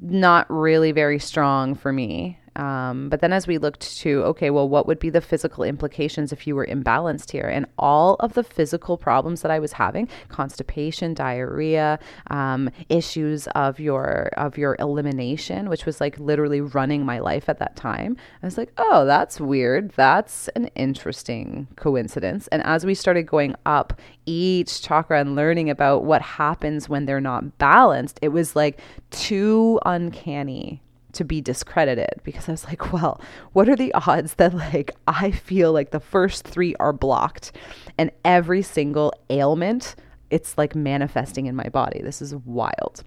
not 0.00 0.46
really 0.50 0.92
very 0.92 1.18
strong 1.18 1.74
for 1.74 1.92
me. 1.92 2.38
Um, 2.56 3.08
but 3.08 3.20
then 3.20 3.32
as 3.32 3.46
we 3.46 3.58
looked 3.58 3.96
to, 3.98 4.22
okay, 4.24 4.50
well, 4.50 4.68
what 4.68 4.86
would 4.86 4.98
be 4.98 5.10
the 5.10 5.20
physical 5.20 5.62
implications 5.62 6.32
if 6.32 6.46
you 6.46 6.56
were 6.56 6.66
imbalanced 6.66 7.30
here? 7.30 7.46
And 7.46 7.66
all 7.78 8.16
of 8.20 8.32
the 8.32 8.42
physical 8.42 8.96
problems 8.96 9.42
that 9.42 9.50
I 9.50 9.58
was 9.58 9.72
having, 9.72 10.08
constipation, 10.28 11.14
diarrhea, 11.14 11.98
um, 12.30 12.70
issues 12.88 13.46
of 13.48 13.78
your 13.78 14.30
of 14.36 14.56
your 14.58 14.76
elimination, 14.78 15.68
which 15.68 15.86
was 15.86 16.00
like 16.00 16.18
literally 16.18 16.60
running 16.60 17.04
my 17.04 17.18
life 17.18 17.48
at 17.48 17.58
that 17.58 17.76
time. 17.76 18.16
I 18.42 18.46
was 18.46 18.58
like, 18.58 18.72
oh, 18.78 19.04
that's 19.04 19.40
weird. 19.40 19.90
That's 19.92 20.48
an 20.48 20.68
interesting 20.74 21.68
coincidence. 21.76 22.48
And 22.48 22.62
as 22.62 22.86
we 22.86 22.94
started 22.94 23.24
going 23.24 23.54
up 23.66 24.00
each 24.24 24.82
chakra 24.82 25.20
and 25.20 25.36
learning 25.36 25.70
about 25.70 26.04
what 26.04 26.22
happens 26.22 26.88
when 26.88 27.04
they're 27.04 27.20
not 27.20 27.58
balanced, 27.58 28.18
it 28.22 28.28
was 28.28 28.56
like 28.56 28.80
too 29.10 29.78
uncanny 29.84 30.82
to 31.16 31.24
be 31.24 31.40
discredited 31.40 32.20
because 32.24 32.48
I 32.48 32.52
was 32.52 32.64
like, 32.64 32.92
well, 32.92 33.20
what 33.52 33.68
are 33.68 33.76
the 33.76 33.92
odds 33.94 34.34
that 34.34 34.54
like 34.54 34.92
I 35.06 35.30
feel 35.30 35.72
like 35.72 35.90
the 35.90 36.00
first 36.00 36.46
three 36.46 36.74
are 36.76 36.92
blocked 36.92 37.52
and 37.98 38.10
every 38.24 38.62
single 38.62 39.12
ailment 39.30 39.96
it's 40.30 40.58
like 40.58 40.74
manifesting 40.74 41.46
in 41.46 41.54
my 41.54 41.68
body. 41.68 42.00
This 42.02 42.20
is 42.20 42.34
wild. 42.34 43.04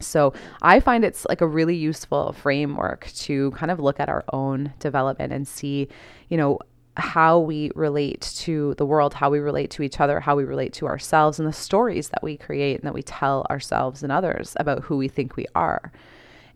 So, 0.00 0.34
I 0.60 0.80
find 0.80 1.04
it's 1.04 1.24
like 1.28 1.40
a 1.40 1.46
really 1.46 1.76
useful 1.76 2.32
framework 2.32 3.06
to 3.14 3.52
kind 3.52 3.70
of 3.70 3.78
look 3.78 4.00
at 4.00 4.08
our 4.08 4.24
own 4.32 4.72
development 4.78 5.32
and 5.32 5.46
see, 5.46 5.88
you 6.28 6.36
know, 6.36 6.58
how 6.96 7.38
we 7.38 7.70
relate 7.74 8.20
to 8.36 8.74
the 8.74 8.86
world, 8.86 9.14
how 9.14 9.30
we 9.30 9.38
relate 9.38 9.70
to 9.70 9.82
each 9.82 10.00
other, 10.00 10.20
how 10.20 10.36
we 10.36 10.44
relate 10.44 10.72
to 10.74 10.86
ourselves, 10.86 11.38
and 11.38 11.48
the 11.48 11.52
stories 11.52 12.08
that 12.10 12.22
we 12.22 12.36
create 12.36 12.76
and 12.76 12.84
that 12.84 12.94
we 12.94 13.02
tell 13.02 13.46
ourselves 13.50 14.02
and 14.02 14.12
others 14.12 14.54
about 14.60 14.82
who 14.84 14.96
we 14.96 15.08
think 15.08 15.36
we 15.36 15.46
are. 15.54 15.90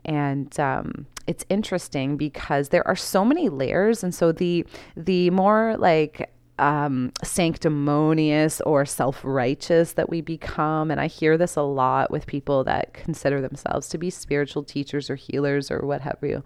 And 0.04 0.58
um, 0.58 1.06
it's 1.26 1.44
interesting 1.48 2.16
because 2.16 2.70
there 2.70 2.86
are 2.86 2.96
so 2.96 3.24
many 3.24 3.48
layers, 3.48 4.02
and 4.02 4.14
so 4.14 4.32
the 4.32 4.66
the 4.96 5.30
more 5.30 5.76
like 5.78 6.30
um, 6.58 7.12
sanctimonious 7.22 8.60
or 8.62 8.84
self 8.84 9.20
righteous 9.22 9.92
that 9.92 10.10
we 10.10 10.20
become. 10.20 10.90
And 10.90 11.00
I 11.00 11.06
hear 11.06 11.36
this 11.36 11.56
a 11.56 11.62
lot 11.62 12.10
with 12.10 12.26
people 12.26 12.64
that 12.64 12.94
consider 12.94 13.40
themselves 13.40 13.88
to 13.88 13.98
be 13.98 14.10
spiritual 14.10 14.64
teachers 14.64 15.10
or 15.10 15.16
healers 15.16 15.70
or 15.70 15.80
what 15.86 16.00
have 16.02 16.18
you. 16.22 16.42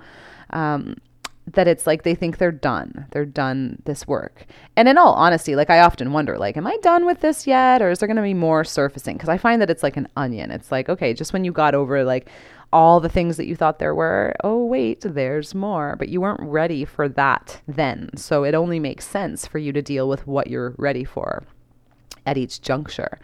Um, 0.50 0.96
that 1.46 1.66
it's 1.66 1.88
like 1.88 2.04
they 2.04 2.14
think 2.14 2.38
they're 2.38 2.52
done. 2.52 3.06
They're 3.10 3.24
done 3.24 3.82
this 3.84 4.06
work. 4.06 4.46
And 4.76 4.88
in 4.88 4.96
all 4.96 5.14
honesty, 5.14 5.56
like 5.56 5.70
I 5.70 5.80
often 5.80 6.12
wonder, 6.12 6.38
like, 6.38 6.56
am 6.56 6.68
I 6.68 6.76
done 6.82 7.04
with 7.04 7.20
this 7.20 7.48
yet? 7.48 7.82
Or 7.82 7.90
is 7.90 7.98
there 7.98 8.06
going 8.06 8.16
to 8.16 8.22
be 8.22 8.34
more 8.34 8.62
surfacing? 8.62 9.16
Because 9.16 9.28
I 9.28 9.38
find 9.38 9.60
that 9.60 9.70
it's 9.70 9.82
like 9.82 9.96
an 9.96 10.06
onion. 10.16 10.52
It's 10.52 10.70
like, 10.70 10.88
okay, 10.88 11.12
just 11.12 11.32
when 11.32 11.44
you 11.44 11.50
got 11.50 11.74
over 11.74 12.04
like 12.04 12.28
all 12.72 13.00
the 13.00 13.08
things 13.08 13.36
that 13.36 13.46
you 13.46 13.54
thought 13.54 13.78
there 13.78 13.94
were, 13.94 14.34
oh, 14.42 14.64
wait, 14.64 15.02
there's 15.02 15.54
more. 15.54 15.96
But 15.98 16.08
you 16.08 16.20
weren't 16.20 16.40
ready 16.40 16.84
for 16.84 17.08
that 17.08 17.60
then. 17.68 18.10
So 18.16 18.44
it 18.44 18.54
only 18.54 18.80
makes 18.80 19.06
sense 19.06 19.46
for 19.46 19.58
you 19.58 19.72
to 19.72 19.82
deal 19.82 20.08
with 20.08 20.26
what 20.26 20.48
you're 20.48 20.74
ready 20.78 21.04
for 21.04 21.44
at 22.24 22.38
each 22.38 22.62
juncture. 22.62 23.18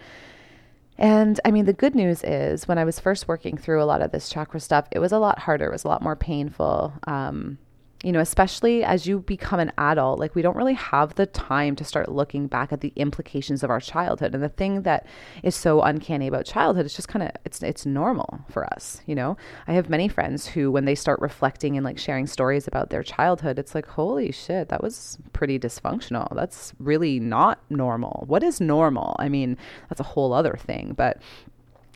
And 0.99 1.41
I 1.45 1.53
mean, 1.53 1.65
the 1.65 1.73
good 1.73 1.95
news 1.95 2.25
is 2.25 2.67
when 2.67 2.77
I 2.77 2.85
was 2.85 2.99
first 2.99 3.29
working 3.29 3.57
through 3.57 3.83
a 3.83 3.87
lot 3.87 4.03
of 4.03 4.11
this 4.11 4.29
chakra 4.29 4.59
stuff, 4.59 4.89
it 4.91 4.99
was 4.99 5.13
a 5.13 5.19
lot 5.19 5.39
harder, 5.39 5.67
it 5.67 5.73
was 5.73 5.85
a 5.85 5.89
lot 5.89 6.03
more 6.03 6.17
painful. 6.17 6.93
Um, 7.07 7.59
you 8.05 8.13
know, 8.13 8.21
especially 8.21 8.85
as 8.85 9.07
you 9.09 9.19
become 9.21 9.59
an 9.59 9.73
adult, 9.77 10.21
like 10.21 10.37
we 10.37 10.43
don't 10.43 10.57
really 10.57 10.75
have 10.75 11.17
the 11.17 11.27
time 11.27 11.75
to 11.75 11.85
start 11.85 12.09
looking 12.09 12.47
back 12.47 12.73
at 12.73 12.81
the 12.81 12.93
implications 12.95 13.65
of 13.65 13.71
our 13.71 13.81
childhood. 13.81 14.35
And 14.35 14.43
the 14.43 14.49
thing 14.49 14.83
that 14.83 15.05
is 15.43 15.57
so 15.57 15.83
uncanny 15.83 16.29
about 16.29 16.45
childhood 16.45 16.87
is 16.87 16.95
just 16.95 17.09
kind 17.09 17.25
of 17.25 17.31
it's 17.45 17.61
it's 17.61 17.85
normal 17.85 18.41
for 18.49 18.65
us, 18.73 19.01
you 19.07 19.17
know. 19.17 19.37
I 19.67 19.73
have 19.73 19.91
many 19.91 20.07
friends 20.07 20.47
who 20.47 20.71
when 20.71 20.85
they 20.85 20.95
start 20.95 21.21
reflecting 21.21 21.77
and 21.77 21.85
like 21.85 21.99
sharing 21.99 22.29
stories 22.29 22.69
about 22.69 22.91
their 22.91 23.03
childhood, 23.03 23.59
it's 23.59 23.75
like, 23.75 23.87
"Holy 23.87 24.31
shit, 24.31 24.69
that 24.69 24.83
was 24.83 25.19
pretty 25.33 25.59
dysfunctional. 25.59 26.33
That's 26.37 26.75
really 26.79 27.19
not 27.19 27.59
normal." 27.69 28.25
What 28.29 28.45
is 28.45 28.61
normal? 28.61 29.17
I 29.19 29.29
mean, 29.29 29.57
that's 29.89 30.01
a 30.01 30.05
whole 30.05 30.33
other 30.33 30.57
thing, 30.57 30.95
but 30.97 31.21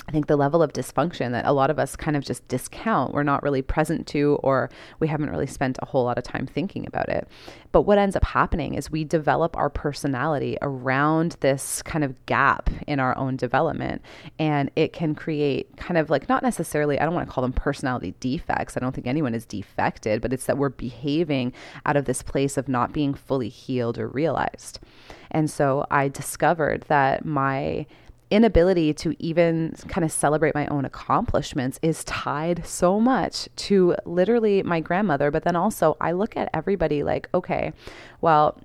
I 0.08 0.10
think 0.10 0.26
the 0.26 0.36
level 0.36 0.62
of 0.62 0.72
dysfunction 0.72 1.30
that 1.30 1.46
a 1.46 1.52
lot 1.52 1.70
of 1.70 1.78
us 1.78 1.94
kind 1.94 2.16
of 2.16 2.24
just 2.24 2.46
discount, 2.48 3.14
we're 3.14 3.22
not 3.22 3.42
really 3.42 3.62
present 3.62 4.06
to, 4.08 4.38
or 4.42 4.68
we 4.98 5.06
haven't 5.06 5.30
really 5.30 5.46
spent 5.46 5.78
a 5.80 5.86
whole 5.86 6.04
lot 6.04 6.18
of 6.18 6.24
time 6.24 6.44
thinking 6.44 6.86
about 6.86 7.08
it. 7.08 7.28
But 7.70 7.82
what 7.82 7.98
ends 7.98 8.16
up 8.16 8.24
happening 8.24 8.74
is 8.74 8.90
we 8.90 9.04
develop 9.04 9.56
our 9.56 9.70
personality 9.70 10.58
around 10.60 11.36
this 11.40 11.82
kind 11.82 12.04
of 12.04 12.26
gap 12.26 12.68
in 12.88 12.98
our 12.98 13.16
own 13.16 13.36
development. 13.36 14.02
And 14.40 14.72
it 14.74 14.92
can 14.92 15.14
create 15.14 15.76
kind 15.76 15.96
of 15.96 16.10
like, 16.10 16.28
not 16.28 16.42
necessarily, 16.42 16.98
I 16.98 17.04
don't 17.04 17.14
want 17.14 17.28
to 17.28 17.32
call 17.32 17.42
them 17.42 17.52
personality 17.52 18.14
defects. 18.18 18.76
I 18.76 18.80
don't 18.80 18.92
think 18.92 19.06
anyone 19.06 19.34
is 19.34 19.46
defected, 19.46 20.20
but 20.20 20.32
it's 20.32 20.46
that 20.46 20.58
we're 20.58 20.70
behaving 20.70 21.52
out 21.86 21.96
of 21.96 22.06
this 22.06 22.22
place 22.22 22.56
of 22.56 22.68
not 22.68 22.92
being 22.92 23.14
fully 23.14 23.48
healed 23.48 23.98
or 23.98 24.08
realized. 24.08 24.80
And 25.30 25.48
so 25.48 25.86
I 25.90 26.08
discovered 26.08 26.84
that 26.88 27.24
my 27.24 27.86
inability 28.32 28.94
to 28.94 29.14
even 29.22 29.76
kind 29.88 30.04
of 30.04 30.10
celebrate 30.10 30.54
my 30.54 30.66
own 30.68 30.84
accomplishments 30.84 31.78
is 31.82 32.02
tied 32.04 32.66
so 32.66 32.98
much 32.98 33.48
to 33.56 33.94
literally 34.06 34.62
my 34.62 34.80
grandmother. 34.80 35.30
But 35.30 35.44
then 35.44 35.54
also, 35.54 35.96
I 36.00 36.12
look 36.12 36.36
at 36.36 36.48
everybody 36.54 37.02
like, 37.02 37.28
okay, 37.34 37.72
well, 38.22 38.58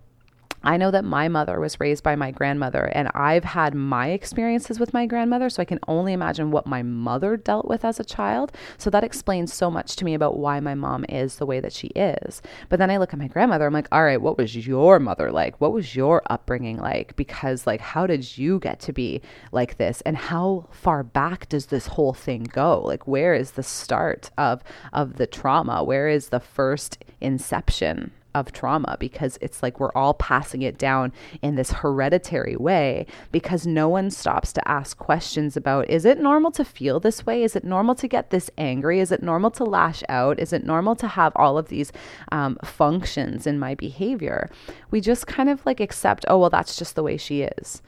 I 0.64 0.78
know 0.78 0.92
that 0.92 1.06
my 1.06 1.28
mother 1.28 1.60
was 1.60 1.80
raised 1.80 2.04
by 2.04 2.16
my 2.16 2.32
grandmother, 2.32 2.86
and 2.94 3.10
I've 3.14 3.44
had 3.44 3.76
my 3.76 4.10
experiences 4.10 4.80
with 4.80 4.94
my 4.94 5.06
grandmother, 5.06 5.50
so 5.50 5.62
I 5.62 5.66
can 5.66 5.80
only 5.88 6.14
imagine 6.14 6.52
what 6.52 6.66
my 6.66 6.84
mother 6.84 7.38
dealt 7.38 7.68
with 7.68 7.86
as 7.86 8.00
a 8.00 8.04
child. 8.04 8.52
So 8.78 8.90
that 8.90 9.04
explains 9.04 9.54
so 9.54 9.70
much 9.70 9.96
to 9.98 10.06
me 10.06 10.14
about 10.14 10.38
why 10.38 10.60
my 10.60 10.74
mom 10.74 11.06
is 11.08 11.36
the 11.36 11.46
way 11.46 11.60
that 11.60 11.74
she 11.74 11.88
is. 11.90 12.42
But 12.70 12.80
then 12.80 12.90
I 12.90 12.98
look 12.98 13.14
at 13.14 13.20
my 13.20 13.28
grandmother, 13.28 13.68
I'm 13.68 13.74
like, 13.74 13.88
all 13.92 14.04
right, 14.04 14.22
what 14.22 14.38
was 14.38 14.56
your 14.68 15.00
mother 15.00 15.32
like? 15.32 15.60
What 15.62 15.74
was 15.74 15.96
your 15.96 16.24
upbringing 16.30 16.78
like? 16.78 17.16
Because, 17.16 17.68
like, 17.68 17.82
how 17.82 18.08
did 18.08 18.38
you 18.38 18.60
get 18.60 18.80
to 18.82 18.94
be 18.94 19.22
like 19.52 19.78
this? 19.78 20.02
And 20.02 20.18
how 20.18 20.68
far 20.72 21.04
back 21.04 21.50
does 21.50 21.68
this 21.68 21.88
whole 21.88 22.14
thing 22.14 22.44
go? 22.52 22.82
Like, 22.82 23.08
where 23.08 23.34
is 23.34 23.52
the 23.52 23.64
start 23.64 24.32
of, 24.38 24.64
of 24.92 25.18
the 25.18 25.28
trauma? 25.28 25.84
Where 25.84 26.08
is 26.08 26.30
the 26.30 26.40
first 26.40 27.04
inception 27.22 28.12
of 28.40 28.52
trauma 28.52 28.98
because 29.00 29.38
it's 29.42 29.62
like 29.64 29.80
we're 29.80 29.92
all 29.94 30.14
passing 30.14 30.62
it 30.62 30.78
down 30.78 31.12
in 31.42 31.56
this 31.56 31.72
hereditary 31.72 32.56
way 32.56 33.06
because 33.32 33.68
no 33.68 33.90
one 33.90 34.10
stops 34.10 34.54
to 34.54 34.68
ask 34.68 34.98
questions 34.98 35.58
about 35.58 35.90
is 35.90 36.06
it 36.06 36.20
normal 36.20 36.52
to 36.52 36.66
feel 36.66 37.00
this 37.00 37.26
way? 37.26 37.44
Is 37.44 37.56
it 37.56 37.64
normal 37.64 37.96
to 37.96 38.08
get 38.08 38.30
this 38.30 38.50
angry? 38.58 39.00
Is 39.00 39.12
it 39.12 39.24
normal 39.24 39.52
to 39.52 39.64
lash 39.64 40.04
out? 40.10 40.40
Is 40.40 40.54
it 40.54 40.66
normal 40.66 40.96
to 40.98 41.08
have 41.08 41.34
all 41.36 41.58
of 41.58 41.70
these 41.70 41.92
um, 42.32 42.58
functions 42.64 43.48
in 43.48 43.60
my 43.60 43.76
behavior? 43.76 44.50
We 44.92 45.02
just 45.02 45.28
kind 45.28 45.50
of 45.50 45.66
like 45.66 45.80
accept, 45.80 46.26
oh, 46.28 46.38
well, 46.38 46.50
that's 46.50 46.78
just 46.78 46.96
the 46.96 47.04
way 47.04 47.18
she 47.18 47.42
is. 47.42 47.82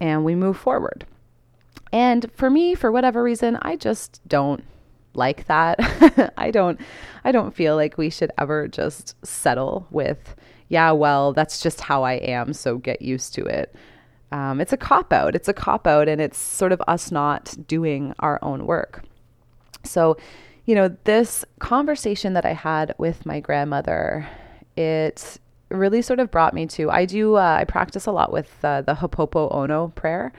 And 0.00 0.24
we 0.24 0.34
move 0.34 0.56
forward. 0.56 1.06
And 1.92 2.30
for 2.32 2.50
me, 2.50 2.74
for 2.74 2.92
whatever 2.92 3.22
reason, 3.22 3.58
I 3.62 3.76
just 3.76 4.20
don't 4.28 4.64
like 5.14 5.46
that. 5.46 6.32
I 6.36 6.50
don't 6.50 6.80
I 7.24 7.32
don't 7.32 7.54
feel 7.54 7.76
like 7.76 7.98
we 7.98 8.10
should 8.10 8.30
ever 8.38 8.68
just 8.68 9.14
settle 9.24 9.86
with 9.90 10.36
yeah, 10.68 10.90
well, 10.90 11.32
that's 11.32 11.62
just 11.62 11.80
how 11.80 12.02
I 12.02 12.14
am, 12.14 12.52
so 12.52 12.76
get 12.76 13.02
used 13.02 13.34
to 13.34 13.44
it. 13.44 13.74
Um, 14.30 14.60
it's 14.60 14.72
a 14.72 14.76
cop 14.76 15.12
out. 15.12 15.34
It's 15.34 15.48
a 15.48 15.54
cop 15.54 15.86
out, 15.86 16.08
and 16.08 16.20
it's 16.20 16.38
sort 16.38 16.72
of 16.72 16.82
us 16.86 17.10
not 17.10 17.56
doing 17.66 18.14
our 18.18 18.38
own 18.42 18.66
work. 18.66 19.02
So, 19.84 20.18
you 20.66 20.74
know, 20.74 20.94
this 21.04 21.44
conversation 21.58 22.34
that 22.34 22.44
I 22.44 22.52
had 22.52 22.94
with 22.98 23.24
my 23.24 23.40
grandmother, 23.40 24.28
it 24.76 25.38
really 25.70 26.02
sort 26.02 26.20
of 26.20 26.30
brought 26.30 26.52
me 26.52 26.66
to. 26.66 26.90
I 26.90 27.06
do. 27.06 27.36
Uh, 27.36 27.58
I 27.60 27.64
practice 27.64 28.04
a 28.04 28.12
lot 28.12 28.32
with 28.32 28.54
uh, 28.62 28.82
the 28.82 28.94
Ono 28.94 29.88
prayer. 29.88 30.32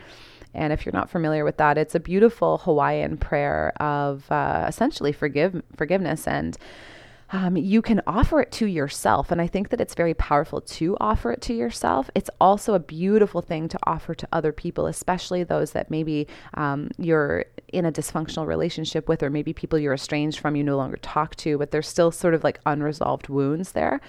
And 0.53 0.73
if 0.73 0.85
you're 0.85 0.93
not 0.93 1.09
familiar 1.09 1.43
with 1.43 1.57
that, 1.57 1.77
it's 1.77 1.95
a 1.95 1.99
beautiful 1.99 2.59
Hawaiian 2.59 3.17
prayer 3.17 3.73
of 3.81 4.29
uh, 4.31 4.65
essentially 4.67 5.11
forgive 5.11 5.61
forgiveness 5.75 6.27
and 6.27 6.57
um, 7.31 7.55
you 7.55 7.81
can 7.81 8.01
offer 8.07 8.41
it 8.41 8.51
to 8.53 8.65
yourself. 8.65 9.31
And 9.31 9.39
I 9.39 9.47
think 9.47 9.69
that 9.69 9.79
it's 9.79 9.93
very 9.93 10.13
powerful 10.13 10.61
to 10.61 10.97
offer 10.99 11.31
it 11.31 11.41
to 11.43 11.53
yourself. 11.53 12.09
It's 12.15 12.29
also 12.41 12.73
a 12.73 12.79
beautiful 12.79 13.41
thing 13.41 13.67
to 13.67 13.79
offer 13.83 14.15
to 14.15 14.27
other 14.31 14.51
people, 14.51 14.87
especially 14.87 15.43
those 15.43 15.71
that 15.73 15.91
maybe 15.91 16.27
um, 16.55 16.89
you're 16.97 17.45
in 17.69 17.85
a 17.85 17.91
dysfunctional 17.91 18.45
relationship 18.45 19.07
with, 19.07 19.23
or 19.23 19.29
maybe 19.29 19.53
people 19.53 19.79
you're 19.79 19.93
estranged 19.93 20.39
from, 20.39 20.55
you 20.55 20.63
no 20.63 20.77
longer 20.77 20.97
talk 20.97 21.35
to, 21.37 21.57
but 21.57 21.71
there's 21.71 21.87
still 21.87 22.11
sort 22.11 22.33
of 22.33 22.43
like 22.43 22.59
unresolved 22.65 23.29
wounds 23.29 23.71
there. 23.71 24.01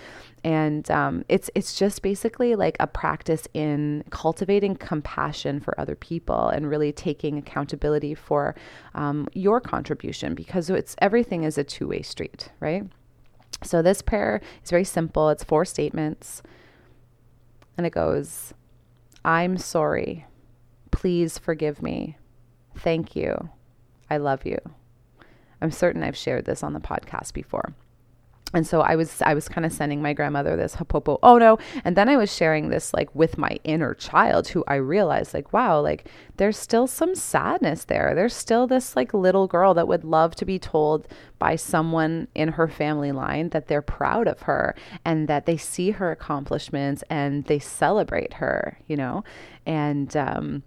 And 0.43 0.91
um, 0.91 1.25
it's 1.29 1.51
it's 1.55 1.79
just 1.79 2.03
basically 2.03 2.55
like 2.55 2.77
a 2.81 2.87
practice 2.87 3.47
in 3.53 4.05
cultivating 4.11 4.77
compassion 4.77 5.61
for 5.61 5.79
other 5.79 5.95
people 5.95 6.49
and 6.49 6.69
really 6.69 6.93
taking 6.93 7.37
accountability 7.39 8.15
for 8.15 8.55
um, 8.95 9.29
your 9.35 9.61
contribution 9.61 10.35
because 10.35 10.71
it's 10.71 10.97
everything 10.99 11.45
is 11.45 11.59
a 11.59 11.65
two 11.65 11.89
way 11.89 12.03
street, 12.03 12.51
right? 12.61 12.85
So 13.63 13.83
this 13.83 14.03
prayer 14.03 14.41
is 14.65 14.71
very 14.71 14.85
simple. 14.85 15.29
It's 15.29 15.45
four 15.45 15.65
statements. 15.65 16.43
And 17.77 17.87
it 17.87 17.91
goes, 17.91 18.55
I'm 19.25 19.57
sorry. 19.59 20.27
Please 20.91 21.39
forgive 21.39 21.83
me. 21.83 22.17
Thank 22.77 23.15
you. 23.17 23.51
I 24.09 24.17
love 24.17 24.45
you. 24.45 24.59
I'm 25.61 25.71
certain 25.71 26.03
I've 26.03 26.17
shared 26.17 26.47
this 26.47 26.63
on 26.63 26.73
the 26.73 26.81
podcast 26.81 27.35
before. 27.35 27.75
and 28.53 28.67
so 28.67 28.81
I 28.81 28.97
was 28.97 29.23
I 29.23 29.35
was 29.35 29.49
kind 29.49 29.65
of 29.65 29.73
sending 29.73 30.03
my 30.03 30.13
grandmother 30.13 30.57
this 30.57 30.75
hapopo 30.75 31.19
oh 31.23 31.39
no 31.39 31.57
and 31.85 31.97
then 31.97 32.09
I 32.09 32.17
was 32.17 32.35
sharing 32.35 32.69
this 32.69 32.93
like 32.93 33.15
with 33.15 33.39
my 33.39 33.59
inner 33.63 33.95
child 33.95 34.49
who 34.49 34.65
I 34.67 34.75
realized 34.77 35.35
like 35.35 35.53
wow 35.53 35.81
like 35.81 36.09
there's 36.37 36.59
still 36.59 36.89
some 36.89 37.15
sadness 37.15 37.85
there 37.85 38.13
there's 38.17 38.35
still 38.35 38.67
this 38.67 38.97
like 38.97 39.15
little 39.15 39.47
girl 39.47 39.73
that 39.75 39.87
would 39.87 40.03
love 40.03 40.35
to 40.37 40.45
be 40.45 40.59
told 40.59 41.07
by 41.39 41.55
someone 41.55 42.27
in 42.35 42.49
her 42.59 42.67
family 42.67 43.13
line 43.13 43.51
that 43.51 43.69
they're 43.69 43.83
proud 43.83 44.27
of 44.27 44.43
her 44.43 44.75
and 45.05 45.29
that 45.29 45.47
they 45.47 45.57
see 45.57 45.93
her 45.93 46.11
accomplishments 46.11 47.05
and 47.09 47.45
they 47.45 47.61
celebrate 47.61 48.33
her 48.43 48.79
you 48.89 48.97
know 48.97 49.23
and 49.65 50.17
um 50.17 50.65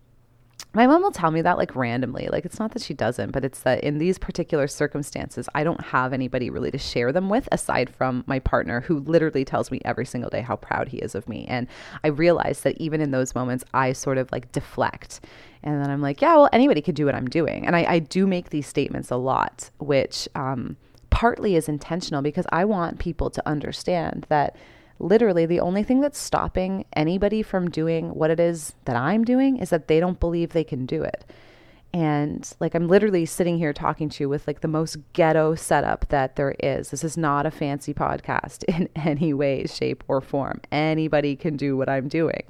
my 0.75 0.87
mom 0.87 1.03
will 1.03 1.11
tell 1.11 1.29
me 1.29 1.41
that 1.41 1.57
like 1.57 1.75
randomly. 1.75 2.29
Like 2.31 2.45
it's 2.45 2.59
not 2.59 2.71
that 2.71 2.81
she 2.81 2.95
doesn't, 2.95 3.31
but 3.31 3.45
it's 3.45 3.59
that 3.59 3.83
in 3.83 3.99
these 3.99 4.17
particular 4.17 4.67
circumstances, 4.67 5.47
I 5.53 5.63
don't 5.63 5.81
have 5.81 6.13
anybody 6.13 6.49
really 6.49 6.71
to 6.71 6.79
share 6.79 7.11
them 7.11 7.29
with 7.29 7.47
aside 7.51 7.91
from 7.91 8.23
my 8.25 8.39
partner 8.39 8.81
who 8.81 8.99
literally 8.99 9.45
tells 9.45 9.69
me 9.69 9.81
every 9.85 10.05
single 10.05 10.31
day 10.31 10.41
how 10.41 10.55
proud 10.55 10.87
he 10.87 10.97
is 10.97 11.13
of 11.13 11.29
me. 11.29 11.45
And 11.47 11.67
I 12.03 12.07
realize 12.07 12.61
that 12.61 12.79
even 12.81 13.01
in 13.01 13.11
those 13.11 13.35
moments, 13.35 13.63
I 13.73 13.93
sort 13.93 14.17
of 14.17 14.31
like 14.31 14.51
deflect. 14.51 15.21
And 15.61 15.81
then 15.81 15.91
I'm 15.91 16.01
like, 16.01 16.21
yeah, 16.21 16.35
well, 16.35 16.49
anybody 16.51 16.81
could 16.81 16.95
do 16.95 17.05
what 17.05 17.15
I'm 17.15 17.29
doing. 17.29 17.67
And 17.67 17.75
I, 17.75 17.85
I 17.85 17.99
do 17.99 18.25
make 18.25 18.49
these 18.49 18.67
statements 18.67 19.11
a 19.11 19.15
lot, 19.15 19.69
which 19.77 20.27
um, 20.33 20.75
partly 21.11 21.55
is 21.55 21.69
intentional 21.69 22.23
because 22.23 22.47
I 22.49 22.65
want 22.65 22.97
people 22.97 23.29
to 23.29 23.47
understand 23.47 24.25
that 24.29 24.55
literally 25.03 25.45
the 25.45 25.59
only 25.59 25.83
thing 25.83 26.01
that's 26.01 26.17
stopping 26.17 26.85
anybody 26.93 27.43
from 27.43 27.69
doing 27.69 28.09
what 28.09 28.31
it 28.31 28.39
is 28.39 28.73
that 28.85 28.95
I'm 28.95 29.23
doing 29.23 29.57
is 29.57 29.69
that 29.69 29.87
they 29.87 29.99
don't 29.99 30.19
believe 30.19 30.49
they 30.49 30.63
can 30.63 30.85
do 30.85 31.03
it. 31.03 31.25
And 31.93 32.51
like 32.59 32.73
I'm 32.73 32.87
literally 32.87 33.23
sitting 33.25 33.59
here 33.59 33.71
talking 33.71 34.09
to 34.09 34.23
you 34.23 34.29
with 34.29 34.47
like 34.47 34.61
the 34.61 34.67
most 34.67 34.97
ghetto 35.13 35.53
setup 35.53 36.07
that 36.09 36.35
there 36.35 36.55
is. 36.59 36.89
This 36.89 37.03
is 37.03 37.17
not 37.17 37.45
a 37.45 37.51
fancy 37.51 37.93
podcast 37.93 38.63
in 38.67 38.89
any 38.95 39.31
way, 39.31 39.65
shape, 39.67 40.03
or 40.07 40.19
form. 40.19 40.59
Anybody 40.71 41.35
can 41.35 41.55
do 41.55 41.77
what 41.77 41.89
I'm 41.89 42.07
doing. 42.07 42.43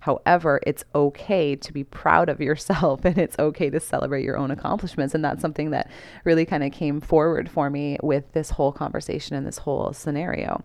However, 0.00 0.60
it's 0.66 0.84
okay 0.94 1.56
to 1.56 1.72
be 1.72 1.82
proud 1.82 2.28
of 2.28 2.42
yourself 2.42 3.04
and 3.06 3.16
it's 3.16 3.38
okay 3.38 3.70
to 3.70 3.80
celebrate 3.80 4.24
your 4.24 4.36
own 4.36 4.50
accomplishments. 4.50 5.14
And 5.14 5.24
that's 5.24 5.40
something 5.40 5.70
that 5.70 5.90
really 6.24 6.44
kind 6.44 6.62
of 6.62 6.72
came 6.72 7.00
forward 7.00 7.50
for 7.50 7.70
me 7.70 7.96
with 8.02 8.30
this 8.32 8.50
whole 8.50 8.72
conversation 8.72 9.34
and 9.34 9.46
this 9.46 9.58
whole 9.58 9.94
scenario. 9.94 10.62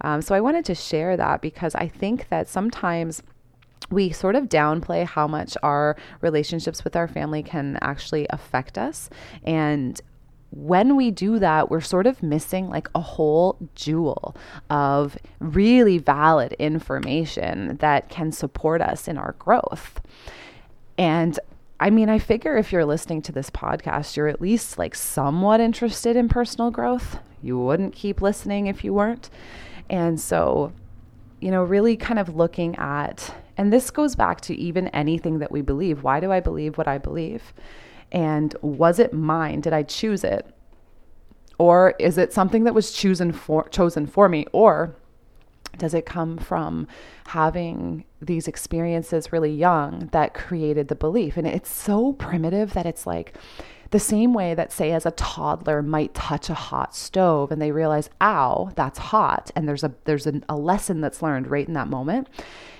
Um, 0.00 0.22
so 0.22 0.34
I 0.34 0.40
wanted 0.40 0.64
to 0.66 0.74
share 0.74 1.16
that 1.16 1.40
because 1.40 1.74
I 1.76 1.86
think 1.86 2.28
that 2.30 2.48
sometimes 2.48 3.22
we 3.90 4.10
sort 4.10 4.34
of 4.34 4.44
downplay 4.44 5.04
how 5.04 5.26
much 5.26 5.56
our 5.62 5.96
relationships 6.20 6.84
with 6.84 6.96
our 6.96 7.08
family 7.08 7.42
can 7.42 7.78
actually 7.80 8.26
affect 8.30 8.78
us. 8.78 9.08
And 9.44 10.00
when 10.50 10.96
we 10.96 11.10
do 11.10 11.38
that, 11.38 11.70
we're 11.70 11.80
sort 11.80 12.06
of 12.06 12.22
missing 12.22 12.68
like 12.68 12.88
a 12.94 13.00
whole 13.00 13.58
jewel 13.74 14.36
of 14.70 15.18
really 15.38 15.98
valid 15.98 16.52
information 16.54 17.76
that 17.78 18.08
can 18.08 18.32
support 18.32 18.80
us 18.80 19.08
in 19.08 19.18
our 19.18 19.34
growth. 19.38 20.00
And 20.96 21.38
I 21.78 21.90
mean, 21.90 22.08
I 22.08 22.18
figure 22.18 22.56
if 22.56 22.72
you're 22.72 22.86
listening 22.86 23.20
to 23.22 23.32
this 23.32 23.50
podcast, 23.50 24.16
you're 24.16 24.28
at 24.28 24.40
least 24.40 24.78
like 24.78 24.94
somewhat 24.94 25.60
interested 25.60 26.16
in 26.16 26.28
personal 26.28 26.70
growth. 26.70 27.18
You 27.42 27.58
wouldn't 27.58 27.94
keep 27.94 28.22
listening 28.22 28.66
if 28.66 28.82
you 28.82 28.94
weren't. 28.94 29.28
And 29.90 30.18
so, 30.18 30.72
you 31.40 31.50
know, 31.50 31.62
really 31.62 31.96
kind 31.96 32.18
of 32.18 32.34
looking 32.34 32.76
at, 32.76 33.34
and 33.56 33.72
this 33.72 33.90
goes 33.90 34.14
back 34.14 34.40
to 34.42 34.54
even 34.54 34.88
anything 34.88 35.38
that 35.38 35.50
we 35.50 35.62
believe. 35.62 36.02
Why 36.02 36.20
do 36.20 36.30
I 36.30 36.40
believe 36.40 36.76
what 36.76 36.88
I 36.88 36.98
believe? 36.98 37.54
And 38.12 38.54
was 38.62 38.98
it 38.98 39.12
mine? 39.12 39.60
Did 39.60 39.72
I 39.72 39.82
choose 39.82 40.24
it? 40.24 40.46
Or 41.58 41.94
is 41.98 42.18
it 42.18 42.32
something 42.32 42.64
that 42.64 42.74
was 42.74 42.92
chosen 42.92 43.32
for 43.32 43.68
chosen 43.68 44.06
for 44.06 44.28
me? 44.28 44.46
Or 44.52 44.94
does 45.78 45.94
it 45.94 46.06
come 46.06 46.38
from 46.38 46.86
having 47.28 48.04
these 48.20 48.48
experiences 48.48 49.32
really 49.32 49.52
young 49.52 50.08
that 50.12 50.34
created 50.34 50.88
the 50.88 50.94
belief? 50.94 51.36
And 51.36 51.46
it's 51.46 51.70
so 51.70 52.12
primitive 52.14 52.74
that 52.74 52.86
it's 52.86 53.06
like 53.06 53.34
the 53.90 53.98
same 54.00 54.32
way 54.32 54.54
that, 54.54 54.72
say, 54.72 54.92
as 54.92 55.06
a 55.06 55.10
toddler 55.12 55.82
might 55.82 56.14
touch 56.14 56.50
a 56.50 56.54
hot 56.54 56.94
stove 56.94 57.52
and 57.52 57.60
they 57.60 57.70
realize, 57.70 58.10
ow, 58.20 58.72
that's 58.74 58.98
hot, 58.98 59.50
and 59.54 59.68
there's 59.68 59.84
a 59.84 59.94
there's 60.04 60.26
a, 60.26 60.40
a 60.48 60.56
lesson 60.56 61.00
that's 61.00 61.22
learned 61.22 61.48
right 61.50 61.66
in 61.66 61.74
that 61.74 61.88
moment. 61.88 62.28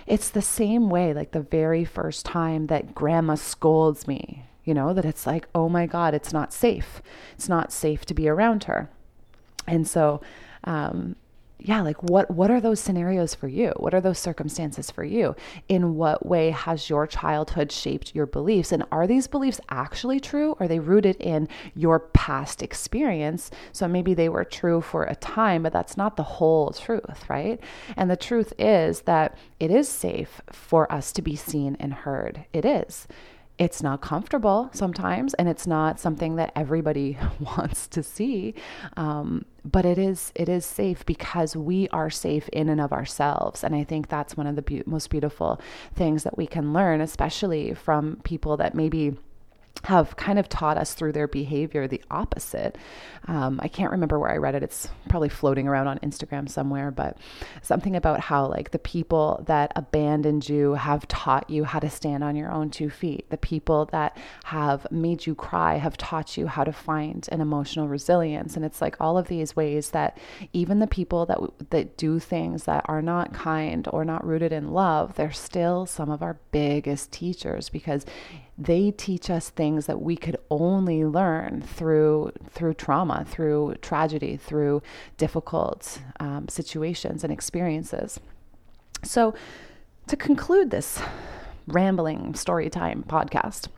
It's 0.07 0.30
the 0.30 0.42
same 0.42 0.88
way, 0.88 1.12
like 1.12 1.32
the 1.32 1.40
very 1.40 1.84
first 1.84 2.24
time 2.24 2.68
that 2.68 2.94
grandma 2.94 3.34
scolds 3.34 4.07
me, 4.07 4.44
you 4.64 4.72
know, 4.74 4.92
that 4.92 5.04
it's 5.04 5.26
like, 5.26 5.48
oh 5.54 5.68
my 5.68 5.86
God, 5.86 6.14
it's 6.14 6.32
not 6.32 6.52
safe. 6.52 7.02
It's 7.34 7.48
not 7.48 7.72
safe 7.72 8.04
to 8.07 8.14
be 8.14 8.28
around 8.28 8.64
her. 8.64 8.88
And 9.66 9.86
so 9.86 10.20
um, 10.64 11.16
yeah 11.66 11.82
like 11.82 12.00
what 12.04 12.30
what 12.30 12.48
are 12.48 12.60
those 12.60 12.78
scenarios 12.78 13.34
for 13.34 13.48
you? 13.48 13.72
What 13.76 13.92
are 13.92 14.00
those 14.00 14.20
circumstances 14.20 14.88
for 14.88 15.02
you? 15.02 15.34
In 15.68 15.96
what 15.96 16.24
way 16.24 16.50
has 16.50 16.88
your 16.88 17.08
childhood 17.08 17.72
shaped 17.72 18.14
your 18.14 18.26
beliefs? 18.26 18.70
And 18.70 18.84
are 18.92 19.06
these 19.06 19.26
beliefs 19.26 19.60
actually 19.68 20.20
true? 20.20 20.56
Are 20.60 20.68
they 20.68 20.78
rooted 20.78 21.16
in 21.16 21.48
your 21.74 21.98
past 21.98 22.62
experience? 22.62 23.50
So 23.72 23.88
maybe 23.88 24.14
they 24.14 24.28
were 24.28 24.44
true 24.44 24.80
for 24.80 25.04
a 25.04 25.16
time 25.16 25.64
but 25.64 25.72
that's 25.72 25.96
not 25.96 26.16
the 26.16 26.22
whole 26.22 26.70
truth 26.70 27.28
right? 27.28 27.58
And 27.96 28.08
the 28.08 28.16
truth 28.16 28.52
is 28.58 29.00
that 29.02 29.36
it 29.58 29.72
is 29.72 29.88
safe 29.88 30.40
for 30.52 30.90
us 30.92 31.10
to 31.12 31.22
be 31.22 31.34
seen 31.34 31.76
and 31.80 31.92
heard. 31.92 32.44
It 32.52 32.64
is 32.64 33.08
it's 33.59 33.82
not 33.82 34.00
comfortable 34.00 34.68
sometimes 34.72 35.32
and 35.34 35.48
it's 35.48 35.66
not 35.66 35.98
something 35.98 36.36
that 36.36 36.52
everybody 36.54 37.16
wants 37.40 37.86
to 37.88 38.02
see 38.02 38.54
um, 38.96 39.44
but 39.64 39.84
it 39.84 39.98
is 39.98 40.32
it 40.34 40.48
is 40.48 40.64
safe 40.64 41.04
because 41.07 41.57
we 41.57 41.88
are 41.88 42.11
safe 42.11 42.48
in 42.50 42.68
and 42.68 42.80
of 42.80 42.92
ourselves. 42.92 43.64
And 43.64 43.74
i 43.74 43.84
think 43.84 44.09
that's 44.09 44.36
one 44.36 44.46
of 44.46 44.57
the 44.57 44.62
be- 44.62 44.82
most 44.86 45.11
beautiful 45.11 45.61
things 45.94 46.22
that 46.24 46.36
we 46.36 46.46
can 46.46 46.72
learn 46.72 47.00
especially 47.00 47.74
from 47.74 48.20
people 48.24 48.57
that 48.59 48.74
maybe 48.74 49.16
have 49.84 50.16
kind 50.16 50.38
of 50.38 50.48
taught 50.48 50.76
us 50.76 50.94
through 50.94 51.12
their 51.12 51.28
behavior 51.28 51.86
the 51.86 52.02
opposite. 52.10 52.76
Um, 53.28 53.60
I 53.62 53.68
can't 53.68 53.90
remember 53.90 54.18
where 54.18 54.30
I 54.30 54.36
read 54.36 54.54
it. 54.54 54.62
It's 54.62 54.88
probably 55.08 55.28
floating 55.28 55.68
around 55.68 55.86
on 55.86 55.98
Instagram 56.00 56.48
somewhere, 56.48 56.90
but 56.90 57.18
something 57.62 57.94
about 57.94 58.20
how, 58.20 58.46
like, 58.46 58.70
the 58.70 58.78
people 58.78 59.44
that 59.46 59.72
abandoned 59.76 60.48
you 60.48 60.74
have 60.74 61.06
taught 61.08 61.48
you 61.50 61.64
how 61.64 61.78
to 61.78 61.90
stand 61.90 62.24
on 62.24 62.36
your 62.36 62.50
own 62.50 62.70
two 62.70 62.90
feet. 62.90 63.28
The 63.30 63.36
people 63.36 63.86
that 63.86 64.16
have 64.44 64.86
made 64.90 65.26
you 65.26 65.34
cry 65.34 65.76
have 65.76 65.96
taught 65.96 66.36
you 66.36 66.46
how 66.46 66.64
to 66.64 66.72
find 66.72 67.28
an 67.30 67.40
emotional 67.40 67.88
resilience. 67.88 68.56
And 68.56 68.64
it's 68.64 68.80
like 68.80 68.96
all 69.00 69.18
of 69.18 69.28
these 69.28 69.54
ways 69.54 69.90
that 69.90 70.18
even 70.52 70.78
the 70.78 70.86
people 70.86 71.26
that, 71.26 71.38
that 71.70 71.96
do 71.96 72.18
things 72.18 72.64
that 72.64 72.84
are 72.88 73.02
not 73.02 73.32
kind 73.32 73.88
or 73.92 74.04
not 74.04 74.26
rooted 74.26 74.52
in 74.52 74.72
love, 74.72 75.16
they're 75.16 75.32
still 75.32 75.86
some 75.86 76.10
of 76.10 76.22
our 76.22 76.38
biggest 76.50 77.12
teachers 77.12 77.68
because 77.68 78.04
they 78.59 78.90
teach 78.90 79.28
us 79.28 79.50
things 79.50 79.86
that 79.86 80.00
we 80.00 80.16
could 80.16 80.36
only 80.50 81.04
learn 81.04 81.62
through 81.62 82.32
through 82.50 82.74
trauma, 82.74 83.24
through 83.28 83.74
tragedy, 83.82 84.36
through 84.36 84.82
difficult 85.18 86.00
um, 86.20 86.48
situations 86.48 87.22
and 87.22 87.32
experiences. 87.32 88.18
So, 89.02 89.34
to 90.07 90.16
conclude 90.16 90.70
this 90.70 91.00
rambling 91.66 92.34
story 92.34 92.70
time 92.70 93.04
podcast, 93.07 93.68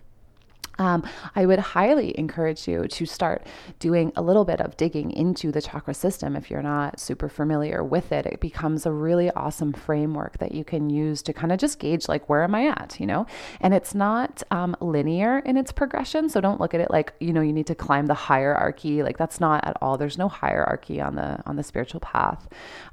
um, 0.79 1.05
I 1.35 1.47
would 1.47 1.59
highly 1.59 2.19
encourage 2.19 2.69
you 2.69 2.87
to 2.89 3.07
start 3.07 3.47
doing 3.79 4.13
a 4.17 4.23
little 4.23 4.45
bit 4.45 4.61
of 4.61 4.77
digging 4.77 5.11
into 5.11 5.51
the 5.51 5.61
chakra 5.61 5.95
system 5.95 6.37
if 6.37 6.51
you're 6.51 6.63
not 6.63 7.01
super 7.01 7.29
familiar 7.29 7.83
with 7.83 8.13
it. 8.13 8.27
It 8.27 8.41
becomes 8.41 8.87
a 8.87 8.93
really 8.93 9.31
awesome 9.33 9.73
framework 9.73 10.39
that 10.39 10.53
you 10.53 10.65
can 10.65 10.91
use 10.91 11.23
to 11.23 11.33
kind 11.33 11.53
of 11.53 11.59
just 11.59 11.79
gauge, 11.79 12.09
like, 12.09 12.29
where 12.29 12.43
am 12.43 12.55
I 12.55 12.69
at, 12.69 12.99
you 13.01 13.07
know? 13.07 13.27
And 13.61 13.75
it's 13.75 13.95
not 13.95 14.43
um, 14.51 14.77
linear 14.81 15.41
in 15.41 15.57
its 15.57 15.73
progression. 15.73 16.29
So 16.29 16.41
don't 16.41 16.61
look 16.61 16.75
at 16.75 16.81
it 16.81 16.91
like, 16.91 17.13
you 17.21 17.33
know, 17.33 17.41
you 17.41 17.53
need 17.53 17.67
to 17.67 17.75
climb 17.75 18.07
the 18.07 18.15
hierarchy. 18.15 19.03
Like, 19.03 19.19
that's 19.19 19.41
not 19.41 19.65
at 19.67 19.77
all. 19.81 19.99
There's 19.99 20.19
no 20.19 20.29
hierarchy 20.29 21.01
on 21.01 21.17
the 21.17 21.41
on 21.47 21.57
the 21.57 21.63
spiritual 21.63 22.01
path. 22.01 22.49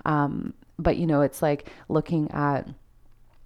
Um, 0.05 0.53
but 0.77 0.97
you 0.97 1.07
know, 1.07 1.21
it's 1.21 1.41
like 1.41 1.69
looking 1.89 2.29
at 2.31 2.67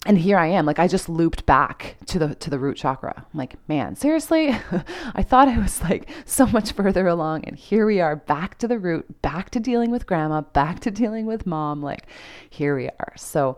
and 0.06 0.18
here 0.18 0.38
I 0.38 0.48
am, 0.48 0.66
like 0.66 0.80
I 0.80 0.88
just 0.88 1.10
looped 1.10 1.46
back 1.46 1.98
to 2.06 2.20
the 2.20 2.36
to 2.36 2.50
the 2.50 2.58
root 2.58 2.78
chakra. 2.78 3.14
I'm 3.18 3.38
like, 3.38 3.58
man, 3.68 3.96
seriously? 3.96 4.50
I 5.14 5.24
thought 5.24 5.50
I 5.50 5.58
was 5.58 5.82
like 5.82 6.10
so 6.26 6.46
much 6.48 6.72
further 6.72 7.08
along, 7.08 7.44
and 7.46 7.58
here 7.58 7.86
we 7.86 8.00
are, 8.00 8.16
back 8.16 8.58
to 8.60 8.68
the 8.68 8.80
root, 8.80 9.22
back 9.22 9.50
to 9.52 9.60
dealing 9.60 9.92
with 9.92 10.06
grandma, 10.06 10.42
back 10.42 10.80
to 10.82 10.92
dealing 10.92 11.26
with 11.26 11.46
mom. 11.46 11.82
Like, 11.82 12.08
here 12.50 12.78
we 12.78 12.88
are. 12.88 13.14
So, 13.18 13.58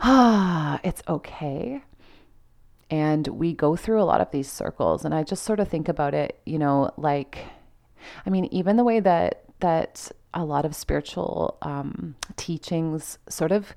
ah, 0.00 0.80
it's 0.84 1.02
okay. 1.08 1.82
And 2.90 3.26
we 3.28 3.54
go 3.54 3.76
through 3.76 4.02
a 4.02 4.04
lot 4.04 4.20
of 4.20 4.30
these 4.32 4.50
circles, 4.50 5.04
and 5.04 5.14
I 5.14 5.22
just 5.22 5.44
sort 5.44 5.60
of 5.60 5.68
think 5.68 5.88
about 5.88 6.14
it, 6.14 6.40
you 6.44 6.58
know, 6.58 6.90
like, 6.96 7.38
I 8.26 8.30
mean, 8.30 8.46
even 8.46 8.76
the 8.76 8.84
way 8.84 8.98
that 9.00 9.44
that 9.60 10.10
a 10.34 10.44
lot 10.44 10.64
of 10.64 10.74
spiritual 10.74 11.56
um, 11.62 12.16
teachings 12.36 13.18
sort 13.28 13.52
of 13.52 13.72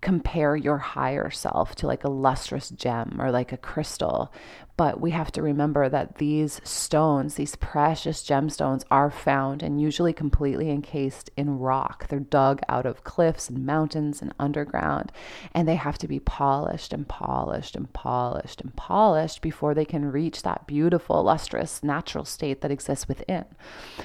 compare 0.00 0.56
your 0.56 0.78
higher 0.78 1.30
self 1.30 1.74
to 1.76 1.86
like 1.86 2.04
a 2.04 2.10
lustrous 2.10 2.70
gem 2.70 3.20
or 3.20 3.30
like 3.30 3.52
a 3.52 3.56
crystal. 3.56 4.32
But 4.76 4.98
we 4.98 5.10
have 5.10 5.30
to 5.32 5.42
remember 5.42 5.90
that 5.90 6.16
these 6.16 6.58
stones, 6.64 7.34
these 7.34 7.54
precious 7.54 8.22
gemstones, 8.22 8.82
are 8.90 9.10
found 9.10 9.62
and 9.62 9.78
usually 9.78 10.14
completely 10.14 10.70
encased 10.70 11.28
in 11.36 11.58
rock. 11.58 12.08
They're 12.08 12.18
dug 12.18 12.62
out 12.66 12.86
of 12.86 13.04
cliffs 13.04 13.50
and 13.50 13.66
mountains 13.66 14.22
and 14.22 14.32
underground, 14.38 15.12
and 15.54 15.68
they 15.68 15.74
have 15.74 15.98
to 15.98 16.08
be 16.08 16.18
polished 16.18 16.94
and 16.94 17.06
polished 17.06 17.76
and 17.76 17.92
polished 17.92 18.62
and 18.62 18.74
polished 18.74 19.42
before 19.42 19.74
they 19.74 19.84
can 19.84 20.10
reach 20.10 20.44
that 20.44 20.66
beautiful, 20.66 21.24
lustrous, 21.24 21.82
natural 21.82 22.24
state 22.24 22.62
that 22.62 22.70
exists 22.70 23.06
within. 23.06 23.44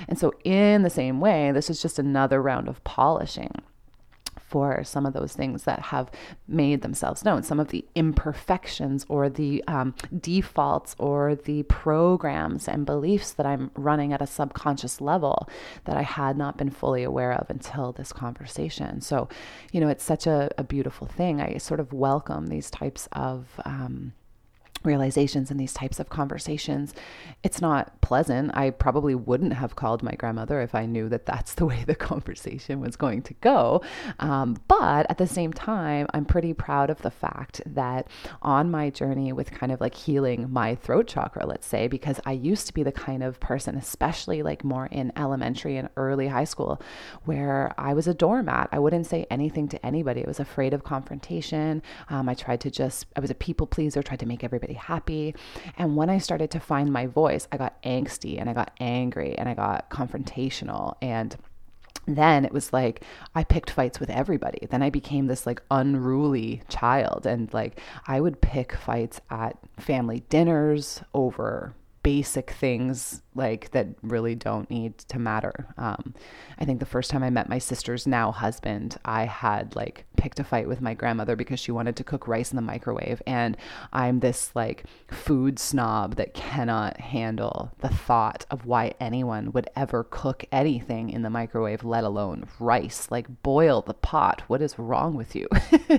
And 0.10 0.20
so, 0.20 0.34
in 0.44 0.82
the 0.82 0.90
same 0.90 1.22
way, 1.22 1.54
this 1.54 1.70
is 1.70 1.82
just 1.82 2.00
another 2.00 2.42
round 2.42 2.68
of 2.68 2.84
polishing 2.84 3.62
for 4.56 4.86
some 4.86 5.06
of 5.06 5.12
those 5.12 5.34
things 5.34 5.66
that 5.66 5.82
have 5.82 6.10
made 6.48 6.82
themselves 6.82 7.26
known, 7.26 7.44
some 7.44 7.60
of 7.60 7.68
the 7.68 7.84
imperfections 7.94 9.06
or 9.10 9.28
the 9.28 9.62
um, 9.68 9.94
defaults 10.18 10.96
or 10.98 11.36
the 11.36 11.64
programs 11.64 12.66
and 12.66 12.86
beliefs 12.86 13.34
that 13.34 13.46
I'm 13.46 13.70
running 13.76 14.14
at 14.14 14.22
a 14.22 14.26
subconscious 14.26 15.02
level 15.02 15.50
that 15.84 15.98
I 15.98 16.04
had 16.04 16.38
not 16.38 16.56
been 16.56 16.70
fully 16.70 17.04
aware 17.04 17.34
of 17.34 17.50
until 17.50 17.92
this 17.92 18.14
conversation. 18.14 19.02
So, 19.02 19.28
you 19.74 19.82
know, 19.82 19.90
it's 19.90 20.06
such 20.06 20.26
a, 20.26 20.50
a 20.58 20.64
beautiful 20.64 21.06
thing. 21.06 21.42
I 21.42 21.58
sort 21.58 21.82
of 21.82 21.92
welcome 21.92 22.48
these 22.48 22.72
types 22.72 23.10
of. 23.12 23.60
Um, 23.66 24.14
realizations 24.86 25.52
in 25.52 25.58
these 25.58 25.74
types 25.74 26.00
of 26.00 26.10
conversations. 26.10 26.94
It's 27.44 27.62
not 27.62 28.02
pleasant. 28.02 28.52
I 28.56 28.70
probably 28.70 29.16
wouldn't 29.16 29.54
have 29.54 29.76
called 29.76 30.04
my 30.04 30.14
grandmother 30.14 30.62
if 30.62 30.76
I 30.76 30.86
knew 30.86 31.10
that 31.10 31.26
that's 31.26 31.56
the 31.56 31.66
way 31.66 31.84
the 31.88 31.96
conversation 31.96 32.80
was 32.80 32.96
going 32.96 33.22
to 33.24 33.34
go. 33.36 33.82
Um, 34.20 34.58
but 34.68 35.06
at 35.10 35.18
the 35.18 35.28
same 35.28 35.54
time, 35.54 36.08
I'm 36.14 36.26
pretty 36.26 36.54
proud 36.54 36.90
of 36.90 37.02
the 37.02 37.12
fact 37.12 37.62
that 37.66 38.08
on 38.42 38.70
my 38.70 38.90
journey 38.90 39.34
with 39.34 39.52
kind 39.52 39.72
of 39.72 39.82
like 39.82 39.96
healing 39.96 40.52
my 40.52 40.76
throat 40.76 41.08
chakra, 41.08 41.46
let's 41.46 41.68
say, 41.68 41.88
because 41.88 42.20
I 42.26 42.34
used 42.34 42.68
to 42.68 42.74
be 42.74 42.84
the 42.84 42.92
kind 42.92 43.24
of 43.24 43.40
person, 43.40 43.76
especially 43.76 44.44
like 44.44 44.64
more 44.64 44.86
in 44.88 45.12
elementary 45.18 45.78
and 45.78 45.90
early 45.98 46.28
high 46.28 46.44
school, 46.44 46.82
where 47.24 47.74
I 47.78 47.94
was 47.94 48.08
a 48.08 48.14
doormat. 48.14 48.70
I 48.72 48.80
wouldn't 48.80 49.08
say 49.08 49.26
anything 49.32 49.68
to 49.70 49.86
anybody. 49.86 50.24
I 50.24 50.28
was 50.28 50.40
afraid 50.40 50.74
of 50.74 50.84
confrontation. 50.84 51.82
Um, 52.10 52.30
I 52.30 52.34
tried 52.34 52.62
to 52.62 52.72
just, 52.72 53.08
I 53.16 53.20
was 53.20 53.32
a 53.32 53.36
people 53.36 53.68
pleaser, 53.68 54.04
tried 54.04 54.20
to 54.20 54.26
make 54.26 54.44
everybody 54.44 54.75
happy. 54.76 55.36
And 55.78 55.96
when 55.96 56.10
I 56.10 56.20
started 56.20 56.52
to 56.52 56.60
find 56.60 56.92
my 56.92 57.08
voice, 57.08 57.48
I 57.52 57.58
got 57.58 57.82
angsty 57.84 58.40
and 58.40 58.50
I 58.50 58.54
got 58.54 58.72
angry 58.80 59.36
and 59.38 59.50
I 59.50 59.54
got 59.54 59.90
confrontational 59.90 60.96
and 61.02 61.36
then 62.08 62.46
it 62.46 62.54
was 62.54 62.72
like 62.72 63.04
I 63.34 63.44
picked 63.44 63.72
fights 63.72 64.00
with 64.00 64.10
everybody. 64.10 64.68
Then 64.70 64.84
I 64.84 64.90
became 64.90 65.26
this 65.26 65.46
like 65.46 65.62
unruly 65.72 66.62
child. 66.70 67.26
And 67.26 67.52
like 67.54 67.80
I 68.08 68.22
would 68.22 68.42
pick 68.42 68.74
fights 68.74 69.22
at 69.30 69.58
family 69.80 70.24
dinners 70.30 71.02
over 71.14 71.74
basic 72.04 72.52
things 72.52 73.24
like 73.36 73.72
that 73.72 73.88
really 74.02 74.36
don't 74.36 74.70
need 74.70 74.98
to 74.98 75.20
matter. 75.20 75.68
Um, 75.78 76.14
I 76.58 76.66
think 76.66 76.80
the 76.80 76.86
first 76.86 77.12
time 77.12 77.24
I 77.24 77.30
met 77.30 77.50
my 77.50 77.60
sister's 77.60 78.08
now 78.08 78.32
husband, 78.32 78.98
I 79.06 79.26
had 79.26 79.76
like 79.76 80.06
picked 80.16 80.40
a 80.40 80.44
fight 80.44 80.68
with 80.68 80.82
my 80.82 80.94
grandmother 80.94 81.36
because 81.36 81.60
she 81.60 81.72
wanted 81.72 81.96
to 81.98 82.04
cook 82.04 82.28
rice 82.28 82.52
in 82.52 82.56
the 82.56 82.62
microwave. 82.62 83.22
And 83.28 83.58
I'm 83.92 84.22
this 84.22 84.52
like 84.56 84.86
food 85.08 85.60
snob 85.60 86.16
that 86.16 86.34
cannot 86.34 87.00
handle 87.00 87.72
the 87.82 87.90
thought 87.90 88.46
of 88.50 88.66
why 88.66 88.94
anyone 89.00 89.52
would 89.52 89.70
ever 89.76 90.04
cook 90.04 90.46
anything 90.52 91.10
in 91.10 91.22
the 91.22 91.30
microwave, 91.30 91.84
let 91.84 92.04
alone 92.04 92.48
rice. 92.60 93.10
Like, 93.12 93.44
boil 93.44 93.82
the 93.82 93.94
pot. 93.94 94.44
What 94.48 94.62
is 94.62 94.80
wrong 94.80 95.16
with 95.16 95.36
you? 95.36 95.48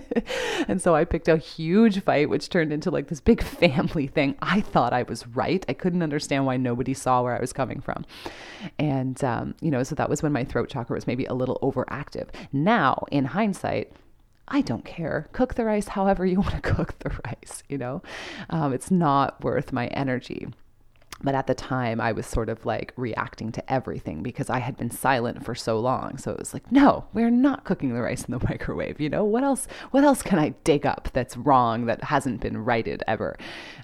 and 0.69 0.81
so 0.81 0.95
I 0.95 1.05
picked 1.05 1.29
a 1.29 1.37
huge 1.37 2.03
fight, 2.03 2.29
which 2.29 2.49
turned 2.49 2.73
into 2.73 2.91
like 2.91 3.09
this 3.09 3.21
big 3.21 3.43
family 3.45 4.07
thing. 4.07 4.37
I 4.41 4.61
thought 4.61 4.93
I 4.93 5.03
was 5.03 5.27
right. 5.29 5.65
I 5.69 5.73
couldn't 5.73 6.03
understand 6.03 6.47
why 6.47 6.57
nobody 6.57 6.95
saw 6.95 7.23
where 7.27 7.37
I 7.37 7.41
was 7.41 7.53
coming 7.53 7.81
from. 7.81 8.07
And, 8.79 9.23
um, 9.23 9.55
you 9.61 9.71
know, 9.71 9.83
so 9.83 9.95
that 9.97 10.09
was 10.09 10.23
when 10.23 10.33
my 10.33 10.45
throat 10.45 10.71
chakra 10.71 10.95
was 10.95 11.07
maybe 11.07 11.25
a 11.27 11.35
little 11.35 11.59
overactive. 11.61 12.29
Now, 12.53 13.05
in 13.11 13.27
hindsight, 13.27 13.93
I 14.49 14.61
don't 14.61 14.85
care. 14.85 15.29
Cook 15.33 15.55
the 15.55 15.65
rice 15.65 15.89
however 15.89 16.25
you 16.25 16.41
want 16.41 16.55
to 16.55 16.61
cook 16.61 16.99
the 17.01 17.11
rice, 17.25 17.63
you 17.69 17.79
know? 17.79 18.03
Um, 18.49 18.73
it's 18.73 18.91
not 18.91 19.43
worth 19.43 19.73
my 19.73 19.89
energy. 19.89 20.49
But 21.23 21.35
at 21.35 21.47
the 21.47 21.55
time, 21.55 22.01
I 22.01 22.13
was 22.13 22.27
sort 22.27 22.49
of 22.49 22.67
like 22.67 22.93
reacting 22.97 23.51
to 23.53 23.73
everything 23.73 24.23
because 24.23 24.51
I 24.51 24.59
had 24.59 24.77
been 24.77 24.91
silent 24.91 25.45
for 25.45 25.55
so 25.55 25.81
long. 25.81 26.19
So 26.19 26.31
it 26.31 26.39
was 26.39 26.53
like, 26.53 26.71
no, 26.71 27.07
we're 27.15 27.31
not 27.31 27.65
cooking 27.65 27.95
the 27.95 28.03
rice 28.03 28.25
in 28.25 28.33
the 28.33 28.45
microwave. 28.49 29.01
You 29.01 29.09
know, 29.09 29.25
what 29.25 29.43
else? 29.43 29.67
What 29.93 30.05
else 30.05 30.23
can 30.23 30.39
I 30.39 30.51
dig 30.65 30.85
up 30.85 31.09
that's 31.13 31.37
wrong 31.37 31.87
that 31.87 32.05
hasn't 32.05 32.41
been 32.41 32.59
righted 32.59 33.03
ever? 33.07 33.39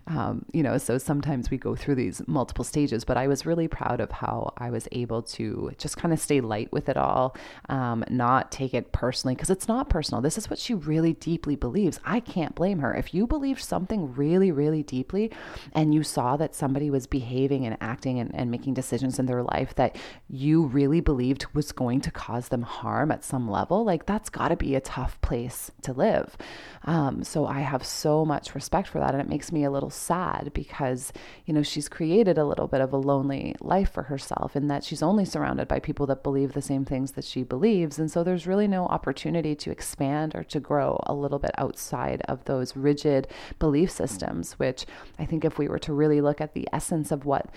Um, 0.08 0.44
you 0.52 0.62
know, 0.62 0.76
so 0.78 0.98
sometimes 0.98 1.50
we 1.50 1.56
go 1.56 1.74
through 1.74 1.94
these 1.94 2.20
multiple 2.26 2.64
stages. 2.64 3.04
But 3.04 3.16
I 3.16 3.26
was 3.28 3.46
really 3.46 3.68
proud 3.68 4.00
of 4.00 4.10
how 4.10 4.52
I 4.58 4.70
was 4.70 4.86
able 4.92 5.22
to 5.22 5.72
just 5.78 5.96
kind 5.96 6.12
of 6.12 6.20
stay 6.20 6.40
light 6.40 6.70
with 6.70 6.88
it 6.88 6.96
all, 6.96 7.34
um, 7.68 8.04
not 8.10 8.52
take 8.52 8.74
it 8.74 8.92
personally 8.92 9.34
because 9.34 9.50
it's 9.50 9.68
not 9.68 9.88
personal. 9.88 10.20
This 10.20 10.36
is 10.36 10.50
what 10.50 10.58
she 10.58 10.74
really 10.74 11.14
deeply 11.14 11.56
believes. 11.56 11.98
I 12.04 12.20
can't 12.20 12.54
blame 12.54 12.80
her. 12.80 12.94
If 12.94 13.14
you 13.14 13.26
believe 13.26 13.62
something 13.62 14.12
really, 14.14 14.52
really 14.52 14.82
deeply, 14.82 15.30
and 15.72 15.94
you 15.94 16.02
saw 16.02 16.36
that 16.36 16.54
somebody 16.54 16.90
was 16.90 17.06
being 17.06 17.21
behaving 17.22 17.64
and 17.66 17.76
acting 17.80 18.18
and, 18.18 18.34
and 18.34 18.50
making 18.50 18.74
decisions 18.74 19.18
in 19.18 19.26
their 19.26 19.44
life 19.44 19.74
that 19.76 19.94
you 20.28 20.64
really 20.66 21.00
believed 21.00 21.46
was 21.54 21.70
going 21.70 22.00
to 22.00 22.10
cause 22.10 22.48
them 22.48 22.62
harm 22.62 23.12
at 23.12 23.22
some 23.22 23.48
level, 23.48 23.84
like 23.84 24.06
that's 24.06 24.28
got 24.28 24.48
to 24.48 24.56
be 24.56 24.74
a 24.74 24.80
tough 24.80 25.20
place 25.20 25.70
to 25.82 25.92
live. 25.92 26.36
Um, 26.84 27.22
so 27.22 27.46
I 27.46 27.60
have 27.60 27.84
so 27.86 28.24
much 28.24 28.56
respect 28.56 28.88
for 28.88 28.98
that. 28.98 29.12
And 29.12 29.20
it 29.20 29.28
makes 29.28 29.52
me 29.52 29.62
a 29.62 29.70
little 29.70 29.90
sad 29.90 30.50
because, 30.52 31.12
you 31.46 31.54
know, 31.54 31.62
she's 31.62 31.88
created 31.88 32.38
a 32.38 32.44
little 32.44 32.66
bit 32.66 32.80
of 32.80 32.92
a 32.92 32.96
lonely 32.96 33.54
life 33.60 33.92
for 33.92 34.02
herself 34.02 34.56
in 34.56 34.66
that 34.66 34.82
she's 34.82 35.02
only 35.02 35.24
surrounded 35.24 35.68
by 35.68 35.78
people 35.78 36.06
that 36.06 36.24
believe 36.24 36.52
the 36.52 36.62
same 36.62 36.84
things 36.84 37.12
that 37.12 37.24
she 37.24 37.44
believes. 37.44 38.00
And 38.00 38.10
so 38.10 38.24
there's 38.24 38.48
really 38.48 38.66
no 38.66 38.86
opportunity 38.86 39.54
to 39.54 39.70
expand 39.70 40.34
or 40.34 40.42
to 40.44 40.58
grow 40.58 40.98
a 41.06 41.14
little 41.14 41.38
bit 41.38 41.52
outside 41.56 42.22
of 42.26 42.44
those 42.46 42.76
rigid 42.76 43.28
belief 43.60 43.90
systems, 43.92 44.54
which 44.54 44.86
I 45.20 45.24
think 45.24 45.44
if 45.44 45.56
we 45.58 45.68
were 45.68 45.78
to 45.80 45.92
really 45.92 46.20
look 46.20 46.40
at 46.40 46.54
the 46.54 46.68
essence 46.72 47.11
of 47.12 47.24
what 47.24 47.50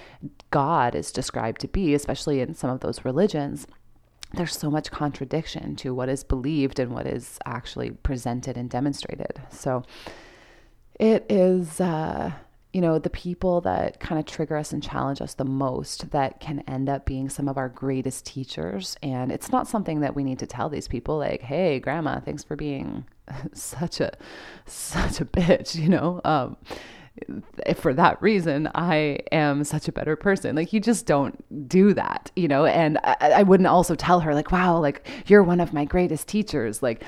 God 0.52 0.94
is 0.94 1.12
described 1.12 1.62
to 1.62 1.68
be, 1.68 1.94
especially 1.94 2.42
in 2.42 2.54
some 2.54 2.70
of 2.70 2.82
those 2.82 3.06
religions, 3.06 3.66
there's 4.34 4.58
so 4.58 4.70
much 4.70 4.92
contradiction 4.92 5.76
to 5.78 5.94
what 5.94 6.10
is 6.10 6.24
believed 6.24 6.80
and 6.80 6.92
what 6.92 7.08
is 7.08 7.40
actually 7.46 7.92
presented 7.92 8.58
and 8.58 8.70
demonstrated. 8.70 9.42
So 9.50 9.84
it 11.00 11.26
is, 11.30 11.80
uh, 11.80 12.32
you 12.74 12.82
know, 12.82 13.00
the 13.00 13.10
people 13.10 13.62
that 13.62 14.00
kind 14.00 14.20
of 14.20 14.26
trigger 14.26 14.58
us 14.58 14.74
and 14.74 14.84
challenge 14.84 15.22
us 15.22 15.34
the 15.34 15.46
most 15.46 16.12
that 16.12 16.40
can 16.40 16.60
end 16.68 16.90
up 16.90 17.06
being 17.06 17.30
some 17.30 17.48
of 17.48 17.58
our 17.58 17.70
greatest 17.70 18.26
teachers. 18.26 18.98
And 19.02 19.32
it's 19.32 19.52
not 19.52 19.68
something 19.68 20.02
that 20.02 20.16
we 20.16 20.24
need 20.24 20.40
to 20.40 20.48
tell 20.48 20.70
these 20.70 20.88
people, 20.88 21.18
like, 21.18 21.42
hey, 21.42 21.80
grandma, 21.80 22.20
thanks 22.20 22.44
for 22.44 22.56
being 22.56 23.06
such 23.54 24.02
a 24.02 24.12
such 24.66 25.22
a 25.22 25.26
bitch, 25.26 25.76
you 25.82 25.90
know. 25.90 26.20
Um, 26.26 26.58
for 27.76 27.94
that 27.94 28.22
reason, 28.22 28.70
I 28.76 29.20
am 29.32 29.64
such 29.64 29.88
a 29.88 29.92
better 29.92 30.16
person. 30.16 30.56
Like, 30.56 30.74
you 30.74 30.80
just 30.80 31.06
don't 31.06 31.68
do 31.68 31.94
that, 31.94 32.32
you 32.36 32.48
know? 32.48 32.66
And 32.66 32.98
I, 33.04 33.18
I 33.38 33.44
wouldn't 33.44 33.68
also 33.68 33.96
tell 33.96 34.20
her, 34.20 34.34
like, 34.34 34.52
wow, 34.52 34.80
like, 34.80 35.08
you're 35.28 35.44
one 35.44 35.60
of 35.60 35.74
my 35.74 35.86
greatest 35.86 36.28
teachers. 36.28 36.84
Like, 36.84 37.04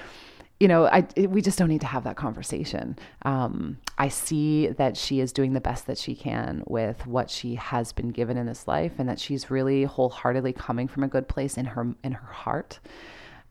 you 0.59 0.67
know, 0.67 0.85
I, 0.85 1.05
we 1.17 1.41
just 1.41 1.59
don't 1.59 1.69
need 1.69 1.81
to 1.81 1.87
have 1.87 2.03
that 2.05 2.15
conversation. 2.15 2.97
Um, 3.23 3.77
I 3.99 4.07
see 4.07 4.69
that 4.69 4.97
she 4.97 5.19
is 5.19 5.31
doing 5.31 5.53
the 5.53 5.61
best 5.61 5.85
that 5.85 5.99
she 5.99 6.15
can 6.15 6.63
with 6.65 7.05
what 7.05 7.29
she 7.29 7.55
has 7.55 7.91
been 7.91 8.09
given 8.09 8.37
in 8.37 8.47
this 8.47 8.67
life, 8.67 8.93
and 8.97 9.07
that 9.07 9.19
she's 9.19 9.51
really 9.51 9.83
wholeheartedly 9.83 10.53
coming 10.53 10.87
from 10.87 11.03
a 11.03 11.07
good 11.07 11.27
place 11.27 11.57
in 11.57 11.65
her 11.65 11.93
in 12.03 12.13
her 12.13 12.31
heart. 12.31 12.79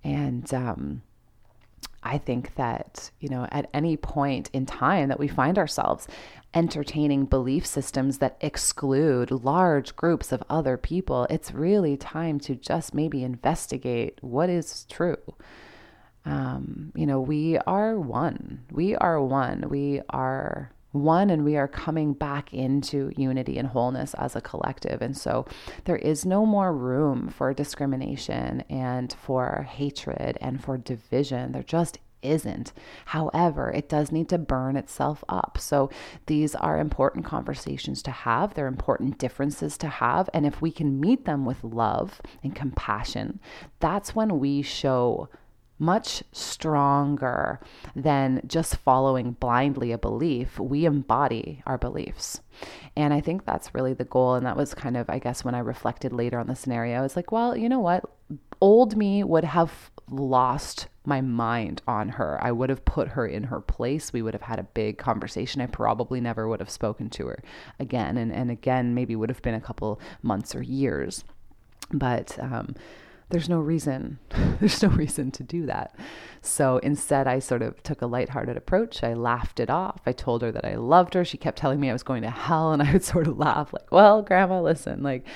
And 0.03 0.53
um, 0.53 1.03
I 2.07 2.19
think 2.19 2.55
that, 2.55 3.11
you 3.19 3.29
know, 3.29 3.49
at 3.51 3.69
any 3.75 3.97
point 3.97 4.49
in 4.53 4.65
time 4.65 5.09
that 5.09 5.19
we 5.19 5.27
find 5.27 5.59
ourselves 5.59 6.07
entertaining 6.55 7.25
belief 7.25 7.67
systems 7.67 8.19
that 8.19 8.37
exclude 8.41 9.31
large 9.31 9.97
groups 9.97 10.31
of 10.31 10.43
other 10.49 10.77
people, 10.77 11.27
it's 11.29 11.53
really 11.53 11.97
time 11.97 12.39
to 12.41 12.55
just 12.55 12.95
maybe 12.95 13.25
investigate 13.25 14.19
what 14.23 14.49
is 14.49 14.85
true. 14.89 15.35
Um, 16.25 16.93
you 16.95 17.07
know, 17.07 17.21
we 17.21 17.59
are 17.59 17.99
one. 17.99 18.65
We 18.71 18.95
are 18.97 19.21
one. 19.21 19.69
We 19.69 20.01
are 20.11 20.71
one 20.93 21.31
and 21.31 21.45
we 21.45 21.57
are 21.57 21.69
coming 21.69 22.13
back 22.13 22.55
into 22.55 23.13
unity 23.17 23.59
and 23.59 23.69
wholeness 23.69 24.15
as 24.15 24.35
a 24.35 24.41
collective. 24.41 25.03
And 25.03 25.17
so 25.17 25.47
there 25.85 25.97
is 25.97 26.25
no 26.25 26.47
more 26.47 26.73
room 26.73 27.29
for 27.29 27.53
discrimination 27.53 28.63
and 28.71 29.13
for 29.13 29.67
hatred 29.69 30.39
and 30.41 30.63
for 30.63 30.79
division. 30.79 31.53
There 31.53 31.63
just 31.63 31.99
isn't. 32.23 32.73
However, 33.07 33.71
it 33.71 33.89
does 33.89 34.11
need 34.11 34.29
to 34.31 34.39
burn 34.39 34.77
itself 34.77 35.23
up. 35.29 35.59
So 35.61 35.91
these 36.27 36.55
are 36.55 36.79
important 36.79 37.25
conversations 37.25 38.03
to 38.03 38.11
have. 38.11 38.55
They're 38.55 38.67
important 38.67 39.19
differences 39.19 39.79
to 39.79 39.89
have. 39.89 40.29
And 40.35 40.47
if 40.47 40.61
we 40.61 40.71
can 40.71 41.01
meet 41.01 41.25
them 41.25 41.45
with 41.45 41.63
love 41.63 42.21
and 42.43 42.55
compassion, 42.55 43.39
that's 43.81 44.15
when 44.15 44.39
we 44.39 44.63
show 44.63 45.29
much 45.79 46.23
stronger 46.33 47.61
than 47.95 48.41
just 48.47 48.77
following 48.77 49.33
blindly 49.33 49.93
a 49.93 49.99
belief. 49.99 50.59
We 50.59 50.85
embody 50.85 51.63
our 51.67 51.79
beliefs. 51.79 52.41
And 52.97 53.13
I 53.13 53.21
think 53.21 53.45
that's 53.45 53.75
really 53.75 53.93
the 53.93 54.05
goal. 54.05 54.35
And 54.35 54.47
that 54.47 54.57
was 54.57 54.75
kind 54.75 54.97
of, 54.97 55.11
I 55.11 55.19
guess, 55.19 55.45
when 55.45 55.55
I 55.55 55.59
reflected 55.59 56.13
later 56.13 56.39
on 56.39 56.47
the 56.47 56.57
scenario, 56.57 57.05
it's 57.05 57.17
like, 57.17 57.31
well, 57.31 57.57
you 57.57 57.69
know 57.69 57.81
what? 57.81 58.05
Old 58.61 58.97
me 58.97 59.23
would 59.23 59.45
have 59.45 59.91
lost 60.11 60.87
my 61.05 61.21
mind 61.21 61.83
on 61.87 62.09
her. 62.11 62.39
I 62.43 62.53
would 62.53 62.71
have 62.71 62.85
put 62.85 63.09
her 63.09 63.27
in 63.27 63.45
her 63.45 63.61
place. 63.61 64.13
We 64.13 64.23
would 64.23 64.35
have 64.35 64.43
had 64.43 64.59
a 64.59 64.65
big 64.65 64.99
conversation. 64.99 65.61
I 65.61 65.67
probably 65.67 66.21
never 66.21 66.49
would 66.49 66.61
have 66.61 66.71
spoken 66.71 67.11
to 67.11 67.27
her 67.27 67.43
again. 67.79 68.17
And, 68.17 68.33
and 68.33 68.51
again, 68.51 68.95
maybe 68.95 69.15
would 69.15 69.29
have 69.29 69.43
been 69.43 69.55
a 69.55 69.61
couple 69.61 70.01
months 70.23 70.55
or 70.55 70.63
years. 70.63 71.23
But, 71.93 72.39
um, 72.41 72.75
there's 73.31 73.49
no 73.49 73.59
reason 73.59 74.19
there's 74.61 74.83
no 74.83 74.89
reason 74.89 75.31
to 75.33 75.43
do 75.43 75.67
that. 75.67 75.95
So 76.43 76.79
instead 76.79 77.27
i 77.27 77.39
sort 77.39 77.63
of 77.63 77.83
took 77.83 78.03
a 78.03 78.07
lighthearted 78.07 78.57
approach. 78.57 79.03
I 79.03 79.15
laughed 79.15 79.61
it 79.61 79.71
off. 79.71 80.01
I 80.07 80.13
told 80.13 80.43
her 80.43 80.53
that 80.53 80.65
i 80.65 80.75
loved 80.77 81.15
her. 81.15 81.25
She 81.25 81.39
kept 81.39 81.59
telling 81.59 81.81
me 81.81 81.91
i 81.91 81.93
was 81.93 82.03
going 82.03 82.23
to 82.23 82.31
hell 82.31 82.73
and 82.73 82.83
i 82.83 82.93
would 82.93 83.05
sort 83.15 83.27
of 83.27 83.39
laugh 83.39 83.73
like 83.73 83.91
well 83.91 84.23
grandma 84.23 84.61
listen 84.61 85.03
like 85.03 85.27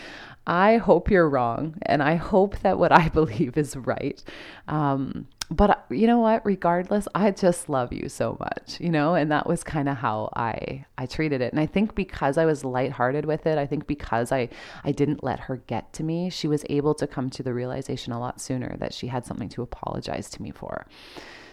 i 0.47 0.76
hope 0.78 1.11
you're 1.11 1.28
wrong 1.28 1.74
and 1.82 2.03
i 2.03 2.14
hope 2.14 2.59
that 2.61 2.78
what 2.78 2.93
i 2.93 3.09
believe 3.20 3.57
is 3.57 3.76
right. 3.76 4.22
Um, 4.68 5.26
but 5.51 5.84
you 5.90 6.07
know 6.07 6.18
what 6.18 6.44
regardless 6.46 7.09
i 7.14 7.30
just 7.30 7.68
love 7.68 7.92
you 7.92 8.09
so 8.09 8.36
much 8.38 8.80
you 8.80 8.88
know 8.88 9.14
and 9.14 9.32
that 9.32 9.46
was 9.46 9.64
kind 9.64 9.88
of 9.88 9.96
how 9.96 10.30
i 10.36 10.84
i 10.96 11.07
treated 11.07 11.40
it. 11.40 11.53
And 11.53 11.61
i 11.61 11.66
think 11.66 11.94
because 11.94 12.38
i 12.38 12.44
was 12.44 12.64
lighthearted 12.64 13.24
with 13.24 13.46
it 13.46 13.59
i 13.59 13.66
think 13.66 13.86
because 13.86 14.30
i 14.30 14.48
i 14.84 14.92
didn't 14.92 15.24
let 15.24 15.40
her 15.40 15.57
get 15.66 15.92
to 15.94 16.05
me 16.05 16.30
she 16.30 16.46
was 16.46 16.64
able 16.70 16.94
to 16.94 17.07
come 17.07 17.30
to 17.30 17.42
the 17.42 17.53
realization 17.53 18.12
a 18.12 18.20
lot 18.20 18.40
sooner 18.40 18.76
that 18.78 18.94
she 18.94 19.09
had 19.09 19.26
something 19.26 19.48
to 19.51 19.62
apologize 19.62 20.30
to 20.30 20.42
me 20.42 20.51
for. 20.51 20.86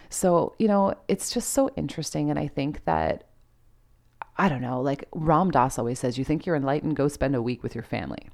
So 0.10 0.54
you 0.60 0.68
know 0.68 0.94
it's 1.08 1.34
just 1.34 1.50
so 1.50 1.70
interesting 1.76 2.30
and 2.30 2.40
i 2.40 2.48
think 2.48 2.86
that 2.86 3.24
I 4.40 4.50
don't 4.50 4.62
know, 4.62 4.82
like 4.82 5.06
Ram 5.14 5.50
Dass 5.50 5.80
always 5.80 5.98
says, 5.98 6.20
you 6.20 6.24
think 6.24 6.46
you're 6.46 6.56
enlightened, 6.56 6.96
go 6.96 7.08
spend 7.08 7.36
a 7.36 7.42
week 7.42 7.64
with 7.64 7.74
your 7.74 7.84
family 7.84 8.30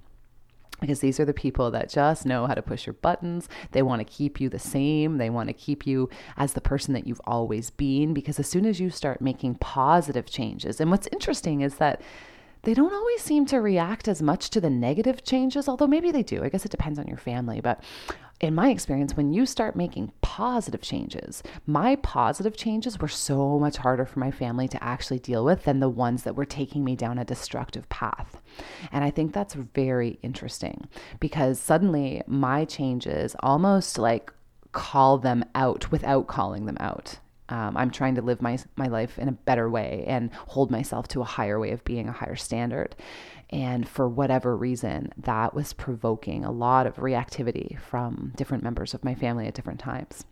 because 0.84 0.99
these 0.99 1.19
are 1.19 1.25
the 1.25 1.34
people 1.34 1.71
that 1.71 1.89
just 1.89 2.25
know 2.25 2.45
how 2.45 2.53
to 2.53 2.61
push 2.61 2.86
your 2.86 2.93
buttons. 2.93 3.47
They 3.71 3.81
want 3.81 4.01
to 4.01 4.13
keep 4.13 4.41
you 4.41 4.49
the 4.49 4.59
same. 4.59 5.17
They 5.17 5.29
want 5.29 5.47
to 5.47 5.53
keep 5.53 5.88
you 5.88 6.09
as 6.36 6.53
the 6.53 6.61
person 6.61 6.93
that 6.93 7.07
you've 7.07 7.21
always 7.23 7.69
been. 7.69 8.13
Because 8.13 8.38
as 8.38 8.49
soon 8.49 8.65
as 8.65 8.79
you 8.81 8.89
start 8.89 9.21
making 9.21 9.55
positive 9.55 10.25
changes, 10.25 10.81
and 10.81 10.91
what's 10.91 11.07
interesting 11.07 11.61
is 11.61 11.75
that 11.75 12.01
they 12.63 12.73
don't 12.73 12.93
always 12.93 13.21
seem 13.21 13.45
to 13.47 13.59
react 13.59 14.07
as 14.07 14.21
much 14.21 14.49
to 14.51 14.61
the 14.61 14.69
negative 14.69 15.23
changes, 15.23 15.67
although 15.67 15.88
maybe 15.88 16.11
they 16.11 16.23
do. 16.23 16.43
I 16.43 16.49
guess 16.49 16.65
it 16.65 16.71
depends 16.71 16.99
on 16.99 17.07
your 17.07 17.17
family. 17.17 17.61
But 17.61 17.81
in 18.43 18.53
my 18.53 18.69
experience, 18.69 19.15
when 19.15 19.31
you 19.31 19.45
start 19.45 19.73
making 19.73 20.11
positive 20.21 20.81
changes, 20.81 21.41
my 21.65 21.95
positive 21.95 22.57
changes 22.57 22.99
were 22.99 23.07
so 23.07 23.57
much 23.57 23.77
harder 23.77 24.05
for 24.05 24.19
my 24.19 24.31
family 24.31 24.67
to 24.67 24.83
actually 24.83 25.19
deal 25.19 25.45
with 25.45 25.63
than 25.63 25.79
the 25.79 25.87
ones 25.87 26.23
that 26.23 26.35
were 26.35 26.43
taking 26.45 26.83
me 26.83 26.93
down 26.93 27.17
a 27.17 27.23
destructive 27.23 27.87
path. 27.87 28.41
And 28.91 29.05
I 29.05 29.11
think 29.11 29.31
that's 29.31 29.53
very 29.53 30.19
interesting 30.21 30.89
because 31.21 31.57
suddenly 31.57 32.21
my 32.27 32.65
changes 32.65 33.33
almost 33.39 33.97
like 33.97 34.33
call 34.73 35.19
them 35.19 35.45
out 35.55 35.89
without 35.89 36.27
calling 36.27 36.65
them 36.65 36.77
out. 36.81 37.19
Um, 37.47 37.77
I'm 37.77 37.91
trying 37.91 38.15
to 38.15 38.21
live 38.21 38.41
my 38.41 38.57
my 38.75 38.87
life 38.87 39.19
in 39.19 39.27
a 39.27 39.33
better 39.33 39.69
way 39.69 40.03
and 40.07 40.33
hold 40.47 40.71
myself 40.71 41.07
to 41.09 41.21
a 41.21 41.25
higher 41.25 41.59
way 41.59 41.71
of 41.71 41.83
being, 41.83 42.09
a 42.09 42.11
higher 42.11 42.35
standard. 42.35 42.95
And 43.54 43.88
for 43.88 44.10
whatever 44.10 44.58
reason, 44.58 45.14
that 45.16 45.54
was 45.54 45.74
provoking 45.74 46.43
a 46.43 46.51
lot 46.51 46.88
of 46.88 46.95
reactivity 46.95 47.80
from 47.80 48.34
different 48.36 48.64
members 48.64 48.95
of 48.95 49.04
my 49.04 49.14
family 49.14 49.45
at 49.47 49.54
different 49.54 49.80
times. 49.80 50.26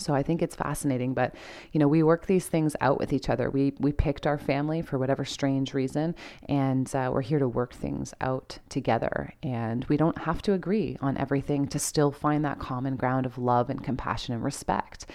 So 0.00 0.12
I 0.12 0.24
think 0.24 0.42
it's 0.42 0.56
fascinating, 0.56 1.14
but 1.14 1.36
you 1.70 1.78
know, 1.78 1.86
we 1.86 2.02
work 2.02 2.26
these 2.26 2.46
things 2.46 2.74
out 2.80 2.98
with 2.98 3.12
each 3.12 3.28
other. 3.28 3.48
We 3.48 3.74
we 3.78 3.92
picked 3.92 4.26
our 4.26 4.38
family 4.38 4.82
for 4.82 4.98
whatever 4.98 5.24
strange 5.24 5.72
reason, 5.72 6.16
and 6.48 6.92
uh, 6.96 7.10
we're 7.12 7.22
here 7.22 7.38
to 7.38 7.46
work 7.46 7.74
things 7.74 8.12
out 8.20 8.58
together. 8.68 9.34
And 9.44 9.84
we 9.84 9.96
don't 9.96 10.18
have 10.18 10.42
to 10.42 10.54
agree 10.54 10.96
on 11.00 11.16
everything 11.18 11.68
to 11.68 11.78
still 11.78 12.10
find 12.10 12.44
that 12.44 12.58
common 12.58 12.96
ground 12.96 13.24
of 13.24 13.38
love 13.38 13.70
and 13.70 13.84
compassion 13.84 14.34
and 14.34 14.42
respect. 14.42 15.06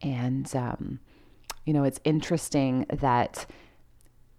And 0.00 0.52
um, 0.56 0.98
you 1.64 1.74
know, 1.74 1.84
it's 1.84 2.00
interesting 2.02 2.86
that 2.90 3.46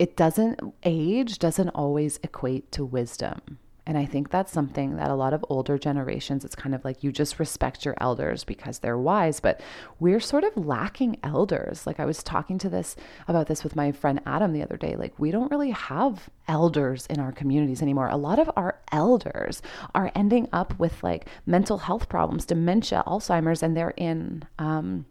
it 0.04 0.18
doesn't 0.18 0.60
age 0.84 1.40
doesn't 1.40 1.70
always 1.70 2.20
equate 2.24 2.70
to 2.74 2.84
wisdom. 2.84 3.58
And 3.86 3.98
I 3.98 4.06
think 4.06 4.32
that's 4.32 4.52
something 4.52 4.98
that 4.98 5.10
a 5.10 5.16
lot 5.16 5.34
of 5.34 5.46
older 5.48 5.78
generations, 5.78 6.44
it's 6.44 6.58
kind 6.58 6.76
of 6.76 6.84
like 6.84 7.06
you 7.06 7.14
just 7.14 7.40
respect 7.40 7.86
your 7.86 7.96
elders 8.02 8.44
because 8.44 8.80
they're 8.80 8.98
wise, 8.98 9.40
but 9.40 9.62
we're 10.02 10.20
sort 10.20 10.44
of 10.44 10.58
lacking 10.58 11.20
elders. 11.24 11.88
Like 11.88 12.02
I 12.02 12.06
was 12.06 12.22
talking 12.22 12.58
to 12.58 12.70
this 12.70 12.98
about 13.30 13.48
this 13.48 13.64
with 13.64 13.78
my 13.78 13.94
friend 13.94 14.20
Adam 14.26 14.52
the 14.52 14.62
other 14.62 14.76
day. 14.76 14.98
Like 14.98 15.18
we 15.18 15.32
don't 15.32 15.50
really 15.50 15.72
have 15.72 16.30
elders 16.50 17.06
in 17.06 17.22
our 17.22 17.32
communities 17.32 17.82
anymore. 17.82 18.10
A 18.10 18.18
lot 18.18 18.40
of 18.40 18.52
our 18.58 18.82
elders 18.92 19.62
are 19.96 20.12
ending 20.16 20.50
up 20.52 20.78
with 20.78 21.02
like 21.02 21.30
mental 21.46 21.78
health 21.78 22.10
problems, 22.10 22.46
dementia, 22.46 23.06
Alzheimer's, 23.08 23.64
and 23.64 23.78
they're 23.78 23.94
in, 23.96 24.44
um, 24.60 25.06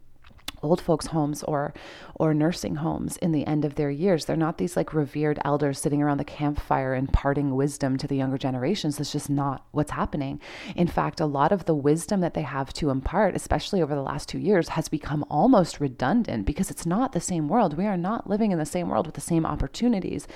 old 0.62 0.80
folks 0.80 1.06
homes 1.06 1.42
or 1.44 1.74
or 2.16 2.34
nursing 2.34 2.76
homes 2.76 3.16
in 3.18 3.32
the 3.32 3.46
end 3.46 3.64
of 3.64 3.74
their 3.74 3.90
years. 3.90 4.24
They're 4.24 4.36
not 4.36 4.58
these 4.58 4.76
like 4.76 4.94
revered 4.94 5.38
elders 5.44 5.78
sitting 5.78 6.02
around 6.02 6.18
the 6.18 6.24
campfire 6.24 6.94
imparting 6.94 7.54
wisdom 7.54 7.96
to 7.98 8.06
the 8.06 8.16
younger 8.16 8.38
generations. 8.38 8.96
That's 8.96 9.12
just 9.12 9.30
not 9.30 9.66
what's 9.72 9.90
happening. 9.90 10.40
In 10.76 10.86
fact 10.86 11.20
a 11.20 11.26
lot 11.26 11.52
of 11.52 11.64
the 11.64 11.74
wisdom 11.74 12.20
that 12.20 12.34
they 12.34 12.42
have 12.42 12.72
to 12.74 12.90
impart 12.90 13.34
especially 13.34 13.82
over 13.82 13.94
the 13.94 14.02
last 14.02 14.28
2 14.28 14.38
years 14.38 14.68
has 14.70 14.88
become 14.88 15.24
almost 15.30 15.80
redundant 15.80 16.46
because 16.46 16.70
it's 16.70 16.86
not 16.86 17.12
the 17.12 17.20
same 17.20 17.48
world. 17.48 17.76
We 17.76 17.86
are 17.86 17.96
not 17.96 18.28
living 18.28 18.52
in 18.52 18.58
the 18.58 18.66
same 18.66 18.88
world 18.88 19.06
with 19.06 19.14
the 19.14 19.20
same 19.20 19.46
opportunities 19.46 20.26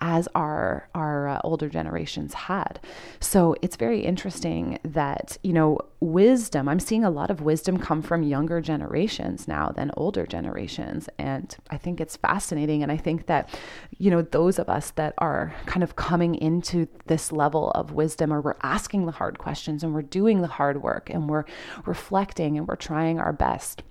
as 0.00 0.28
our 0.34 0.88
our 0.94 1.28
uh, 1.28 1.40
older 1.44 1.68
generations 1.68 2.34
had. 2.34 2.80
So 3.20 3.54
it's 3.62 3.76
very 3.76 4.00
interesting 4.00 4.78
that 4.82 5.38
you 5.42 5.52
know 5.52 5.78
wisdom 6.00 6.68
i'm 6.68 6.78
seeing 6.78 7.04
a 7.04 7.10
lot 7.10 7.30
of 7.30 7.40
wisdom 7.40 7.78
come 7.78 8.02
from 8.02 8.22
younger 8.22 8.60
generations 8.60 9.48
now 9.48 9.72
than 9.76 9.92
older 9.96 10.26
generations. 10.26 11.08
And 11.18 11.54
I 11.70 11.76
think 11.76 12.00
it's 12.00 12.16
fascinating. 12.16 12.82
And 12.82 12.90
I 12.90 12.96
think 12.96 13.26
that, 13.26 13.56
you 13.98 14.10
know, 14.10 14.22
those 14.22 14.58
of 14.58 14.68
us 14.68 14.90
that 14.92 15.14
are 15.18 15.54
kind 15.66 15.84
of 15.84 15.94
coming 15.94 16.34
into 16.34 16.88
this 17.06 17.30
level 17.30 17.70
of 17.70 17.92
wisdom 17.92 18.32
or 18.32 18.40
we're 18.40 18.56
asking 18.62 19.06
the 19.06 19.12
hard 19.12 19.38
questions 19.38 19.84
and 19.84 19.94
we're 19.94 20.02
doing 20.02 20.40
the 20.40 20.48
hard 20.48 20.82
work 20.82 21.08
and 21.10 21.28
we're 21.28 21.44
reflecting 21.84 22.58
and 22.58 22.66
we're 22.66 22.76
trying 22.76 23.20
our 23.20 23.32
best 23.32 23.82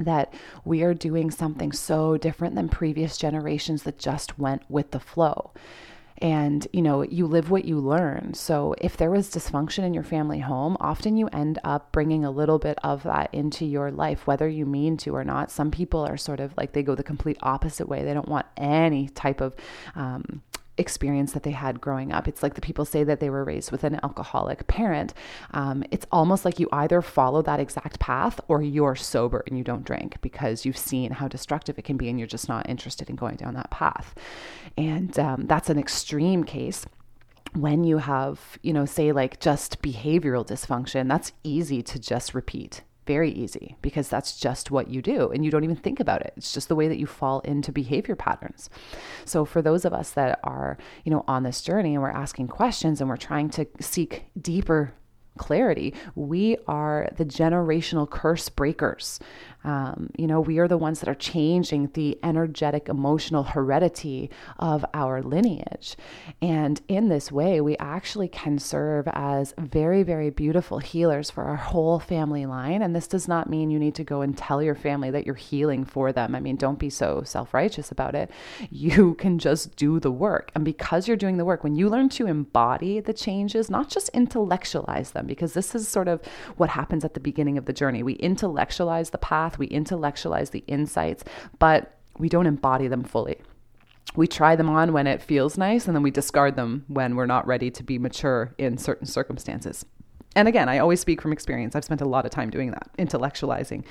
that 0.00 0.32
we 0.64 0.82
are 0.82 0.94
doing 0.94 1.30
something 1.30 1.72
so 1.72 2.16
different 2.16 2.54
than 2.54 2.68
previous 2.68 3.16
generations 3.16 3.82
that 3.82 3.98
just 3.98 4.38
went 4.38 4.62
with 4.68 4.92
the 4.92 5.00
flow 5.00 5.50
and 6.18 6.66
you 6.72 6.82
know 6.82 7.02
you 7.02 7.26
live 7.26 7.50
what 7.50 7.64
you 7.64 7.78
learn. 7.78 8.34
So 8.34 8.74
if 8.80 8.96
there 8.96 9.10
was 9.10 9.30
dysfunction 9.30 9.84
in 9.84 9.94
your 9.94 10.02
family 10.02 10.40
home 10.40 10.76
often 10.80 11.16
you 11.16 11.28
end 11.28 11.58
up 11.64 11.92
bringing 11.92 12.24
a 12.24 12.30
little 12.30 12.58
bit 12.58 12.78
of 12.82 13.02
that 13.04 13.32
into 13.32 13.64
your 13.64 13.90
life 13.90 14.26
whether 14.26 14.48
you 14.48 14.66
mean 14.66 14.96
to 14.98 15.14
or 15.14 15.24
not. 15.24 15.50
Some 15.50 15.70
people 15.70 16.06
are 16.06 16.16
sort 16.16 16.40
of 16.40 16.56
like 16.56 16.72
they 16.72 16.82
go 16.82 16.94
the 16.94 17.02
complete 17.02 17.38
opposite 17.42 17.88
way. 17.88 18.04
They 18.04 18.14
don't 18.14 18.28
want 18.28 18.46
any 18.56 19.08
type 19.08 19.40
of 19.40 19.54
um, 19.94 20.42
experience 20.78 21.32
that 21.32 21.42
they 21.42 21.50
had 21.50 21.80
growing 21.80 22.12
up. 22.12 22.28
It's 22.28 22.42
like 22.42 22.54
the 22.54 22.60
people 22.60 22.84
say 22.84 23.04
that 23.04 23.20
they 23.20 23.30
were 23.30 23.44
raised 23.44 23.70
with 23.72 23.84
an 23.84 24.00
alcoholic 24.02 24.66
parent. 24.66 25.14
Um, 25.52 25.84
it's 25.90 26.06
almost 26.12 26.44
like 26.44 26.58
you 26.58 26.68
either 26.72 27.02
follow 27.02 27.42
that 27.42 27.60
exact 27.60 27.98
path 27.98 28.40
or 28.48 28.62
you're 28.62 28.96
sober 28.96 29.44
and 29.46 29.58
you 29.58 29.64
don't 29.64 29.84
drink 29.84 30.16
because 30.20 30.64
you've 30.64 30.78
seen 30.78 31.12
how 31.12 31.28
destructive 31.28 31.78
it 31.78 31.84
can 31.84 31.96
be 31.96 32.08
and 32.08 32.18
you're 32.18 32.28
just 32.28 32.48
not 32.48 32.68
interested 32.68 33.10
in 33.10 33.16
going 33.16 33.36
down 33.36 33.54
that 33.54 33.70
path. 33.70 34.14
And 34.76 35.18
um, 35.18 35.46
that's 35.46 35.70
an 35.70 35.78
extreme 35.78 36.44
case 36.44 36.86
when 37.54 37.82
you 37.82 37.98
have, 37.98 38.58
you 38.62 38.72
know, 38.72 38.84
say 38.84 39.12
like 39.12 39.40
just 39.40 39.80
behavioral 39.82 40.46
dysfunction, 40.46 41.08
that's 41.08 41.32
easy 41.42 41.82
to 41.82 41.98
just 41.98 42.34
repeat 42.34 42.82
very 43.08 43.30
easy 43.32 43.74
because 43.80 44.08
that's 44.08 44.38
just 44.38 44.70
what 44.70 44.88
you 44.88 45.00
do 45.00 45.30
and 45.30 45.42
you 45.42 45.50
don't 45.50 45.64
even 45.64 45.74
think 45.74 45.98
about 45.98 46.20
it. 46.20 46.34
It's 46.36 46.52
just 46.52 46.68
the 46.68 46.76
way 46.76 46.88
that 46.88 46.98
you 46.98 47.06
fall 47.06 47.40
into 47.40 47.72
behavior 47.72 48.14
patterns. 48.14 48.68
So 49.24 49.46
for 49.46 49.62
those 49.62 49.86
of 49.86 49.94
us 49.94 50.10
that 50.10 50.38
are, 50.44 50.76
you 51.04 51.10
know, 51.10 51.24
on 51.26 51.42
this 51.42 51.62
journey 51.62 51.94
and 51.94 52.02
we're 52.02 52.10
asking 52.10 52.48
questions 52.48 53.00
and 53.00 53.08
we're 53.08 53.16
trying 53.16 53.48
to 53.50 53.66
seek 53.80 54.26
deeper 54.38 54.92
clarity, 55.38 55.94
we 56.14 56.56
are 56.66 57.08
the 57.16 57.24
generational 57.24 58.08
curse 58.08 58.48
breakers. 58.48 59.20
Um, 59.64 60.10
you 60.16 60.26
know, 60.26 60.40
we 60.40 60.58
are 60.58 60.68
the 60.68 60.78
ones 60.78 61.00
that 61.00 61.08
are 61.08 61.14
changing 61.14 61.90
the 61.94 62.18
energetic, 62.22 62.88
emotional 62.88 63.42
heredity 63.42 64.30
of 64.58 64.84
our 64.94 65.20
lineage. 65.20 65.96
And 66.40 66.80
in 66.88 67.08
this 67.08 67.32
way, 67.32 67.60
we 67.60 67.76
actually 67.78 68.28
can 68.28 68.58
serve 68.58 69.08
as 69.08 69.54
very, 69.58 70.02
very 70.02 70.30
beautiful 70.30 70.78
healers 70.78 71.30
for 71.30 71.44
our 71.44 71.56
whole 71.56 71.98
family 71.98 72.46
line. 72.46 72.82
And 72.82 72.94
this 72.94 73.08
does 73.08 73.28
not 73.28 73.50
mean 73.50 73.70
you 73.70 73.78
need 73.78 73.96
to 73.96 74.04
go 74.04 74.20
and 74.22 74.36
tell 74.36 74.62
your 74.62 74.74
family 74.74 75.10
that 75.10 75.26
you're 75.26 75.34
healing 75.34 75.84
for 75.84 76.12
them. 76.12 76.34
I 76.34 76.40
mean, 76.40 76.56
don't 76.56 76.78
be 76.78 76.90
so 76.90 77.22
self 77.24 77.52
righteous 77.52 77.90
about 77.90 78.14
it. 78.14 78.30
You 78.70 79.14
can 79.14 79.38
just 79.38 79.76
do 79.76 80.00
the 80.00 80.10
work. 80.10 80.50
And 80.54 80.64
because 80.64 81.08
you're 81.08 81.16
doing 81.16 81.36
the 81.36 81.44
work, 81.44 81.64
when 81.64 81.76
you 81.76 81.88
learn 81.88 82.08
to 82.10 82.26
embody 82.26 83.00
the 83.00 83.12
changes, 83.12 83.68
not 83.68 83.88
just 83.88 84.08
intellectualize 84.10 85.10
them, 85.10 85.26
because 85.28 85.52
this 85.52 85.74
is 85.74 85.86
sort 85.86 86.08
of 86.08 86.20
what 86.56 86.70
happens 86.70 87.04
at 87.04 87.14
the 87.14 87.20
beginning 87.20 87.56
of 87.56 87.66
the 87.66 87.72
journey. 87.72 88.02
We 88.02 88.14
intellectualize 88.14 89.10
the 89.10 89.18
path, 89.18 89.58
we 89.58 89.66
intellectualize 89.66 90.50
the 90.50 90.64
insights, 90.66 91.22
but 91.58 91.96
we 92.18 92.28
don't 92.28 92.46
embody 92.46 92.88
them 92.88 93.04
fully 93.04 93.40
we 94.16 94.26
try 94.26 94.56
them 94.56 94.68
on 94.68 94.92
when 94.92 95.06
it 95.06 95.22
feels 95.22 95.58
nice 95.58 95.86
and 95.86 95.94
then 95.94 96.02
we 96.02 96.10
discard 96.10 96.56
them 96.56 96.84
when 96.88 97.16
we're 97.16 97.26
not 97.26 97.46
ready 97.46 97.70
to 97.70 97.82
be 97.82 97.98
mature 97.98 98.54
in 98.58 98.78
certain 98.78 99.06
circumstances. 99.06 99.84
And 100.34 100.48
again, 100.48 100.68
I 100.68 100.78
always 100.78 101.00
speak 101.00 101.20
from 101.20 101.32
experience. 101.32 101.74
I've 101.74 101.84
spent 101.84 102.00
a 102.00 102.08
lot 102.08 102.24
of 102.24 102.30
time 102.30 102.50
doing 102.50 102.70
that, 102.70 102.88
intellectualizing. 102.98 103.84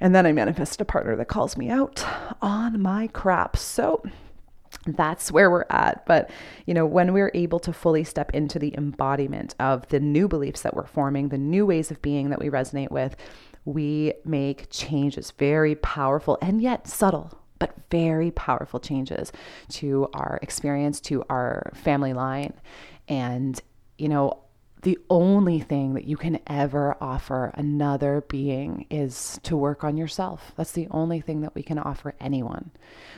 And 0.00 0.14
then 0.14 0.26
I 0.26 0.32
manifest 0.32 0.80
a 0.80 0.84
partner 0.84 1.16
that 1.16 1.28
calls 1.28 1.56
me 1.56 1.68
out 1.70 2.04
on 2.40 2.80
my 2.80 3.06
crap. 3.08 3.56
So 3.56 4.02
that's 4.86 5.30
where 5.30 5.50
we're 5.50 5.66
at. 5.70 6.06
But, 6.06 6.30
you 6.66 6.74
know, 6.74 6.86
when 6.86 7.12
we're 7.12 7.32
able 7.34 7.58
to 7.60 7.72
fully 7.72 8.04
step 8.04 8.30
into 8.32 8.58
the 8.58 8.74
embodiment 8.76 9.54
of 9.58 9.86
the 9.88 10.00
new 10.00 10.28
beliefs 10.28 10.62
that 10.62 10.74
we're 10.74 10.86
forming, 10.86 11.28
the 11.28 11.38
new 11.38 11.66
ways 11.66 11.90
of 11.90 12.00
being 12.02 12.30
that 12.30 12.40
we 12.40 12.48
resonate 12.48 12.90
with, 12.90 13.16
we 13.64 14.14
make 14.24 14.68
changes, 14.70 15.32
very 15.32 15.74
powerful 15.74 16.38
and 16.40 16.62
yet 16.62 16.86
subtle 16.86 17.40
but 17.58 17.74
very 17.90 18.30
powerful 18.30 18.80
changes 18.80 19.30
to 19.68 20.08
our 20.14 20.38
experience, 20.42 20.98
to 20.98 21.22
our 21.28 21.70
family 21.74 22.14
line. 22.14 22.54
And, 23.06 23.60
you 23.98 24.08
know, 24.08 24.42
the 24.82 24.98
only 25.10 25.60
thing 25.60 25.94
that 25.94 26.04
you 26.04 26.16
can 26.16 26.38
ever 26.46 26.96
offer 27.00 27.52
another 27.54 28.24
being 28.28 28.86
is 28.90 29.38
to 29.42 29.56
work 29.56 29.84
on 29.84 29.96
yourself. 29.96 30.52
That's 30.56 30.72
the 30.72 30.88
only 30.90 31.20
thing 31.20 31.42
that 31.42 31.54
we 31.54 31.62
can 31.62 31.78
offer 31.78 32.14
anyone. 32.18 32.70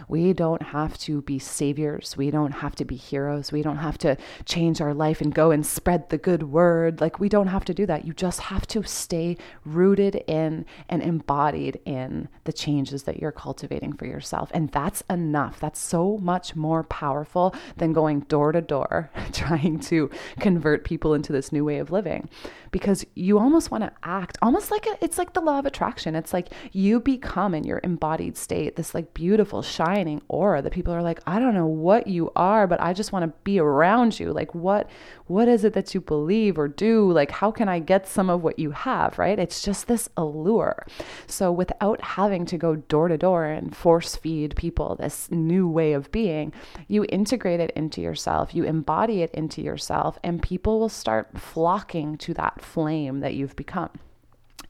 We 0.08 0.32
don't 0.32 0.62
have 0.62 0.98
to 0.98 1.22
be 1.22 1.38
saviors. 1.38 2.16
We 2.16 2.30
don't 2.30 2.52
have 2.52 2.74
to 2.76 2.84
be 2.84 2.96
heroes. 2.96 3.52
We 3.52 3.62
don't 3.62 3.76
have 3.76 3.96
to 3.98 4.16
change 4.44 4.80
our 4.80 4.92
life 4.92 5.20
and 5.20 5.34
go 5.34 5.50
and 5.50 5.64
spread 5.64 6.08
the 6.08 6.18
good 6.18 6.44
word. 6.44 7.00
Like, 7.00 7.20
we 7.20 7.28
don't 7.28 7.46
have 7.46 7.64
to 7.66 7.74
do 7.74 7.86
that. 7.86 8.04
You 8.04 8.12
just 8.12 8.40
have 8.40 8.66
to 8.68 8.82
stay 8.82 9.36
rooted 9.64 10.16
in 10.26 10.66
and 10.88 11.02
embodied 11.02 11.80
in 11.84 12.28
the 12.44 12.52
changes 12.52 13.04
that 13.04 13.20
you're 13.20 13.32
cultivating 13.32 13.92
for 13.92 14.06
yourself. 14.06 14.50
And 14.52 14.70
that's 14.70 15.02
enough. 15.08 15.60
That's 15.60 15.80
so 15.80 16.18
much 16.18 16.56
more 16.56 16.82
powerful 16.82 17.54
than 17.76 17.92
going 17.92 18.20
door 18.20 18.52
to 18.52 18.60
door 18.60 19.10
trying 19.32 19.78
to 19.80 20.10
convert 20.40 20.84
people 20.84 21.14
into 21.14 21.32
new 21.52 21.64
way 21.64 21.78
of 21.78 21.90
living 21.90 22.28
because 22.70 23.04
you 23.14 23.38
almost 23.38 23.70
want 23.70 23.84
to 23.84 23.92
act 24.02 24.38
almost 24.42 24.70
like 24.70 24.86
a, 24.86 24.96
it's 25.00 25.18
like 25.18 25.34
the 25.34 25.40
law 25.40 25.58
of 25.58 25.66
attraction. 25.66 26.14
It's 26.14 26.32
like 26.32 26.48
you 26.72 27.00
become 27.00 27.54
in 27.54 27.64
your 27.64 27.80
embodied 27.84 28.36
state 28.36 28.76
this 28.76 28.94
like 28.94 29.14
beautiful 29.14 29.62
shining 29.62 30.22
aura 30.28 30.62
that 30.62 30.72
people 30.72 30.92
are 30.94 31.02
like, 31.02 31.20
I 31.26 31.38
don't 31.38 31.54
know 31.54 31.66
what 31.66 32.06
you 32.06 32.30
are, 32.34 32.66
but 32.66 32.80
I 32.80 32.92
just 32.92 33.12
want 33.12 33.24
to 33.24 33.40
be 33.44 33.58
around 33.58 34.18
you. 34.18 34.32
Like 34.32 34.54
what 34.54 34.88
what 35.26 35.48
is 35.48 35.64
it 35.64 35.72
that 35.72 35.94
you 35.94 36.00
believe 36.00 36.58
or 36.58 36.68
do? 36.68 37.10
Like 37.10 37.30
how 37.30 37.50
can 37.50 37.68
I 37.68 37.78
get 37.78 38.08
some 38.08 38.30
of 38.30 38.42
what 38.42 38.58
you 38.58 38.70
have, 38.72 39.18
right? 39.18 39.38
It's 39.38 39.62
just 39.62 39.86
this 39.86 40.08
allure. 40.16 40.86
So 41.26 41.52
without 41.52 42.00
having 42.00 42.46
to 42.46 42.58
go 42.58 42.76
door 42.76 43.08
to 43.08 43.18
door 43.18 43.44
and 43.44 43.74
force 43.76 44.16
feed 44.16 44.56
people 44.56 44.96
this 44.96 45.30
new 45.30 45.68
way 45.68 45.92
of 45.92 46.10
being, 46.10 46.52
you 46.88 47.04
integrate 47.08 47.60
it 47.60 47.70
into 47.72 48.00
yourself, 48.00 48.54
you 48.54 48.64
embody 48.64 49.22
it 49.22 49.30
into 49.32 49.62
yourself, 49.62 50.18
and 50.22 50.42
people 50.42 50.80
will 50.80 50.88
start 50.88 51.38
flocking 51.42 52.16
to 52.18 52.34
that 52.34 52.62
flame 52.62 53.20
that 53.20 53.34
you've 53.34 53.56
become. 53.56 53.90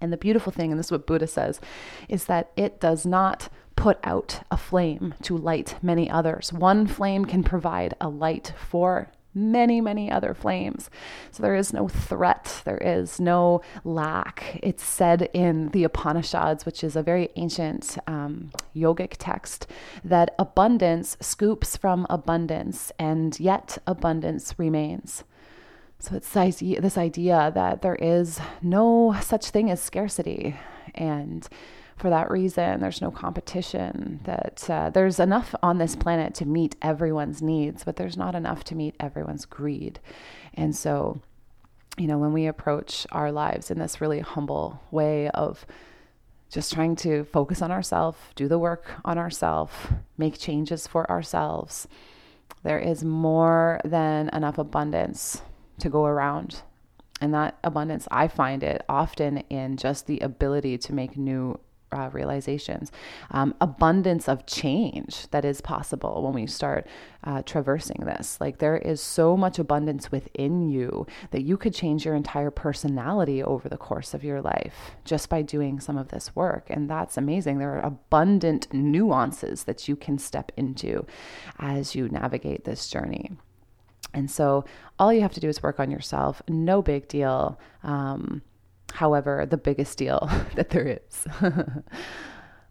And 0.01 0.13
the 0.13 0.17
beautiful 0.17 0.53
thing, 0.53 0.73
and 0.73 0.79
this 0.79 0.87
is 0.87 0.93
what 0.93 1.07
Buddha 1.07 1.27
says, 1.27 1.61
is 2.09 2.25
that 2.25 2.51
it 2.57 2.81
does 2.81 3.07
not 3.07 3.49
put 3.77 3.99
out 4.03 4.41
a 4.51 4.57
flame 4.57 5.15
to 5.23 5.37
light 5.37 5.77
many 5.83 6.11
others. 6.11 6.53
One 6.53 6.87
flame 6.87 7.25
can 7.25 7.45
provide 7.45 7.95
a 8.01 8.09
light 8.09 8.53
for 8.57 9.13
many, 9.35 9.81
many 9.81 10.11
other 10.11 10.35
flames. 10.35 10.91
So 11.31 11.43
there 11.43 11.55
is 11.55 11.73
no 11.73 11.89
threat, 11.89 12.63
there 12.65 12.79
is 12.79 13.19
no 13.21 13.63
lack. 13.85 14.59
It's 14.63 14.85
said 14.85 15.31
in 15.33 15.69
the 15.69 15.85
Upanishads, 15.85 16.67
which 16.67 16.85
is 16.85 16.97
a 16.97 17.03
very 17.03 17.31
ancient 17.37 17.97
um, 18.07 18.51
yogic 18.77 19.15
text, 19.19 19.67
that 20.05 20.35
abundance 20.39 21.17
scoops 21.21 21.77
from 21.77 22.07
abundance, 22.11 22.93
and 22.99 23.39
yet 23.41 23.79
abundance 23.87 24.59
remains. 24.59 25.25
So 26.03 26.17
it's 26.17 26.33
this 26.33 26.99
idea 26.99 27.53
that 27.55 27.83
there 27.83 27.95
is 27.95 28.41
no 28.61 29.15
such 29.23 29.51
thing 29.51 29.71
as 29.71 29.81
scarcity. 29.81 30.57
And 30.97 31.49
for 31.97 32.11
that 32.11 32.29
reason, 32.29 32.81
there's 32.81 33.01
no 33.01 33.13
competition, 33.13 34.19
that 34.25 34.69
uh, 34.69 34.91
there's 34.91 35.21
enough 35.21 35.55
on 35.63 35.79
this 35.79 35.95
planet 35.95 36.35
to 36.35 36.45
meet 36.45 36.75
everyone's 36.83 37.41
needs, 37.41 37.85
but 37.85 37.95
there's 37.95 38.17
not 38.17 38.35
enough 38.35 38.65
to 38.65 38.75
meet 38.75 38.97
everyone's 38.99 39.45
greed. 39.45 40.01
And 40.55 40.75
so, 40.75 41.21
you 41.97 42.09
know, 42.09 42.19
when 42.19 42.33
we 42.33 42.47
approach 42.49 43.07
our 43.13 43.31
lives 43.31 43.71
in 43.71 43.79
this 43.79 44.01
really 44.01 44.19
humble 44.19 44.83
way 44.91 45.29
of 45.31 45.65
just 46.51 46.73
trying 46.73 46.97
to 46.97 47.23
focus 47.27 47.63
on 47.63 47.71
ourselves, 47.71 48.19
do 48.35 48.49
the 48.49 48.59
work 48.59 48.91
on 49.05 49.19
ourselves, 49.19 49.73
make 50.19 50.37
changes 50.37 50.89
for 50.89 51.09
ourselves, 51.09 51.87
there 52.65 52.81
is 52.81 53.05
more 53.05 53.81
than 53.85 54.31
enough 54.31 54.59
abundance 54.59 55.43
to 55.79 55.89
go 55.89 56.05
around. 56.05 56.63
And 57.21 57.33
that 57.35 57.59
abundance, 57.63 58.09
I 58.11 58.27
find 58.29 58.63
it 58.63 58.85
often 58.89 59.39
in 59.49 59.77
just 59.77 60.07
the 60.07 60.19
ability 60.21 60.79
to 60.79 60.93
make 60.93 61.17
new 61.17 61.61
uh, 61.93 62.09
realizations, 62.13 62.91
um, 63.31 63.55
abundance 63.61 64.29
of 64.29 64.47
change 64.47 65.29
that 65.31 65.45
is 65.45 65.61
possible 65.61 66.23
when 66.23 66.33
we 66.33 66.47
start 66.47 66.87
uh, 67.25 67.43
traversing 67.43 68.05
this. 68.05 68.41
Like 68.41 68.59
there 68.59 68.77
is 68.77 69.01
so 69.01 69.37
much 69.37 69.59
abundance 69.59 70.11
within 70.11 70.69
you 70.69 71.07
that 71.31 71.43
you 71.43 71.57
could 71.57 71.75
change 71.75 72.05
your 72.05 72.15
entire 72.15 72.51
personality 72.51 73.43
over 73.43 73.69
the 73.69 73.77
course 73.77 74.15
of 74.15 74.25
your 74.25 74.41
life 74.41 74.93
just 75.05 75.29
by 75.29 75.43
doing 75.43 75.81
some 75.81 75.99
of 75.99 76.09
this 76.09 76.35
work. 76.35 76.67
And 76.71 76.89
that's 76.89 77.17
amazing. 77.17 77.59
There 77.59 77.77
are 77.77 77.87
abundant 77.87 78.73
nuances 78.73 79.65
that 79.65 79.87
you 79.87 79.97
can 79.97 80.19
step 80.19 80.51
into 80.57 81.07
as 81.59 81.95
you 81.95 82.09
navigate 82.09 82.65
this 82.65 82.89
journey. 82.89 83.33
And 84.15 84.31
so 84.31 84.65
all 84.99 85.13
you 85.13 85.23
have 85.23 85.33
to 85.35 85.41
do 85.41 85.49
is 85.49 85.63
work 85.63 85.81
on 85.81 85.91
yourself. 85.91 86.43
No 86.49 86.83
big 86.83 87.09
deal. 87.09 87.59
Um, 87.83 88.43
however, 88.93 89.47
the 89.47 89.57
biggest 89.57 89.99
deal 89.99 90.29
that 90.55 90.71
there 90.71 90.87
is. 90.87 91.27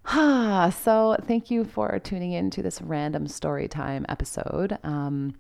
so 0.84 1.18
thank 1.28 1.52
you 1.52 1.64
for 1.64 2.00
tuning 2.00 2.32
in 2.32 2.50
to 2.52 2.62
this 2.62 2.82
random 2.82 3.28
story 3.28 3.68
time 3.68 4.06
episode. 4.10 4.78
Um, 4.84 5.36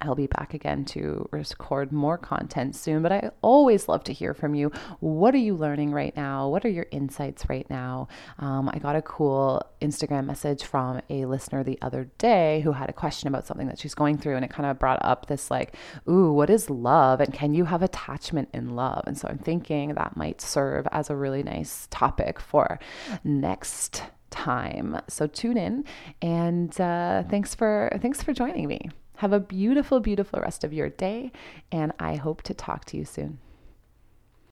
I'll 0.00 0.14
be 0.14 0.26
back 0.26 0.54
again 0.54 0.84
to 0.86 1.28
record 1.30 1.92
more 1.92 2.18
content 2.18 2.74
soon, 2.74 3.02
but 3.02 3.12
I 3.12 3.30
always 3.40 3.88
love 3.88 4.02
to 4.04 4.12
hear 4.12 4.34
from 4.34 4.54
you. 4.54 4.72
What 5.00 5.34
are 5.34 5.38
you 5.38 5.54
learning 5.54 5.92
right 5.92 6.14
now? 6.16 6.48
What 6.48 6.64
are 6.64 6.70
your 6.70 6.86
insights 6.90 7.48
right 7.48 7.68
now? 7.70 8.08
Um, 8.38 8.68
I 8.72 8.78
got 8.78 8.96
a 8.96 9.02
cool 9.02 9.62
Instagram 9.80 10.26
message 10.26 10.64
from 10.64 11.00
a 11.08 11.24
listener 11.26 11.62
the 11.62 11.78
other 11.82 12.10
day 12.18 12.60
who 12.62 12.72
had 12.72 12.90
a 12.90 12.92
question 12.92 13.28
about 13.28 13.46
something 13.46 13.68
that 13.68 13.78
she's 13.78 13.94
going 13.94 14.18
through, 14.18 14.36
and 14.36 14.44
it 14.44 14.50
kind 14.50 14.68
of 14.68 14.78
brought 14.78 14.98
up 15.04 15.26
this 15.26 15.50
like, 15.50 15.76
ooh, 16.08 16.32
what 16.32 16.50
is 16.50 16.68
love? 16.68 17.20
And 17.20 17.32
can 17.32 17.54
you 17.54 17.66
have 17.66 17.82
attachment 17.82 18.48
in 18.52 18.70
love? 18.74 19.04
And 19.06 19.16
so 19.16 19.28
I'm 19.28 19.38
thinking 19.38 19.94
that 19.94 20.16
might 20.16 20.40
serve 20.40 20.88
as 20.92 21.10
a 21.10 21.16
really 21.16 21.42
nice 21.42 21.86
topic 21.90 22.40
for 22.40 22.78
next 23.24 24.02
time. 24.30 25.00
So 25.08 25.26
tune 25.26 25.56
in 25.56 25.84
and 26.20 26.78
uh, 26.80 27.22
thanks 27.24 27.54
for 27.54 27.96
thanks 28.00 28.22
for 28.22 28.32
joining 28.32 28.66
me. 28.66 28.90
Have 29.22 29.32
a 29.32 29.38
beautiful, 29.38 30.00
beautiful 30.00 30.40
rest 30.40 30.64
of 30.64 30.72
your 30.72 30.88
day, 30.88 31.30
and 31.70 31.92
I 32.00 32.16
hope 32.16 32.42
to 32.42 32.54
talk 32.54 32.84
to 32.86 32.96
you 32.96 33.04
soon. 33.04 33.38